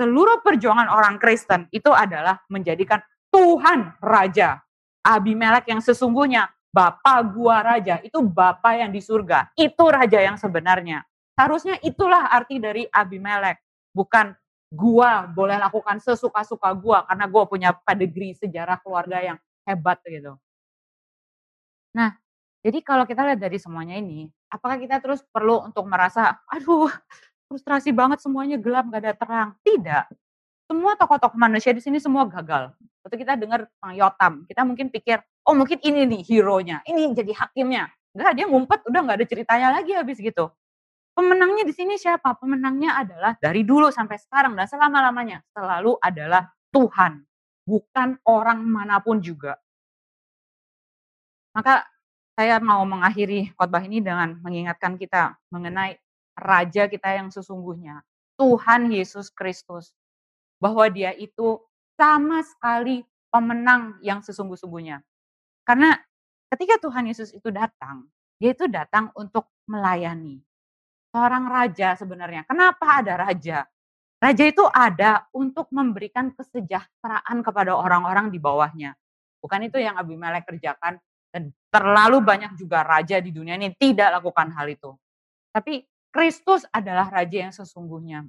Seluruh 0.00 0.40
perjuangan 0.40 0.88
orang 0.88 1.20
Kristen 1.20 1.68
itu 1.68 1.92
adalah 1.92 2.40
menjadikan 2.48 3.04
Tuhan 3.28 3.92
Raja. 4.00 4.64
Abimelek 5.04 5.68
yang 5.68 5.84
sesungguhnya 5.84 6.48
Bapak 6.68 7.32
gua 7.32 7.64
raja, 7.64 8.00
itu 8.04 8.20
Bapak 8.24 8.76
yang 8.76 8.90
di 8.92 9.00
surga. 9.00 9.52
Itu 9.56 9.88
raja 9.88 10.20
yang 10.20 10.36
sebenarnya. 10.40 11.04
Seharusnya 11.32 11.80
itulah 11.80 12.28
arti 12.28 12.60
dari 12.60 12.88
Abimelek. 12.88 13.60
Bukan 13.92 14.32
gua 14.72 15.28
boleh 15.28 15.60
lakukan 15.60 16.00
sesuka-suka 16.00 16.72
gua 16.76 17.04
karena 17.04 17.24
gua 17.28 17.44
punya 17.44 17.72
pedigree 17.72 18.36
sejarah 18.36 18.80
keluarga 18.80 19.20
yang 19.20 19.38
hebat 19.64 20.00
gitu. 20.08 20.36
Nah, 21.96 22.16
jadi 22.58 22.78
kalau 22.82 23.06
kita 23.06 23.22
lihat 23.22 23.38
dari 23.38 23.58
semuanya 23.60 23.94
ini, 23.94 24.26
apakah 24.50 24.82
kita 24.82 24.98
terus 24.98 25.22
perlu 25.30 25.62
untuk 25.62 25.86
merasa, 25.86 26.42
aduh 26.50 26.90
frustrasi 27.48 27.94
banget 27.94 28.20
semuanya 28.20 28.60
gelap, 28.60 28.90
gak 28.92 29.00
ada 29.02 29.14
terang. 29.16 29.48
Tidak. 29.64 30.04
Semua 30.68 30.92
tokoh-tokoh 31.00 31.40
manusia 31.40 31.72
di 31.72 31.80
sini 31.80 31.96
semua 31.96 32.28
gagal. 32.28 32.76
Waktu 33.00 33.16
kita 33.16 33.40
dengar 33.40 33.64
tentang 33.72 33.92
Yotam, 33.96 34.32
kita 34.44 34.68
mungkin 34.68 34.92
pikir, 34.92 35.16
oh 35.48 35.56
mungkin 35.56 35.80
ini 35.80 36.04
nih 36.04 36.20
hero-nya, 36.28 36.84
ini 36.84 37.08
jadi 37.16 37.32
hakimnya. 37.32 37.88
Enggak, 38.12 38.32
dia 38.36 38.46
ngumpet, 38.50 38.84
udah 38.84 39.00
nggak 39.00 39.16
ada 39.22 39.26
ceritanya 39.26 39.68
lagi 39.72 39.96
habis 39.96 40.20
gitu. 40.20 40.52
Pemenangnya 41.16 41.64
di 41.64 41.72
sini 41.72 41.96
siapa? 41.96 42.36
Pemenangnya 42.36 43.00
adalah 43.00 43.32
dari 43.40 43.64
dulu 43.64 43.88
sampai 43.88 44.20
sekarang 44.20 44.54
dan 44.54 44.68
selama-lamanya 44.68 45.40
selalu 45.56 45.96
adalah 46.04 46.52
Tuhan, 46.68 47.24
bukan 47.64 48.20
orang 48.28 48.60
mana 48.60 49.00
pun 49.00 49.24
juga. 49.24 49.56
Maka 51.56 51.82
saya 52.38 52.62
mau 52.62 52.86
mengakhiri 52.86 53.50
khotbah 53.58 53.82
ini 53.82 53.98
dengan 53.98 54.38
mengingatkan 54.46 54.94
kita 54.94 55.34
mengenai 55.50 55.98
raja 56.38 56.86
kita 56.86 57.18
yang 57.18 57.34
sesungguhnya, 57.34 58.06
Tuhan 58.38 58.94
Yesus 58.94 59.34
Kristus. 59.34 59.90
Bahwa 60.62 60.86
dia 60.86 61.10
itu 61.18 61.58
sama 61.98 62.42
sekali 62.46 63.02
pemenang 63.30 63.98
yang 64.06 64.22
sesungguh-sungguhnya. 64.22 65.02
Karena 65.66 65.98
ketika 66.54 66.78
Tuhan 66.78 67.10
Yesus 67.10 67.34
itu 67.34 67.50
datang, 67.50 68.06
dia 68.38 68.54
itu 68.54 68.70
datang 68.70 69.10
untuk 69.18 69.50
melayani. 69.66 70.38
Seorang 71.10 71.50
raja 71.50 71.98
sebenarnya. 71.98 72.46
Kenapa 72.46 73.02
ada 73.02 73.18
raja? 73.18 73.66
Raja 74.18 74.44
itu 74.46 74.62
ada 74.70 75.26
untuk 75.34 75.70
memberikan 75.74 76.34
kesejahteraan 76.34 77.42
kepada 77.42 77.74
orang-orang 77.74 78.30
di 78.30 78.38
bawahnya. 78.42 78.94
Bukan 79.38 79.70
itu 79.70 79.78
yang 79.78 79.94
Abimelek 79.94 80.42
kerjakan 80.46 80.98
dan 81.32 81.52
terlalu 81.68 82.24
banyak 82.24 82.56
juga 82.56 82.80
raja 82.80 83.20
di 83.20 83.28
dunia 83.28 83.56
ini 83.60 83.72
tidak 83.76 84.20
lakukan 84.20 84.48
hal 84.52 84.66
itu. 84.68 84.96
Tapi 85.52 85.84
Kristus 86.08 86.64
adalah 86.72 87.08
raja 87.12 87.48
yang 87.48 87.52
sesungguhnya. 87.52 88.24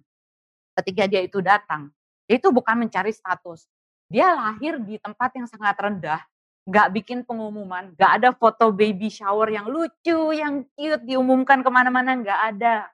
Ketika 0.75 1.07
dia 1.07 1.23
itu 1.23 1.39
datang, 1.39 1.91
dia 2.27 2.39
itu 2.39 2.51
bukan 2.51 2.75
mencari 2.75 3.11
status. 3.11 3.67
Dia 4.11 4.35
lahir 4.35 4.81
di 4.83 4.99
tempat 4.99 5.31
yang 5.37 5.47
sangat 5.47 5.75
rendah, 5.79 6.21
nggak 6.67 6.87
bikin 7.01 7.19
pengumuman, 7.23 7.93
nggak 7.95 8.11
ada 8.21 8.29
foto 8.35 8.69
baby 8.73 9.07
shower 9.09 9.49
yang 9.49 9.69
lucu, 9.69 10.33
yang 10.35 10.65
cute 10.75 11.03
diumumkan 11.05 11.61
ke 11.65 11.69
mana-mana, 11.69 12.17
nggak 12.17 12.39
ada. 12.55 12.89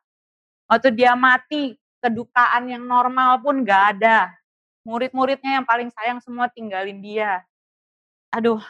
Waktu 0.69 0.95
dia 0.97 1.13
mati, 1.13 1.77
kedukaan 2.03 2.69
yang 2.69 2.83
normal 2.85 3.41
pun 3.41 3.61
nggak 3.65 3.83
ada. 3.97 4.33
Murid-muridnya 4.85 5.61
yang 5.61 5.65
paling 5.65 5.89
sayang 5.89 6.21
semua 6.21 6.45
tinggalin 6.47 7.01
dia. 7.01 7.41
Aduh, 8.29 8.61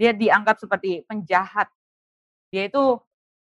dia 0.00 0.16
dianggap 0.16 0.56
seperti 0.56 1.04
penjahat. 1.04 1.68
Dia 2.48 2.72
itu 2.72 2.96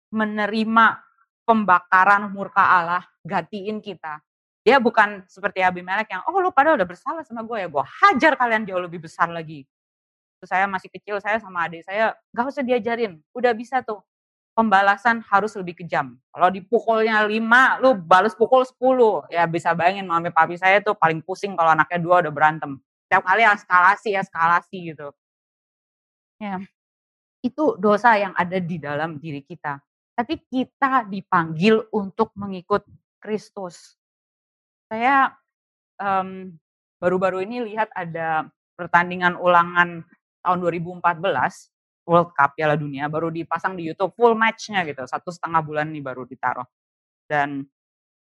menerima 0.08 0.96
pembakaran 1.44 2.32
murka 2.32 2.64
Allah, 2.64 3.04
gantiin 3.20 3.84
kita. 3.84 4.24
Dia 4.64 4.80
bukan 4.80 5.28
seperti 5.28 5.60
Abimelek 5.60 6.08
yang, 6.08 6.24
oh 6.24 6.40
lu 6.40 6.48
pada 6.48 6.72
udah 6.72 6.88
bersalah 6.88 7.20
sama 7.28 7.44
gue 7.44 7.60
ya, 7.60 7.68
gue 7.68 7.84
hajar 7.84 8.32
kalian 8.40 8.64
jauh 8.64 8.80
lebih 8.80 9.04
besar 9.04 9.28
lagi. 9.28 9.68
Terus 10.40 10.48
saya 10.48 10.64
masih 10.64 10.88
kecil, 10.88 11.20
saya 11.20 11.36
sama 11.36 11.68
adik 11.68 11.84
saya, 11.84 12.16
gak 12.32 12.48
usah 12.48 12.64
diajarin, 12.64 13.20
udah 13.36 13.52
bisa 13.52 13.84
tuh. 13.84 14.00
Pembalasan 14.50 15.22
harus 15.30 15.54
lebih 15.56 15.78
kejam. 15.78 16.18
Kalau 16.34 16.50
dipukulnya 16.50 17.22
lima, 17.24 17.78
lu 17.80 17.96
balas 17.96 18.34
pukul 18.34 18.66
sepuluh. 18.66 19.24
Ya 19.30 19.46
bisa 19.46 19.72
bayangin 19.72 20.04
mami 20.04 20.28
papi 20.34 20.58
saya 20.58 20.82
tuh 20.82 20.92
paling 20.98 21.22
pusing 21.22 21.54
kalau 21.54 21.72
anaknya 21.72 22.02
dua 22.02 22.20
udah 22.20 22.34
berantem. 22.34 22.76
Setiap 23.06 23.24
kali 23.24 23.46
eskalasi, 23.46 24.10
eskalasi 24.18 24.92
gitu. 24.92 25.14
Ya, 26.40 26.56
itu 27.44 27.76
dosa 27.76 28.16
yang 28.16 28.32
ada 28.32 28.56
di 28.56 28.80
dalam 28.80 29.20
diri 29.20 29.44
kita. 29.44 29.76
Tapi 30.16 30.40
kita 30.48 31.04
dipanggil 31.04 31.84
untuk 31.92 32.32
mengikut 32.36 32.84
Kristus. 33.20 34.00
Saya 34.88 35.36
um, 36.00 36.56
baru-baru 37.00 37.44
ini 37.44 37.72
lihat 37.72 37.92
ada 37.92 38.48
pertandingan 38.76 39.36
ulangan 39.36 40.04
tahun 40.40 40.58
2014 40.64 41.20
World 42.08 42.32
Cup 42.32 42.56
Piala 42.56 42.74
Dunia 42.80 43.06
baru 43.12 43.28
dipasang 43.28 43.76
di 43.76 43.88
YouTube 43.88 44.16
full 44.16 44.32
matchnya 44.32 44.82
gitu 44.88 45.04
satu 45.04 45.28
setengah 45.28 45.60
bulan 45.60 45.92
nih 45.92 46.00
baru 46.00 46.24
ditaruh 46.24 46.64
dan 47.28 47.62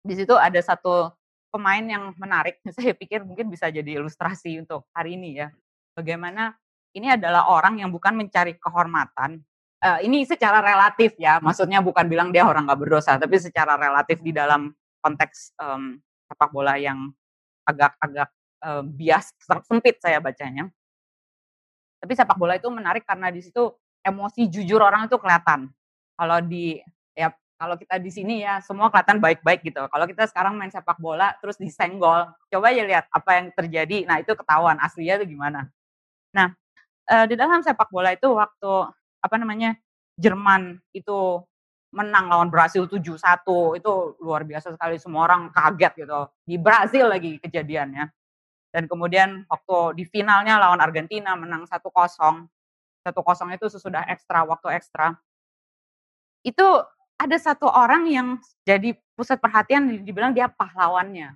di 0.02 0.14
situ 0.18 0.34
ada 0.34 0.58
satu 0.58 1.14
pemain 1.48 1.80
yang 1.80 2.10
menarik 2.18 2.58
saya 2.76 2.92
pikir 2.92 3.22
mungkin 3.22 3.48
bisa 3.48 3.70
jadi 3.70 4.02
ilustrasi 4.02 4.58
untuk 4.60 4.86
hari 4.92 5.14
ini 5.14 5.40
ya 5.40 5.48
bagaimana 5.94 6.58
ini 6.98 7.14
adalah 7.14 7.46
orang 7.48 7.78
yang 7.78 7.94
bukan 7.94 8.18
mencari 8.18 8.58
kehormatan 8.58 9.38
uh, 9.86 9.98
ini 10.02 10.26
secara 10.26 10.58
relatif 10.58 11.14
ya 11.16 11.38
maksudnya 11.38 11.78
bukan 11.78 12.10
bilang 12.10 12.34
dia 12.34 12.44
orang 12.44 12.66
nggak 12.66 12.80
berdosa 12.82 13.14
tapi 13.16 13.38
secara 13.38 13.78
relatif 13.78 14.18
di 14.20 14.34
dalam 14.34 14.74
konteks 14.98 15.54
um, 15.62 16.02
sepak 16.28 16.50
bola 16.52 16.76
yang 16.76 17.08
agak-agak 17.64 18.30
uh, 18.64 18.82
bias 18.84 19.32
sempit 19.64 20.00
saya 20.00 20.18
bacanya. 20.18 20.68
Tapi 21.98 22.12
sepak 22.14 22.38
bola 22.38 22.54
itu 22.54 22.68
menarik 22.70 23.02
karena 23.02 23.32
di 23.32 23.42
situ 23.42 23.74
emosi 24.04 24.46
jujur 24.46 24.78
orang 24.78 25.10
itu 25.10 25.18
kelihatan. 25.18 25.72
Kalau 26.14 26.38
di 26.44 26.78
ya 27.16 27.34
kalau 27.58 27.74
kita 27.74 27.98
di 27.98 28.10
sini 28.14 28.46
ya 28.46 28.62
semua 28.62 28.86
kelihatan 28.88 29.18
baik-baik 29.18 29.66
gitu. 29.66 29.82
Kalau 29.90 30.06
kita 30.06 30.30
sekarang 30.30 30.54
main 30.54 30.70
sepak 30.70 30.96
bola 31.02 31.34
terus 31.42 31.58
disenggol, 31.58 32.30
coba 32.48 32.66
aja 32.70 32.82
lihat 32.86 33.04
apa 33.10 33.30
yang 33.34 33.46
terjadi. 33.50 34.06
Nah 34.06 34.22
itu 34.22 34.32
ketahuan 34.38 34.78
aslinya 34.78 35.18
itu 35.22 35.34
gimana. 35.34 35.66
Nah 36.30 36.54
uh, 37.08 37.26
di 37.26 37.34
dalam 37.34 37.64
sepak 37.64 37.88
bola 37.88 38.12
itu 38.12 38.28
waktu 38.30 38.72
apa 39.24 39.36
namanya 39.40 39.74
Jerman 40.18 40.82
itu 40.92 41.42
menang 41.94 42.28
lawan 42.28 42.52
Brasil 42.52 42.84
7-1 42.84 43.80
itu 43.80 43.92
luar 44.20 44.44
biasa 44.44 44.76
sekali 44.76 45.00
semua 45.00 45.24
orang 45.24 45.48
kaget 45.54 46.04
gitu. 46.04 46.20
Di 46.44 46.56
Brasil 46.60 47.08
lagi 47.08 47.40
kejadiannya. 47.40 48.04
Dan 48.68 48.84
kemudian 48.84 49.48
waktu 49.48 49.96
di 49.96 50.04
finalnya 50.04 50.60
lawan 50.60 50.82
Argentina 50.84 51.32
menang 51.32 51.64
1-0 51.64 51.80
1-0 51.80 53.56
itu 53.56 53.66
sesudah 53.72 54.04
ekstra 54.12 54.44
waktu 54.44 54.76
ekstra. 54.76 55.16
Itu 56.44 56.84
ada 57.16 57.36
satu 57.40 57.66
orang 57.66 58.04
yang 58.12 58.28
jadi 58.68 58.92
pusat 59.16 59.40
perhatian 59.40 60.04
dibilang 60.04 60.36
dia 60.36 60.52
pahlawannya. 60.52 61.32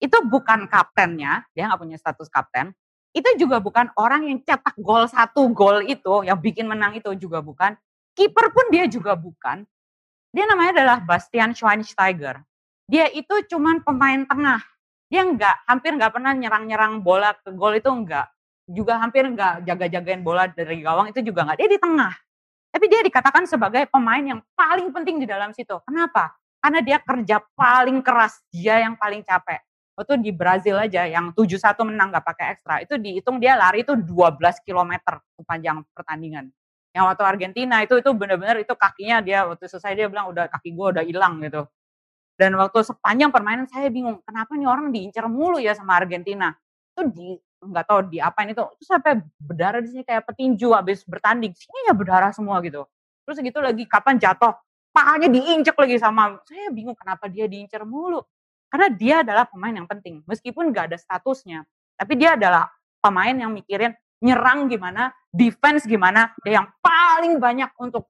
Itu 0.00 0.24
bukan 0.24 0.66
kaptennya 0.72 1.44
dia 1.52 1.68
nggak 1.68 1.80
punya 1.82 1.98
status 2.00 2.32
kapten 2.32 2.72
itu 3.12 3.28
juga 3.36 3.60
bukan 3.60 3.92
orang 3.96 4.28
yang 4.28 4.38
cetak 4.40 4.76
gol 4.80 5.04
satu 5.04 5.48
gol 5.52 5.84
itu 5.84 6.24
yang 6.24 6.40
bikin 6.40 6.64
menang 6.64 6.96
itu 6.96 7.12
juga 7.16 7.44
bukan 7.44 7.76
kiper 8.16 8.52
pun 8.52 8.66
dia 8.72 8.88
juga 8.88 9.12
bukan 9.12 9.68
dia 10.32 10.48
namanya 10.48 10.80
adalah 10.80 10.98
Bastian 11.04 11.52
Schweinsteiger. 11.52 12.40
Dia 12.88 13.12
itu 13.12 13.44
cuman 13.52 13.84
pemain 13.84 14.24
tengah. 14.24 14.64
Dia 15.12 15.28
nggak, 15.28 15.68
hampir 15.68 15.92
nggak 15.92 16.08
pernah 16.08 16.32
nyerang-nyerang 16.32 17.04
bola 17.04 17.36
ke 17.36 17.52
gol 17.52 17.76
itu 17.76 17.92
enggak. 17.92 18.32
Juga 18.64 18.96
hampir 18.96 19.28
nggak 19.28 19.68
jaga-jagain 19.68 20.24
bola 20.24 20.48
dari 20.48 20.80
gawang 20.80 21.12
itu 21.12 21.20
juga 21.20 21.44
nggak. 21.44 21.58
Dia 21.60 21.68
di 21.68 21.76
tengah. 21.76 22.12
Tapi 22.72 22.84
dia 22.88 23.04
dikatakan 23.04 23.44
sebagai 23.44 23.84
pemain 23.92 24.24
yang 24.24 24.40
paling 24.56 24.88
penting 24.88 25.20
di 25.20 25.28
dalam 25.28 25.52
situ. 25.52 25.76
Kenapa? 25.84 26.32
Karena 26.64 26.80
dia 26.80 26.96
kerja 27.04 27.36
paling 27.52 28.00
keras, 28.00 28.40
dia 28.48 28.80
yang 28.80 28.96
paling 28.96 29.20
capek. 29.20 29.60
Waktu 29.92 30.24
di 30.24 30.32
Brazil 30.32 30.80
aja 30.80 31.04
yang 31.04 31.36
7-1 31.36 31.76
menang 31.84 32.08
nggak 32.12 32.24
pakai 32.24 32.46
ekstra, 32.56 32.80
itu 32.80 32.96
dihitung 32.96 33.36
dia 33.36 33.60
lari 33.60 33.84
itu 33.84 33.92
12 33.92 34.40
km 34.64 34.92
sepanjang 35.36 35.84
pertandingan. 35.92 36.48
Yang 36.96 37.04
waktu 37.12 37.22
Argentina 37.24 37.76
itu 37.84 38.00
itu 38.00 38.10
benar-benar 38.12 38.56
itu 38.60 38.72
kakinya 38.76 39.20
dia 39.20 39.44
waktu 39.48 39.64
selesai 39.68 39.92
dia 39.96 40.06
bilang 40.08 40.32
udah 40.32 40.48
kaki 40.48 40.72
gue 40.72 40.86
udah 40.96 41.04
hilang 41.04 41.44
gitu. 41.44 41.68
Dan 42.36 42.56
waktu 42.56 42.80
sepanjang 42.84 43.30
permainan 43.32 43.68
saya 43.68 43.88
bingung 43.92 44.20
kenapa 44.24 44.56
nih 44.56 44.68
orang 44.68 44.88
diincar 44.92 45.28
mulu 45.28 45.60
ya 45.60 45.76
sama 45.76 46.00
Argentina. 46.00 46.52
Itu 46.96 47.02
di 47.12 47.36
nggak 47.62 47.84
tahu 47.86 48.00
di 48.10 48.18
apa 48.18 48.42
ini 48.42 48.52
tuh 48.58 48.74
itu 48.74 48.82
sampai 48.82 49.22
berdarah 49.38 49.78
di 49.78 49.88
sini 49.94 50.02
kayak 50.02 50.26
petinju 50.26 50.74
habis 50.74 51.06
bertanding 51.06 51.54
sini 51.54 51.86
ya 51.86 51.94
berdarah 51.94 52.34
semua 52.34 52.58
gitu 52.66 52.82
terus 53.22 53.38
gitu 53.38 53.58
lagi 53.62 53.86
kapan 53.86 54.18
jatuh 54.18 54.50
pahanya 54.90 55.30
diinjek 55.30 55.78
lagi 55.78 55.96
sama 56.02 56.42
saya 56.42 56.74
bingung 56.74 56.98
kenapa 56.98 57.30
dia 57.30 57.46
diincar 57.46 57.86
mulu 57.86 58.18
karena 58.72 58.88
dia 58.88 59.20
adalah 59.20 59.44
pemain 59.44 59.76
yang 59.76 59.84
penting 59.84 60.24
meskipun 60.24 60.72
nggak 60.72 60.88
ada 60.92 60.98
statusnya 60.98 61.68
tapi 62.00 62.16
dia 62.16 62.34
adalah 62.34 62.72
pemain 62.98 63.34
yang 63.34 63.52
mikirin 63.52 63.92
nyerang 64.22 64.70
gimana, 64.70 65.10
defense 65.34 65.82
gimana, 65.84 66.30
yang 66.46 66.70
paling 66.78 67.42
banyak 67.42 67.68
untuk 67.82 68.06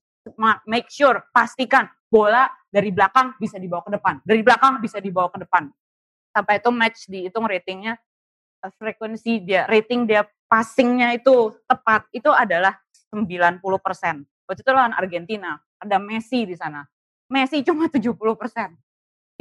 make 0.68 0.92
sure, 0.92 1.24
pastikan 1.32 1.88
bola 2.12 2.46
dari 2.68 2.92
belakang 2.92 3.32
bisa 3.40 3.56
dibawa 3.56 3.80
ke 3.80 3.90
depan, 3.96 4.14
dari 4.20 4.44
belakang 4.44 4.78
bisa 4.84 5.00
dibawa 5.00 5.32
ke 5.32 5.40
depan. 5.40 5.72
Sampai 6.32 6.60
itu 6.60 6.70
match 6.70 7.00
dihitung 7.08 7.48
ratingnya, 7.48 7.96
eh, 8.60 8.72
frekuensi 8.76 9.40
dia, 9.40 9.64
rating 9.64 10.04
dia 10.04 10.28
passingnya 10.48 11.16
itu 11.16 11.56
tepat, 11.64 12.04
itu 12.12 12.28
adalah 12.28 12.76
90%. 13.08 14.24
Waktu 14.44 14.60
itu 14.60 14.70
lawan 14.72 14.92
Argentina, 14.92 15.56
ada 15.80 15.96
Messi 15.96 16.44
di 16.44 16.52
sana. 16.52 16.84
Messi 17.32 17.64
cuma 17.64 17.88
70%. 17.88 18.76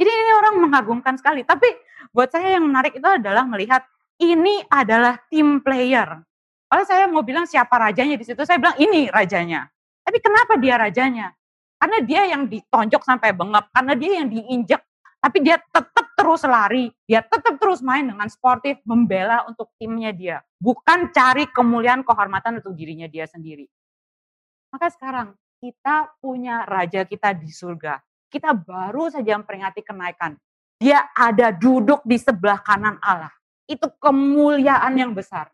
Jadi 0.02 0.10
ini 0.10 0.32
orang 0.34 0.58
mengagumkan 0.58 1.14
sekali. 1.14 1.46
Tapi 1.46 1.70
buat 2.10 2.26
saya 2.26 2.58
yang 2.58 2.66
menarik 2.66 2.98
itu 2.98 3.06
adalah 3.06 3.46
melihat 3.46 3.86
ini 4.18 4.66
adalah 4.66 5.14
tim 5.30 5.62
player. 5.62 6.18
Kalau 6.66 6.82
saya 6.82 7.06
mau 7.06 7.22
bilang 7.22 7.46
siapa 7.46 7.70
rajanya 7.78 8.18
di 8.18 8.26
situ, 8.26 8.42
saya 8.42 8.58
bilang 8.58 8.74
ini 8.82 9.06
rajanya. 9.06 9.70
Tapi 10.02 10.18
kenapa 10.18 10.58
dia 10.58 10.74
rajanya? 10.74 11.30
Karena 11.78 11.98
dia 12.02 12.22
yang 12.34 12.50
ditonjok 12.50 13.02
sampai 13.06 13.30
bengap, 13.30 13.70
karena 13.70 13.94
dia 13.94 14.10
yang 14.18 14.26
diinjak, 14.26 14.82
tapi 15.22 15.38
dia 15.38 15.62
tetap 15.62 16.06
terus 16.18 16.42
lari, 16.42 16.90
dia 17.06 17.22
tetap 17.22 17.62
terus 17.62 17.78
main 17.78 18.02
dengan 18.02 18.26
sportif, 18.26 18.82
membela 18.82 19.46
untuk 19.46 19.70
timnya 19.78 20.10
dia. 20.10 20.42
Bukan 20.58 21.14
cari 21.14 21.46
kemuliaan, 21.46 22.02
kehormatan 22.02 22.58
untuk 22.58 22.74
dirinya 22.74 23.06
dia 23.06 23.30
sendiri. 23.30 23.70
Maka 24.74 24.90
sekarang 24.90 25.38
kita 25.62 26.10
punya 26.18 26.66
raja 26.66 27.06
kita 27.06 27.38
di 27.38 27.54
surga. 27.54 28.02
Kita 28.32 28.56
baru 28.56 29.12
saja 29.12 29.36
memperingati 29.36 29.84
kenaikan. 29.84 30.40
Dia 30.80 31.12
ada 31.12 31.52
duduk 31.52 32.00
di 32.08 32.16
sebelah 32.16 32.64
kanan 32.64 32.96
Allah. 33.04 33.30
Itu 33.68 33.92
kemuliaan 34.00 34.96
yang 34.96 35.12
besar. 35.12 35.52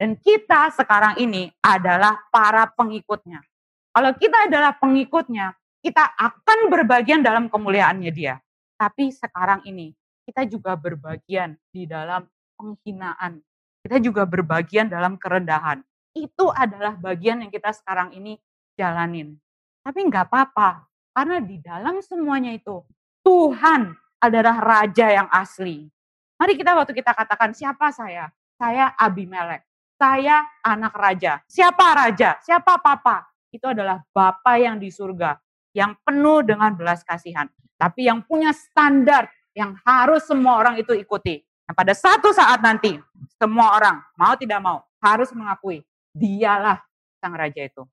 Dan 0.00 0.16
kita 0.16 0.72
sekarang 0.72 1.20
ini 1.20 1.52
adalah 1.60 2.24
para 2.32 2.64
pengikutnya. 2.72 3.44
Kalau 3.92 4.10
kita 4.16 4.48
adalah 4.48 4.72
pengikutnya, 4.74 5.52
kita 5.84 6.16
akan 6.16 6.72
berbagian 6.72 7.20
dalam 7.20 7.52
kemuliaannya 7.52 8.10
dia. 8.10 8.40
Tapi 8.80 9.12
sekarang 9.12 9.62
ini, 9.68 9.92
kita 10.24 10.48
juga 10.48 10.74
berbagian 10.74 11.54
di 11.70 11.84
dalam 11.84 12.24
penghinaan. 12.56 13.38
Kita 13.84 14.00
juga 14.00 14.24
berbagian 14.24 14.88
dalam 14.88 15.20
kerendahan. 15.20 15.84
Itu 16.16 16.48
adalah 16.50 16.96
bagian 16.96 17.44
yang 17.44 17.52
kita 17.52 17.70
sekarang 17.76 18.16
ini 18.16 18.40
jalanin. 18.74 19.36
Tapi 19.84 20.00
nggak 20.08 20.32
apa-apa, 20.32 20.88
karena 21.14 21.38
di 21.38 21.62
dalam 21.62 22.02
semuanya 22.02 22.50
itu, 22.50 22.82
Tuhan 23.22 23.94
adalah 24.18 24.58
Raja 24.58 25.06
yang 25.14 25.28
asli. 25.30 25.86
Mari 26.34 26.58
kita 26.58 26.74
waktu 26.74 26.92
kita 26.92 27.14
katakan, 27.14 27.54
siapa 27.54 27.94
saya? 27.94 28.28
Saya 28.58 28.90
Abimelek. 28.98 29.62
Saya 29.94 30.42
anak 30.66 30.92
raja. 30.98 31.38
Siapa 31.46 31.94
raja? 31.94 32.36
Siapa 32.42 32.82
papa? 32.82 33.30
Itu 33.54 33.70
adalah 33.70 34.02
Bapa 34.10 34.58
yang 34.58 34.82
di 34.82 34.90
surga. 34.90 35.38
Yang 35.70 35.94
penuh 36.02 36.42
dengan 36.42 36.74
belas 36.74 37.06
kasihan. 37.06 37.46
Tapi 37.78 38.10
yang 38.10 38.26
punya 38.26 38.50
standar 38.50 39.30
yang 39.54 39.78
harus 39.86 40.26
semua 40.26 40.58
orang 40.58 40.82
itu 40.82 40.90
ikuti. 40.98 41.46
Nah, 41.64 41.72
pada 41.72 41.94
satu 41.94 42.34
saat 42.34 42.58
nanti, 42.60 42.98
semua 43.38 43.78
orang, 43.78 44.02
mau 44.18 44.34
tidak 44.36 44.60
mau, 44.60 44.82
harus 45.00 45.30
mengakui, 45.32 45.80
dialah 46.12 46.82
sang 47.22 47.32
raja 47.32 47.62
itu. 47.64 47.86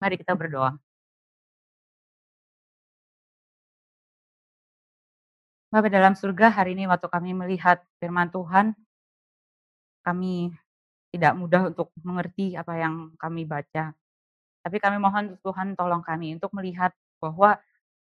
Mari 0.00 0.18
kita 0.18 0.32
berdoa. 0.34 0.74
Bapak 5.76 5.92
dalam 5.92 6.16
surga, 6.16 6.56
hari 6.56 6.72
ini 6.72 6.88
waktu 6.88 7.04
kami 7.04 7.36
melihat 7.36 7.84
firman 8.00 8.32
Tuhan, 8.32 8.72
kami 10.00 10.48
tidak 11.12 11.36
mudah 11.36 11.68
untuk 11.68 11.92
mengerti 12.00 12.56
apa 12.56 12.80
yang 12.80 13.12
kami 13.20 13.44
baca. 13.44 13.92
Tapi 14.64 14.76
kami 14.80 14.96
mohon 14.96 15.36
Tuhan 15.44 15.76
tolong 15.76 16.00
kami 16.00 16.40
untuk 16.40 16.56
melihat 16.56 16.96
bahwa 17.20 17.60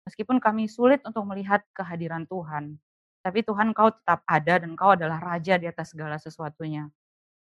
meskipun 0.08 0.40
kami 0.40 0.64
sulit 0.64 1.04
untuk 1.04 1.28
melihat 1.28 1.60
kehadiran 1.76 2.24
Tuhan, 2.24 2.80
tapi 3.20 3.44
Tuhan 3.44 3.76
kau 3.76 3.92
tetap 3.92 4.24
ada 4.24 4.64
dan 4.64 4.72
kau 4.72 4.96
adalah 4.96 5.20
Raja 5.20 5.60
di 5.60 5.68
atas 5.68 5.92
segala 5.92 6.16
sesuatunya. 6.16 6.88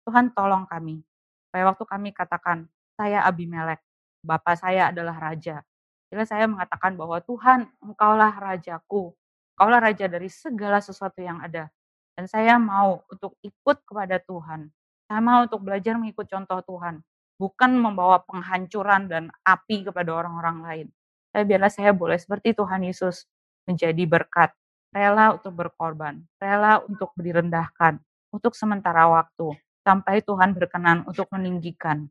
Tuhan 0.03 0.36
tolong 0.36 0.67
kami. 0.67 1.07
Supaya 1.47 1.71
waktu 1.71 1.88
kami 1.88 2.11
katakan, 2.11 2.67
saya 2.99 3.23
Abimelek, 3.23 3.80
Bapak 4.28 4.59
saya 4.59 4.91
adalah 4.91 5.15
Raja. 5.15 5.63
Bila 6.11 6.28
saya 6.28 6.51
mengatakan 6.51 6.99
bahwa 6.99 7.15
Tuhan, 7.23 7.71
engkaulah 7.80 8.36
Rajaku, 8.36 9.15
Kaulah 9.58 9.82
raja 9.82 10.05
dari 10.05 10.30
segala 10.30 10.78
sesuatu 10.78 11.18
yang 11.18 11.41
ada. 11.41 11.66
Dan 12.14 12.30
saya 12.30 12.62
mau 12.62 13.01
untuk 13.10 13.34
ikut 13.41 13.82
kepada 13.89 14.22
Tuhan. 14.22 14.70
Saya 15.10 15.18
mau 15.18 15.49
untuk 15.49 15.66
belajar 15.66 15.97
mengikut 15.97 16.30
contoh 16.30 16.62
Tuhan. 16.62 17.01
Bukan 17.41 17.74
membawa 17.74 18.22
penghancuran 18.22 19.10
dan 19.10 19.24
api 19.41 19.89
kepada 19.89 20.14
orang-orang 20.14 20.58
lain. 20.62 20.88
Tapi 21.34 21.43
biarlah 21.49 21.74
saya 21.74 21.89
boleh 21.89 22.22
seperti 22.22 22.53
Tuhan 22.53 22.86
Yesus 22.86 23.26
menjadi 23.66 24.05
berkat. 24.05 24.53
Rela 24.93 25.34
untuk 25.34 25.58
berkorban. 25.58 26.22
Rela 26.38 26.86
untuk 26.86 27.18
direndahkan. 27.18 27.97
Untuk 28.30 28.53
sementara 28.53 29.10
waktu. 29.10 29.58
Sampai 29.82 30.22
Tuhan 30.22 30.53
berkenan 30.53 31.01
untuk 31.10 31.34
meninggikan. 31.34 32.05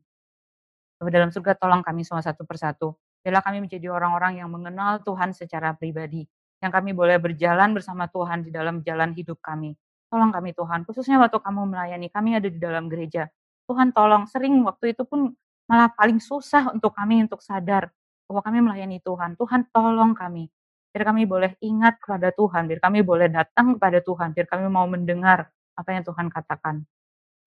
Dalam 0.99 1.31
surga 1.31 1.55
tolong 1.55 1.79
kami 1.79 2.03
semua 2.03 2.19
satu 2.19 2.43
persatu. 2.43 2.91
Biarlah 3.23 3.43
kami 3.43 3.63
menjadi 3.63 3.87
orang-orang 3.87 4.43
yang 4.43 4.51
mengenal 4.51 4.99
Tuhan 4.99 5.31
secara 5.31 5.71
pribadi 5.71 6.27
yang 6.63 6.71
kami 6.73 6.91
boleh 6.93 7.21
berjalan 7.21 7.73
bersama 7.77 8.09
Tuhan 8.09 8.45
di 8.45 8.49
dalam 8.49 8.81
jalan 8.81 9.13
hidup 9.13 9.37
kami. 9.41 9.77
Tolong 10.07 10.31
kami 10.31 10.55
Tuhan, 10.55 10.87
khususnya 10.87 11.19
waktu 11.19 11.37
kamu 11.37 11.61
melayani, 11.67 12.07
kami 12.07 12.39
ada 12.39 12.47
di 12.47 12.57
dalam 12.57 12.87
gereja. 12.87 13.27
Tuhan 13.67 13.91
tolong, 13.91 14.23
sering 14.25 14.63
waktu 14.63 14.95
itu 14.95 15.03
pun 15.03 15.35
malah 15.67 15.91
paling 15.91 16.23
susah 16.23 16.71
untuk 16.71 16.95
kami 16.95 17.27
untuk 17.27 17.43
sadar 17.43 17.91
bahwa 18.25 18.41
kami 18.41 18.59
melayani 18.63 18.97
Tuhan. 19.03 19.35
Tuhan 19.35 19.67
tolong 19.75 20.15
kami, 20.15 20.47
biar 20.95 21.03
kami 21.11 21.27
boleh 21.27 21.59
ingat 21.59 21.99
kepada 21.99 22.31
Tuhan, 22.31 22.71
biar 22.71 22.79
kami 22.79 23.03
boleh 23.03 23.27
datang 23.27 23.75
kepada 23.75 23.99
Tuhan, 23.99 24.31
biar 24.31 24.47
kami 24.47 24.65
mau 24.71 24.87
mendengar 24.87 25.51
apa 25.75 25.89
yang 25.91 26.03
Tuhan 26.07 26.31
katakan. 26.31 26.87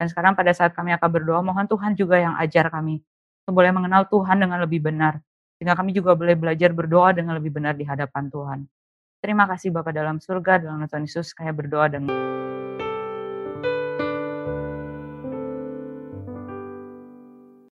Dan 0.00 0.06
sekarang 0.08 0.32
pada 0.32 0.52
saat 0.56 0.72
kami 0.72 0.96
akan 0.96 1.08
berdoa, 1.12 1.40
mohon 1.44 1.68
Tuhan 1.68 1.92
juga 1.92 2.16
yang 2.16 2.32
ajar 2.40 2.72
kami. 2.72 3.04
Untuk 3.44 3.52
boleh 3.52 3.72
mengenal 3.72 4.08
Tuhan 4.08 4.40
dengan 4.40 4.60
lebih 4.64 4.80
benar. 4.80 5.20
Sehingga 5.60 5.76
kami 5.76 5.92
juga 5.92 6.16
boleh 6.16 6.36
belajar 6.40 6.72
berdoa 6.72 7.12
dengan 7.12 7.36
lebih 7.36 7.52
benar 7.52 7.76
di 7.76 7.84
hadapan 7.84 8.32
Tuhan. 8.32 8.60
Terima 9.20 9.44
kasih 9.44 9.68
Bapak 9.68 9.92
dalam 9.92 10.16
surga, 10.16 10.64
dalam 10.64 10.80
Tuhan 10.88 11.04
Yesus, 11.04 11.36
kami 11.36 11.52
berdoa 11.52 11.92
dengan 11.92 12.08